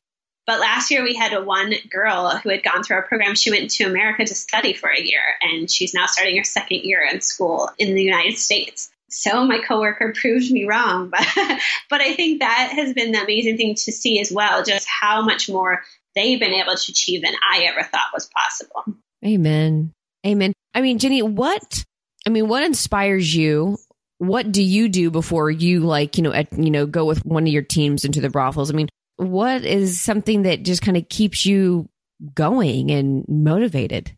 But 0.46 0.62
last 0.62 0.92
year 0.92 1.04
we 1.04 1.14
had 1.14 1.34
a 1.34 1.44
one 1.44 1.74
girl 1.90 2.30
who 2.38 2.50
had 2.50 2.64
gone 2.64 2.84
through 2.84 2.98
our 2.98 3.04
program. 3.04 3.36
She 3.36 3.52
went 3.52 3.72
to 3.72 3.84
America 3.84 4.24
to 4.24 4.36
study 4.36 4.74
for 4.74 4.90
a 4.90 5.02
year 5.02 5.22
and 5.42 5.70
she's 5.70 5.94
now 5.94 6.06
starting 6.06 6.38
her 6.38 6.44
second 6.46 6.84
year 6.84 7.06
in 7.12 7.20
school 7.20 7.70
in 7.78 7.96
the 7.96 8.04
United 8.04 8.38
States. 8.38 8.90
So 9.10 9.46
my 9.46 9.60
coworker 9.60 10.14
proved 10.14 10.52
me 10.52 10.66
wrong, 10.66 11.10
but 11.10 11.28
but 11.90 12.02
I 12.02 12.14
think 12.14 12.40
that 12.40 12.72
has 12.74 12.94
been 12.94 13.12
the 13.12 13.24
amazing 13.24 13.58
thing 13.58 13.76
to 13.76 13.92
see 13.92 14.20
as 14.20 14.32
well, 14.32 14.64
just 14.64 14.88
how 14.88 15.22
much 15.22 15.50
more 15.50 15.84
they've 16.18 16.40
been 16.40 16.54
able 16.54 16.76
to 16.76 16.92
achieve 16.92 17.22
than 17.24 17.36
I 17.52 17.64
ever 17.66 17.84
thought 17.84 18.10
was 18.14 18.30
possible. 18.36 18.98
Amen. 19.26 19.94
Amen. 20.26 20.54
I 20.74 20.82
mean, 20.82 21.00
Jenny, 21.00 21.22
what 21.22 21.84
I 22.26 22.30
mean, 22.30 22.48
what 22.48 22.64
inspires 22.64 23.34
you 23.34 23.78
what 24.20 24.52
do 24.52 24.64
you 24.64 24.90
do 24.90 25.12
before 25.12 25.50
you 25.50 25.82
like 25.82 26.18
you 26.18 26.24
know 26.24 26.34
at, 26.34 26.52
you 26.54 26.72
know 26.72 26.86
go 26.86 27.06
with 27.06 27.26
one 27.26 27.44
of 27.44 27.54
your 27.54 27.62
teams 27.62 28.06
into 28.06 28.22
the 28.22 28.30
brothels 28.30 28.72
i 28.72 28.74
mean 28.74 28.90
what 29.18 29.64
is 29.64 30.02
something 30.02 30.44
that 30.44 30.64
just 30.64 30.82
kind 30.82 30.98
of 30.98 31.08
keeps 31.10 31.46
you 31.46 31.88
going 32.34 32.92
and 32.92 33.26
motivated 33.28 34.16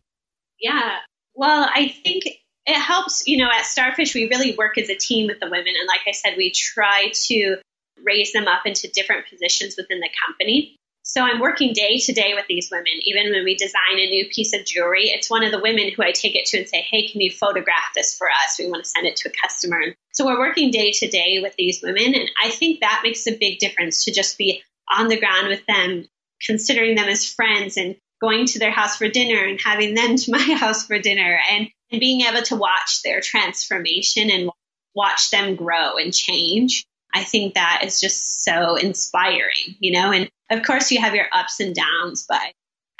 yeah 0.59 0.97
well 1.33 1.69
i 1.73 1.89
think 2.03 2.23
it 2.65 2.79
helps 2.79 3.27
you 3.27 3.37
know 3.37 3.49
at 3.51 3.65
starfish 3.65 4.15
we 4.15 4.29
really 4.29 4.55
work 4.55 4.77
as 4.77 4.89
a 4.89 4.95
team 4.95 5.27
with 5.27 5.39
the 5.39 5.49
women 5.49 5.73
and 5.79 5.87
like 5.87 6.01
i 6.07 6.11
said 6.11 6.35
we 6.37 6.51
try 6.51 7.11
to 7.13 7.57
raise 8.05 8.31
them 8.31 8.47
up 8.47 8.61
into 8.65 8.89
different 8.93 9.27
positions 9.27 9.75
within 9.77 9.99
the 9.99 10.09
company 10.25 10.77
so 11.09 11.23
I'm 11.23 11.39
working 11.39 11.73
day 11.73 11.97
to 11.97 12.13
day 12.13 12.33
with 12.35 12.45
these 12.47 12.69
women. 12.71 12.93
Even 13.01 13.31
when 13.31 13.43
we 13.43 13.55
design 13.55 13.97
a 13.97 14.11
new 14.11 14.29
piece 14.29 14.53
of 14.53 14.63
jewelry, 14.63 15.05
it's 15.05 15.27
one 15.27 15.43
of 15.43 15.51
the 15.51 15.59
women 15.59 15.89
who 15.89 16.03
I 16.03 16.11
take 16.11 16.35
it 16.35 16.45
to 16.45 16.59
and 16.59 16.69
say, 16.69 16.81
Hey, 16.81 17.07
can 17.07 17.19
you 17.19 17.31
photograph 17.31 17.95
this 17.95 18.15
for 18.15 18.27
us? 18.29 18.59
We 18.59 18.69
want 18.69 18.83
to 18.83 18.89
send 18.89 19.07
it 19.07 19.15
to 19.15 19.29
a 19.29 19.31
customer. 19.41 19.95
So 20.13 20.27
we're 20.27 20.37
working 20.37 20.69
day 20.69 20.91
to 20.91 21.07
day 21.07 21.39
with 21.41 21.55
these 21.55 21.81
women. 21.81 22.13
And 22.13 22.29
I 22.43 22.51
think 22.51 22.81
that 22.81 23.01
makes 23.03 23.25
a 23.25 23.35
big 23.35 23.57
difference 23.57 24.05
to 24.05 24.11
just 24.11 24.37
be 24.37 24.61
on 24.87 25.07
the 25.07 25.19
ground 25.19 25.47
with 25.47 25.65
them, 25.65 26.07
considering 26.45 26.95
them 26.95 27.09
as 27.09 27.25
friends 27.25 27.77
and 27.77 27.95
going 28.21 28.45
to 28.45 28.59
their 28.59 28.69
house 28.69 28.97
for 28.97 29.09
dinner 29.09 29.43
and 29.43 29.59
having 29.59 29.95
them 29.95 30.15
to 30.15 30.31
my 30.31 30.37
house 30.37 30.85
for 30.85 30.99
dinner 30.99 31.39
and, 31.49 31.69
and 31.91 31.99
being 31.99 32.21
able 32.21 32.43
to 32.43 32.55
watch 32.55 33.01
their 33.03 33.19
transformation 33.19 34.29
and 34.29 34.51
watch 34.93 35.31
them 35.31 35.55
grow 35.55 35.97
and 35.97 36.13
change. 36.13 36.85
I 37.13 37.23
think 37.23 37.55
that 37.55 37.81
is 37.83 37.99
just 37.99 38.43
so 38.43 38.75
inspiring, 38.75 39.75
you 39.79 39.93
know, 39.93 40.11
and 40.11 40.29
of 40.49 40.63
course 40.63 40.91
you 40.91 40.99
have 41.01 41.15
your 41.15 41.27
ups 41.31 41.59
and 41.59 41.75
downs, 41.75 42.25
but 42.27 42.41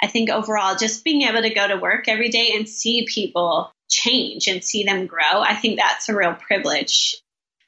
I 0.02 0.06
think 0.06 0.30
overall 0.30 0.76
just 0.76 1.04
being 1.04 1.22
able 1.22 1.42
to 1.42 1.54
go 1.54 1.68
to 1.68 1.76
work 1.76 2.08
every 2.08 2.28
day 2.28 2.52
and 2.54 2.68
see 2.68 3.06
people 3.06 3.72
change 3.90 4.46
and 4.48 4.64
see 4.64 4.84
them 4.84 5.06
grow, 5.06 5.20
I 5.40 5.54
think 5.54 5.78
that's 5.78 6.08
a 6.08 6.16
real 6.16 6.34
privilege. 6.34 7.16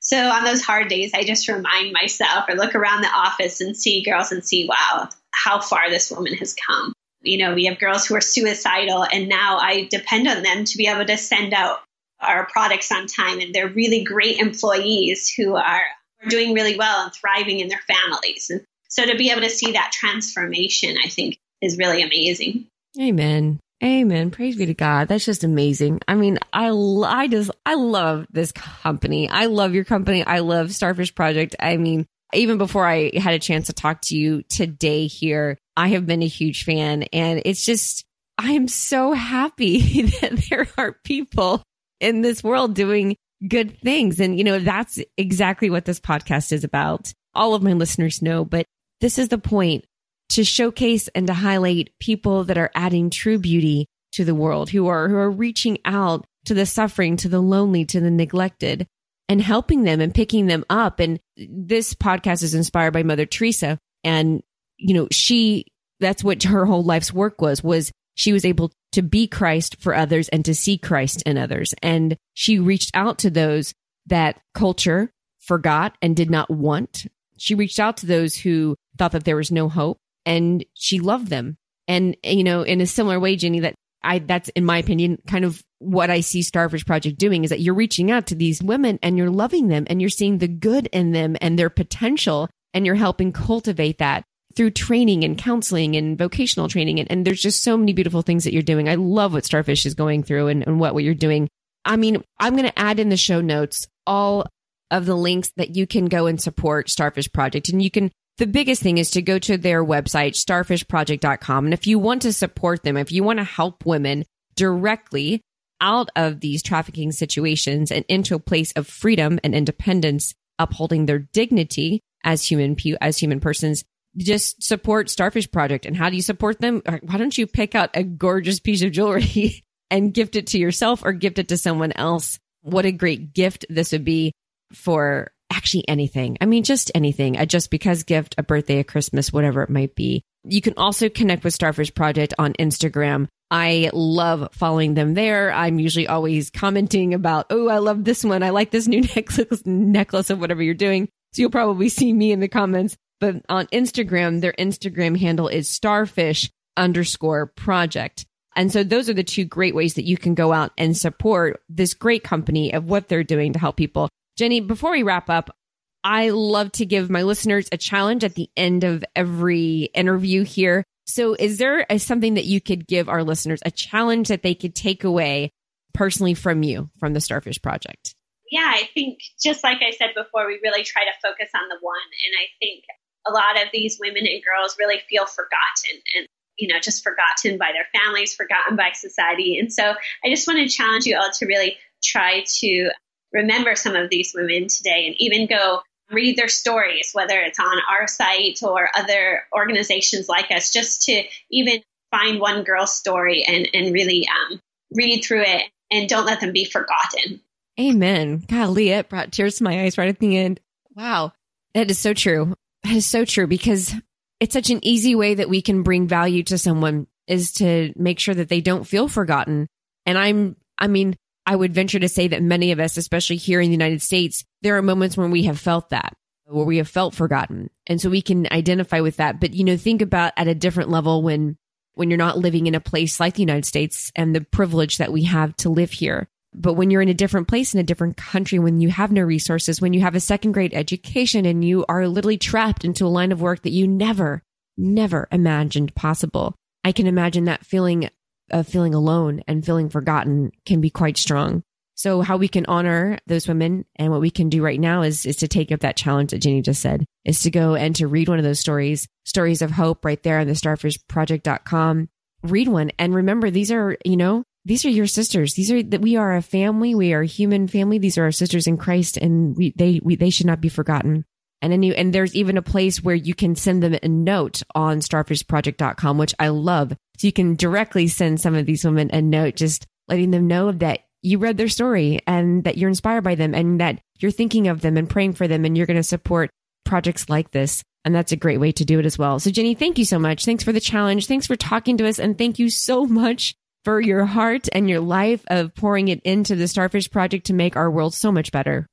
So 0.00 0.16
on 0.16 0.44
those 0.44 0.62
hard 0.62 0.88
days, 0.88 1.12
I 1.14 1.22
just 1.22 1.46
remind 1.48 1.92
myself 1.92 2.46
or 2.48 2.57
look 2.57 2.74
around 2.74 3.02
the 3.02 3.09
office 3.09 3.61
and 3.61 3.76
see 3.76 4.02
girls 4.02 4.33
and 4.33 4.44
see, 4.44 4.66
wow, 4.66 5.09
how 5.33 5.61
far 5.61 5.90
this 5.90 6.11
woman 6.11 6.35
has 6.35 6.55
come. 6.55 6.92
You 7.22 7.38
know, 7.38 7.55
we 7.55 7.66
have 7.66 7.78
girls 7.78 8.05
who 8.05 8.16
are 8.16 8.20
suicidal, 8.20 9.05
and 9.05 9.28
now 9.28 9.59
I 9.59 9.86
depend 9.88 10.26
on 10.26 10.43
them 10.43 10.64
to 10.64 10.76
be 10.76 10.88
able 10.88 11.05
to 11.07 11.16
send 11.16 11.55
out 11.55 11.78
our 12.18 12.47
products 12.47 12.90
on 12.90 13.07
time. 13.07 13.38
And 13.38 13.55
they're 13.55 13.68
really 13.68 14.03
great 14.03 14.38
employees 14.38 15.32
who 15.32 15.55
are 15.55 15.82
doing 16.29 16.55
really 16.55 16.77
well 16.77 17.05
and 17.05 17.12
thriving 17.12 17.61
in 17.61 17.68
their 17.68 17.83
families. 17.87 18.51
And 18.51 18.62
so 18.89 19.05
to 19.05 19.16
be 19.16 19.31
able 19.31 19.43
to 19.43 19.51
see 19.51 19.73
that 19.73 19.93
transformation, 19.93 20.97
I 21.05 21.09
think 21.09 21.39
is 21.61 21.79
really 21.79 22.03
amazing. 22.03 22.66
Amen. 23.01 23.59
Amen. 23.83 24.31
Praise 24.31 24.57
be 24.57 24.66
to 24.66 24.75
God. 24.75 25.09
That's 25.09 25.25
just 25.25 25.43
amazing. 25.43 26.01
I 26.07 26.14
mean, 26.14 26.39
I, 26.53 26.70
I 26.70 27.27
just, 27.27 27.51
I 27.66 27.75
love 27.75 28.27
this 28.31 28.53
company. 28.53 29.29
I 29.29 29.47
love 29.47 29.75
your 29.75 29.85
company. 29.85 30.25
I 30.25 30.39
love 30.39 30.73
Starfish 30.73 31.14
Project. 31.14 31.57
I 31.59 31.77
mean, 31.79 32.07
even 32.33 32.59
before 32.59 32.87
I 32.87 33.11
had 33.18 33.35
a 33.35 33.41
chance 33.41 33.66
to 33.66 33.73
talk 33.73 34.01
to 34.03 34.16
you 34.16 34.43
today 34.45 35.09
here, 35.09 35.59
I 35.77 35.89
have 35.89 36.07
been 36.07 36.23
a 36.23 36.29
huge 36.29 36.64
fan 36.64 37.05
and 37.12 37.43
it's 37.45 37.64
just, 37.64 38.05
I 38.39 38.53
am 38.53 38.68
so 38.68 39.12
happy 39.12 40.03
that 40.20 40.47
there 40.49 40.68
are 40.79 40.97
people 41.05 41.62
in 42.01 42.23
this 42.23 42.43
world 42.45 42.75
doing 42.75 43.16
good 43.47 43.78
things. 43.80 44.20
And, 44.20 44.38
you 44.38 44.45
know, 44.45 44.59
that's 44.59 44.99
exactly 45.16 45.70
what 45.70 45.84
this 45.84 46.01
podcast 46.01 46.53
is 46.53 46.64
about. 46.64 47.12
All 47.34 47.55
of 47.55 47.62
my 47.62 47.72
listeners 47.72 48.22
know, 48.22 48.45
but 48.45 48.66
this 49.01 49.18
is 49.18 49.28
the 49.28 49.38
point 49.38 49.84
to 50.30 50.45
showcase 50.45 51.09
and 51.14 51.26
to 51.26 51.34
highlight 51.34 51.93
people 52.01 52.45
that 52.45 52.59
are 52.59 52.70
adding 52.74 53.11
true 53.11 53.38
beauty 53.38 53.86
to 54.12 54.24
the 54.24 54.34
world, 54.34 54.70
who 54.70 54.86
are, 54.88 55.09
who 55.09 55.16
are 55.16 55.30
reaching 55.30 55.78
out 55.84 56.24
to 56.45 56.55
the 56.55 56.66
suffering, 56.66 57.16
to 57.16 57.28
the 57.28 57.40
lonely, 57.40 57.84
to 57.86 58.01
the 58.01 58.11
neglected 58.11 58.86
and 59.28 59.40
helping 59.40 59.84
them 59.84 60.01
and 60.01 60.14
picking 60.14 60.47
them 60.47 60.64
up. 60.68 61.01
And 61.01 61.18
this 61.36 61.95
podcast 61.95 62.43
is 62.43 62.55
inspired 62.55 62.93
by 62.93 63.03
Mother 63.03 63.26
Teresa. 63.26 63.78
And, 64.05 64.43
you 64.76 64.95
know, 64.95 65.09
she, 65.11 65.66
that's 66.01 66.24
what 66.24 66.43
her 66.43 66.66
whole 66.66 66.84
life's 66.84 67.12
work 67.12 67.40
was, 67.40 67.62
was 67.62 67.93
she 68.14 68.32
was 68.32 68.45
able 68.45 68.72
to 68.93 69.03
be 69.03 69.26
Christ 69.26 69.76
for 69.80 69.95
others 69.95 70.28
and 70.28 70.45
to 70.45 70.55
see 70.55 70.78
Christ 70.78 71.22
in 71.26 71.38
others. 71.38 71.74
And 71.82 72.16
she 72.34 72.59
reached 72.59 72.90
out 72.95 73.18
to 73.18 73.30
those 73.30 73.74
that 74.07 74.40
culture 74.55 75.11
forgot 75.40 75.97
and 76.01 76.16
did 76.16 76.30
not 76.30 76.51
want. 76.51 77.07
She 77.36 77.55
reached 77.55 77.80
out 77.80 77.99
to 77.99 78.07
those 78.07 78.36
who 78.36 78.76
thought 78.97 79.12
that 79.12 79.24
there 79.24 79.36
was 79.36 79.51
no 79.51 79.68
hope 79.68 79.99
and 80.24 80.64
she 80.74 81.01
loved 81.01 81.28
them. 81.28 81.57
And, 81.88 82.16
you 82.22 82.45
know, 82.45 82.62
in 82.62 82.80
a 82.80 82.86
similar 82.86 83.18
way, 83.18 83.36
Jenny, 83.36 83.61
that 83.61 83.74
I, 84.05 84.20
that's 84.20 84.49
in 84.51 84.64
my 84.64 84.78
opinion, 84.78 85.18
kind 85.26 85.45
of 85.45 85.62
what 85.78 86.11
I 86.11 86.20
see 86.20 86.43
Starfish 86.43 86.86
Project 86.86 87.18
doing 87.18 87.45
is 87.45 87.51
that 87.51 87.61
you're 87.61 87.74
reaching 87.74 88.11
out 88.11 88.28
to 88.28 88.34
these 88.34 88.62
women 88.62 88.99
and 89.03 89.18
you're 89.18 89.30
loving 89.30 89.68
them 89.68 89.84
and 89.88 90.01
you're 90.01 90.11
seeing 90.11 90.38
the 90.38 90.49
good 90.49 90.86
in 90.93 91.12
them 91.12 91.36
and 91.40 91.59
their 91.59 91.70
potential 91.70 92.49
and 92.74 92.86
you're 92.86 92.95
helping 92.95 93.32
cultivate 93.32 93.99
that 93.99 94.24
through 94.55 94.70
training 94.70 95.24
and 95.24 95.38
counseling 95.38 95.96
and 95.96 96.18
vocational 96.18 96.68
training. 96.68 97.00
And, 97.00 97.11
and, 97.11 97.24
there's 97.24 97.42
just 97.42 97.62
so 97.62 97.76
many 97.76 97.92
beautiful 97.92 98.22
things 98.22 98.44
that 98.44 98.53
you're 98.53 98.62
doing. 98.62 98.88
I 98.88 98.96
love 98.96 99.32
what 99.32 99.44
Starfish 99.44 99.86
is 99.86 99.94
going 99.94 100.22
through 100.22 100.48
and, 100.48 100.66
and 100.66 100.80
what, 100.80 100.94
what 100.94 101.05
you're 101.05 101.14
doing. 101.14 101.48
I 101.84 101.96
mean, 101.96 102.22
I'm 102.38 102.55
going 102.55 102.68
to 102.68 102.78
add 102.78 103.00
in 103.00 103.09
the 103.09 103.16
show 103.16 103.40
notes 103.40 103.86
all 104.07 104.46
of 104.90 105.07
the 105.07 105.16
links 105.16 105.50
that 105.57 105.74
you 105.74 105.86
can 105.86 106.07
go 106.07 106.26
and 106.26 106.40
support 106.40 106.90
Starfish 106.90 107.32
Project. 107.32 107.68
And 107.70 107.82
you 107.82 107.90
can 107.90 108.11
the 108.38 108.46
biggest 108.46 108.82
thing 108.82 108.98
is 108.98 109.11
to 109.11 109.22
go 109.22 109.38
to 109.38 109.59
their 109.59 109.84
website, 109.84 110.32
starfishproject.com. 110.32 111.66
And 111.66 111.74
if 111.74 111.86
you 111.86 111.98
want 111.98 112.22
to 112.22 112.32
support 112.32 112.82
them, 112.82 112.96
if 112.96 113.12
you 113.12 113.22
want 113.22 113.38
to 113.38 113.44
help 113.44 113.84
women 113.84 114.24
directly 114.57 115.42
out 115.80 116.09
of 116.16 116.40
these 116.40 116.62
trafficking 116.62 117.12
situations 117.12 117.90
and 117.90 118.05
into 118.09 118.34
a 118.34 118.40
place 118.40 118.72
of 118.72 118.86
freedom 118.86 119.38
and 119.44 119.55
independence, 119.55 120.34
upholding 120.59 121.07
their 121.07 121.18
dignity 121.18 122.00
as 122.24 122.44
human, 122.44 122.76
as 123.00 123.18
human 123.18 123.40
persons, 123.40 123.84
just 124.17 124.63
support 124.63 125.11
Starfish 125.11 125.51
Project. 125.51 125.87
And 125.87 125.97
how 125.97 126.11
do 126.11 126.17
you 126.17 126.23
support 126.23 126.61
them? 126.61 126.83
Why 127.03 127.17
don't 127.17 127.37
you 127.37 127.47
pick 127.47 127.75
out 127.75 127.91
a 127.95 128.03
gorgeous 128.03 128.61
piece 128.61 128.83
of 128.83 128.93
jewelry 128.93 129.65
and 129.91 130.15
gift 130.15 130.37
it 130.37 130.49
to 130.49 130.59
yourself 130.59 131.03
or 131.05 131.13
gift 131.13 131.39
it 131.39 131.49
to 131.49 131.57
someone 131.57 131.93
else? 131.93 132.39
What 132.63 132.87
a 132.87 132.93
great 132.93 133.35
gift 133.35 133.67
this 133.69 133.93
would 133.93 134.05
be 134.05 134.33
for 134.73 135.33
actually 135.53 135.87
anything. 135.89 136.39
I 136.41 136.47
mean, 136.47 136.65
just 136.65 136.91
anything, 136.95 137.37
a 137.37 137.47
just 137.47 137.71
because 137.71 138.03
gift, 138.05 138.35
a 138.39 138.43
birthday, 138.43 138.79
a 138.79 138.85
Christmas, 138.85 139.33
whatever 139.33 139.63
it 139.63 139.71
might 139.71 139.95
be. 139.95 140.23
You 140.45 140.61
can 140.61 140.75
also 140.77 141.09
connect 141.09 141.45
with 141.45 141.55
Starfish 141.55 141.95
Project 141.95 142.35
on 142.39 142.55
Instagram. 142.55 143.29
I 143.51 143.91
love 143.93 144.49
following 144.53 144.95
them 144.95 145.15
there. 145.15 145.53
I'm 145.53 145.79
usually 145.79 146.09
always 146.09 146.51
commenting 146.51 147.13
about, 147.13 147.47
oh, 147.51 147.69
I 147.69 147.79
love 147.79 148.03
this 148.03 148.25
one. 148.25 148.43
I 148.43 148.51
like 148.51 148.71
this 148.71 148.89
new 148.89 149.03
necklace, 149.17 149.65
necklace 149.67 150.31
of 150.31 150.41
whatever 150.41 150.63
you're 150.63 150.75
doing. 150.75 151.09
So 151.33 151.43
you'll 151.43 151.51
probably 151.51 151.89
see 151.89 152.13
me 152.13 152.33
in 152.33 152.41
the 152.41 152.49
comments. 152.49 152.97
But 153.23 153.45
on 153.49 153.68
Instagram, 153.68 154.41
their 154.41 154.53
Instagram 154.55 155.16
handle 155.16 155.47
is 155.47 155.70
starfish 155.70 156.51
underscore 156.77 157.47
project. 157.47 158.27
And 158.57 158.73
so 158.73 158.83
those 158.83 159.09
are 159.09 159.14
the 159.14 159.23
two 159.23 159.45
great 159.45 159.77
ways 159.77 159.95
that 159.95 160.07
you 160.07 160.16
can 160.18 160.35
go 160.35 160.53
out 160.53 160.73
and 160.77 160.97
support 160.97 161.62
this 161.68 161.95
great 161.95 162.25
company 162.25 162.75
of 162.75 162.89
what 162.89 163.07
they're 163.07 163.23
doing 163.23 163.53
to 163.53 163.61
help 163.61 163.77
people. 163.77 164.09
Jenny, 164.37 164.59
before 164.59 164.91
we 164.91 165.05
wrap 165.05 165.31
up, 165.31 165.57
I 166.03 166.31
love 166.31 166.73
to 166.73 166.85
give 166.85 167.11
my 167.11 167.23
listeners 167.23 167.68
a 167.70 167.77
challenge 167.77 168.25
at 168.25 168.35
the 168.35 168.51
end 168.57 168.83
of 168.83 169.05
every 169.14 169.89
interview 169.95 170.43
here. 170.43 170.83
So, 171.07 171.35
is 171.35 171.59
there 171.59 171.87
a, 171.89 171.99
something 171.99 172.35
that 172.35 172.47
you 172.47 172.61
could 172.61 172.89
give 172.89 173.09
our 173.09 173.23
listeners 173.23 173.61
a 173.64 173.70
challenge 173.70 174.29
that 174.29 174.43
they 174.43 174.57
could 174.57 174.75
take 174.75 175.05
away 175.05 175.53
personally 175.95 176.35
from 176.35 176.64
you, 176.64 176.91
from 176.99 177.12
the 177.12 177.20
Starfish 177.20 177.62
Project? 177.62 178.16
Yeah, 178.51 178.68
I 178.68 178.89
think 178.95 179.20
just 179.41 179.62
like 179.62 179.79
I 179.81 179.93
said 179.93 180.11
before, 180.16 180.49
we 180.49 180.59
really 180.61 180.83
try 180.83 181.05
to 181.05 181.29
focus 181.29 181.51
on 181.55 181.68
the 181.68 181.79
one. 181.81 182.03
And 182.27 182.35
I 182.37 182.47
think 182.59 182.83
a 183.27 183.33
lot 183.33 183.61
of 183.62 183.68
these 183.73 183.99
women 184.01 184.27
and 184.27 184.43
girls 184.43 184.77
really 184.79 185.01
feel 185.09 185.27
forgotten 185.27 186.03
and 186.16 186.27
you 186.57 186.68
know 186.68 186.81
just 186.81 187.03
forgotten 187.03 187.59
by 187.59 187.73
their 187.73 187.87
families 187.99 188.35
forgotten 188.35 188.77
by 188.77 188.91
society 188.95 189.59
and 189.59 189.73
so 189.73 189.95
i 190.25 190.29
just 190.29 190.47
want 190.47 190.59
to 190.59 190.68
challenge 190.68 191.07
you 191.07 191.16
all 191.16 191.31
to 191.33 191.47
really 191.47 191.77
try 192.03 192.45
to 192.47 192.91
remember 193.33 193.75
some 193.75 193.97
of 193.97 194.11
these 194.11 194.33
women 194.35 194.68
today 194.68 195.07
and 195.07 195.14
even 195.18 195.47
go 195.47 195.81
read 196.11 196.37
their 196.37 196.49
stories, 196.49 197.11
whether 197.12 197.41
it's 197.41 197.59
on 197.59 197.79
our 197.91 198.07
site 198.07 198.61
or 198.62 198.91
other 198.95 199.45
organizations 199.57 200.29
like 200.29 200.51
us, 200.51 200.73
just 200.73 201.03
to 201.03 201.23
even 201.51 201.81
find 202.11 202.41
one 202.41 202.62
girl's 202.62 202.95
story 202.95 203.45
and, 203.45 203.68
and 203.73 203.93
really 203.93 204.29
um, 204.29 204.61
read 204.95 205.23
through 205.25 205.43
it 205.43 205.62
and 205.91 206.09
don't 206.09 206.27
let 206.27 206.41
them 206.41 206.53
be 206.53 206.64
forgotten. 206.64 207.41
Amen. 207.81 208.45
Golly, 208.47 208.91
it 208.91 209.09
brought 209.09 209.33
tears 209.33 209.57
to 209.57 209.64
my 209.64 209.83
eyes 209.83 209.97
right 209.97 210.09
at 210.09 210.18
the 210.18 210.37
end. 210.37 210.61
Wow. 210.95 211.33
That 211.75 211.91
is 211.91 211.99
so 211.99 212.12
true. 212.12 212.55
Is 212.85 213.07
so 213.07 213.24
true 213.24 213.47
because 213.47 213.95
it's 214.39 214.53
such 214.53 214.70
an 214.70 214.85
easy 214.85 215.14
way 215.14 215.35
that 215.35 215.49
we 215.49 215.62
can 215.62 215.83
bring 215.83 216.09
value 216.09 216.43
to 216.43 216.59
someone 216.59 217.07
is 217.26 217.53
to 217.55 217.93
make 217.97 218.18
sure 218.18 218.35
that 218.35 218.49
they 218.49 218.61
don't 218.61 218.87
feel 218.87 219.09
forgotten. 219.09 219.68
And 220.05 220.18
I'm, 220.18 220.57
I 220.78 220.89
mean, 220.89 221.16
I 221.47 221.57
would 221.57 221.72
venture 221.72 222.01
to 222.01 222.09
say 222.09 222.28
that 222.28 222.43
many 222.43 222.72
of 222.72 222.80
us, 222.80 222.97
especially 222.97 223.37
here 223.37 223.61
in 223.61 223.68
the 223.68 223.76
United 223.76 224.03
States, 224.03 224.45
there 224.61 224.76
are 224.76 224.83
moments 224.83 225.16
when 225.16 225.30
we 225.30 225.45
have 225.45 225.59
felt 225.61 225.91
that, 225.91 226.14
where 226.45 226.66
we 226.66 226.78
have 226.78 226.89
felt 226.89 227.14
forgotten. 227.14 227.70
And 227.87 228.01
so 228.01 228.11
we 228.11 228.20
can 228.20 228.47
identify 228.51 229.01
with 229.01 229.16
that. 229.16 229.41
But, 229.41 229.55
you 229.55 229.64
know, 229.64 229.76
think 229.76 230.03
about 230.03 230.33
at 230.37 230.49
a 230.49 230.55
different 230.55 230.91
level 230.91 231.22
when, 231.22 231.57
when 231.95 232.11
you're 232.11 232.18
not 232.18 232.39
living 232.39 232.66
in 232.66 232.74
a 232.74 232.80
place 232.80 233.20
like 233.20 233.35
the 233.35 233.43
United 233.43 233.64
States 233.64 234.12
and 234.16 234.35
the 234.35 234.41
privilege 234.41 234.99
that 234.99 235.12
we 235.12 235.22
have 235.24 235.57
to 235.59 235.70
live 235.70 235.93
here. 235.93 236.28
But 236.55 236.74
when 236.74 236.90
you're 236.90 237.03
in 237.03 237.09
a 237.09 237.14
different 237.14 237.48
place 237.48 237.74
in 237.74 237.80
a 237.80 237.84
different 237.84 238.16
country, 238.16 238.59
when 238.59 238.80
you 238.80 238.90
have 238.90 239.11
no 239.11 239.22
resources, 239.22 239.80
when 239.80 239.94
you 239.94 240.03
have 240.03 240.14
a 240.14 240.20
second 240.20 240.53
grade 240.53 240.74
education 240.74 241.46
and 241.46 241.64
you 241.64 241.84
are 241.88 242.07
literally 242.07 242.38
trapped 242.38 242.84
into 242.84 243.07
a 243.07 243.09
line 243.09 243.32
of 243.32 243.40
work 243.40 243.62
that 243.62 243.70
you 243.72 243.88
never, 243.88 244.42
never 244.76 245.28
imagined 245.32 245.94
possible, 245.94 246.55
I 246.84 246.92
can 246.92 247.07
imagine 247.07 247.44
that 247.44 247.64
feeling 247.64 248.11
of 248.50 248.68
feeling 248.68 248.94
alone 248.94 249.42
and 249.48 249.64
feeling 249.64 249.88
forgotten 249.88 250.53
can 250.66 250.80
be 250.80 250.90
quite 250.90 251.16
strong. 251.16 251.62
So 251.94 252.20
how 252.20 252.36
we 252.36 252.48
can 252.48 252.66
honor 252.66 253.18
those 253.26 253.46
women 253.46 253.84
and 253.96 254.11
what 254.11 254.20
we 254.20 254.30
can 254.30 254.48
do 254.48 254.62
right 254.62 254.80
now 254.80 255.03
is, 255.03 255.24
is 255.24 255.36
to 255.36 255.48
take 255.48 255.70
up 255.72 255.80
that 255.80 255.96
challenge 255.96 256.30
that 256.32 256.40
Jenny 256.40 256.61
just 256.61 256.82
said, 256.82 257.05
is 257.24 257.40
to 257.42 257.50
go 257.50 257.74
and 257.74 257.94
to 257.96 258.09
read 258.09 258.28
one 258.28 258.38
of 258.38 258.44
those 258.44 258.61
stories, 258.61 259.07
stories 259.24 259.62
of 259.62 259.70
hope 259.70 260.05
right 260.05 260.22
there 260.22 260.38
on 260.38 260.46
the 260.46 260.55
starfishproject.com. 260.55 262.09
Read 262.42 262.68
one 262.68 262.90
and 262.98 263.14
remember 263.14 263.50
these 263.50 263.70
are, 263.70 263.96
you 264.05 264.16
know, 264.16 264.44
these 264.65 264.85
are 264.85 264.91
your 264.91 265.07
sisters. 265.07 265.55
These 265.55 265.73
are 265.73 265.83
that 265.83 266.01
we 266.01 266.17
are 266.17 266.37
a 266.37 266.43
family. 266.43 266.95
We 266.95 267.13
are 267.13 267.23
a 267.23 267.27
human 267.27 267.67
family. 267.67 267.99
These 267.99 268.19
are 268.19 268.25
our 268.25 268.33
sisters 268.33 268.67
in 268.67 268.77
Christ 268.77 269.17
and 269.17 269.57
we, 269.57 269.73
they, 269.77 270.01
we, 270.03 270.17
they 270.17 270.31
should 270.31 270.47
not 270.47 270.61
be 270.61 270.69
forgotten. 270.69 271.25
And 271.61 271.73
then 271.73 271.83
you, 271.83 271.93
and 271.93 272.13
there's 272.13 272.35
even 272.35 272.57
a 272.57 272.63
place 272.63 273.03
where 273.03 273.15
you 273.15 273.35
can 273.35 273.55
send 273.55 273.83
them 273.83 273.97
a 274.03 274.09
note 274.09 274.63
on 274.75 274.99
starfishproject.com, 274.99 276.19
which 276.19 276.35
I 276.39 276.49
love. 276.49 276.93
So 277.19 277.27
you 277.27 277.33
can 277.33 277.55
directly 277.55 278.09
send 278.09 278.41
some 278.41 278.57
of 278.57 278.67
these 278.67 278.85
women 278.85 279.11
a 279.13 279.23
note, 279.23 279.57
just 279.57 279.87
letting 280.09 280.33
them 280.33 280.49
know 280.49 280.73
that 280.73 281.01
you 281.23 281.39
read 281.39 281.57
their 281.57 281.69
story 281.69 282.21
and 282.27 282.65
that 282.65 282.79
you're 282.79 282.89
inspired 282.89 283.23
by 283.23 283.37
them 283.37 283.55
and 283.55 283.81
that 283.81 284.01
you're 284.19 284.33
thinking 284.33 284.67
of 284.67 284.81
them 284.81 284.97
and 284.97 285.09
praying 285.09 285.35
for 285.35 285.47
them 285.47 285.65
and 285.65 285.77
you're 285.77 285.87
going 285.87 285.97
to 285.97 286.03
support 286.03 286.51
projects 286.85 287.29
like 287.29 287.53
this. 287.53 287.83
And 288.05 288.13
that's 288.13 288.33
a 288.33 288.37
great 288.37 288.59
way 288.59 288.73
to 288.73 288.85
do 288.85 288.99
it 288.99 289.07
as 289.07 289.17
well. 289.17 289.39
So 289.39 289.53
Jenny, 289.53 289.75
thank 289.75 289.99
you 289.99 290.05
so 290.05 290.19
much. 290.19 290.45
Thanks 290.45 290.65
for 290.65 290.73
the 290.73 290.81
challenge. 290.81 291.29
Thanks 291.29 291.47
for 291.47 291.55
talking 291.55 291.97
to 291.99 292.09
us. 292.09 292.19
And 292.19 292.37
thank 292.37 292.59
you 292.59 292.71
so 292.71 293.07
much 293.07 293.55
for 293.85 294.01
your 294.01 294.24
heart 294.24 294.68
and 294.72 294.89
your 294.89 295.01
life 295.01 295.45
of 295.49 295.74
pouring 295.74 296.09
it 296.09 296.20
into 296.24 296.55
the 296.57 296.68
Starfish 296.68 297.11
Project 297.11 297.47
to 297.47 297.53
make 297.53 297.76
our 297.76 297.91
world 297.91 298.14
so 298.14 298.33
much 298.33 298.53
better. 298.53 298.87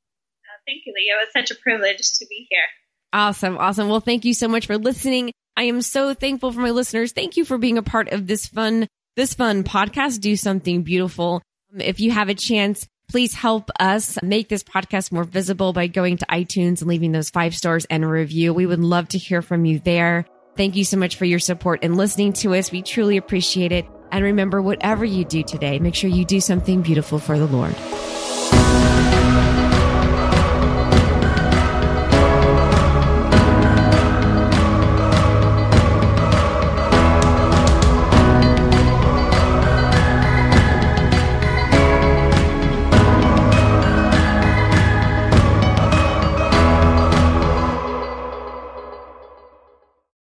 Thank 0.65 0.83
you, 0.85 0.93
Leah. 0.95 1.15
It 1.15 1.25
was 1.25 1.33
such 1.33 1.57
a 1.57 1.59
privilege 1.61 2.13
to 2.19 2.25
be 2.29 2.45
here. 2.49 2.61
Awesome. 3.11 3.57
Awesome. 3.57 3.89
Well, 3.89 4.01
thank 4.01 4.23
you 4.23 4.33
so 4.33 4.47
much 4.47 4.67
for 4.67 4.77
listening. 4.77 5.31
I 5.57 5.63
am 5.63 5.81
so 5.81 6.13
thankful 6.13 6.51
for 6.51 6.59
my 6.59 6.69
listeners. 6.69 7.11
Thank 7.11 7.37
you 7.37 7.45
for 7.45 7.57
being 7.57 7.77
a 7.77 7.83
part 7.83 8.11
of 8.11 8.27
this 8.27 8.45
fun, 8.45 8.87
this 9.15 9.33
fun 9.33 9.63
podcast. 9.63 10.21
Do 10.21 10.35
something 10.35 10.83
beautiful. 10.83 11.41
Um, 11.73 11.81
if 11.81 11.99
you 11.99 12.11
have 12.11 12.29
a 12.29 12.35
chance, 12.35 12.87
please 13.09 13.33
help 13.33 13.71
us 13.79 14.21
make 14.21 14.47
this 14.47 14.63
podcast 14.63 15.11
more 15.11 15.23
visible 15.23 15.73
by 15.73 15.87
going 15.87 16.17
to 16.17 16.25
iTunes 16.27 16.81
and 16.81 16.87
leaving 16.87 17.11
those 17.11 17.31
five 17.31 17.55
stars 17.55 17.85
and 17.85 18.03
a 18.03 18.07
review. 18.07 18.53
We 18.53 18.67
would 18.67 18.79
love 18.79 19.09
to 19.09 19.17
hear 19.17 19.41
from 19.41 19.65
you 19.65 19.79
there. 19.79 20.25
Thank 20.55 20.75
you 20.75 20.83
so 20.83 20.97
much 20.97 21.15
for 21.15 21.25
your 21.25 21.39
support 21.39 21.79
and 21.81 21.97
listening 21.97 22.33
to 22.33 22.53
us. 22.53 22.71
We 22.71 22.83
truly 22.83 23.17
appreciate 23.17 23.71
it. 23.71 23.87
And 24.11 24.23
remember, 24.23 24.61
whatever 24.61 25.05
you 25.05 25.23
do 25.23 25.43
today, 25.43 25.79
make 25.79 25.95
sure 25.95 26.09
you 26.09 26.25
do 26.25 26.41
something 26.41 26.81
beautiful 26.81 27.19
for 27.19 27.37
the 27.37 27.45
Lord. 27.45 27.75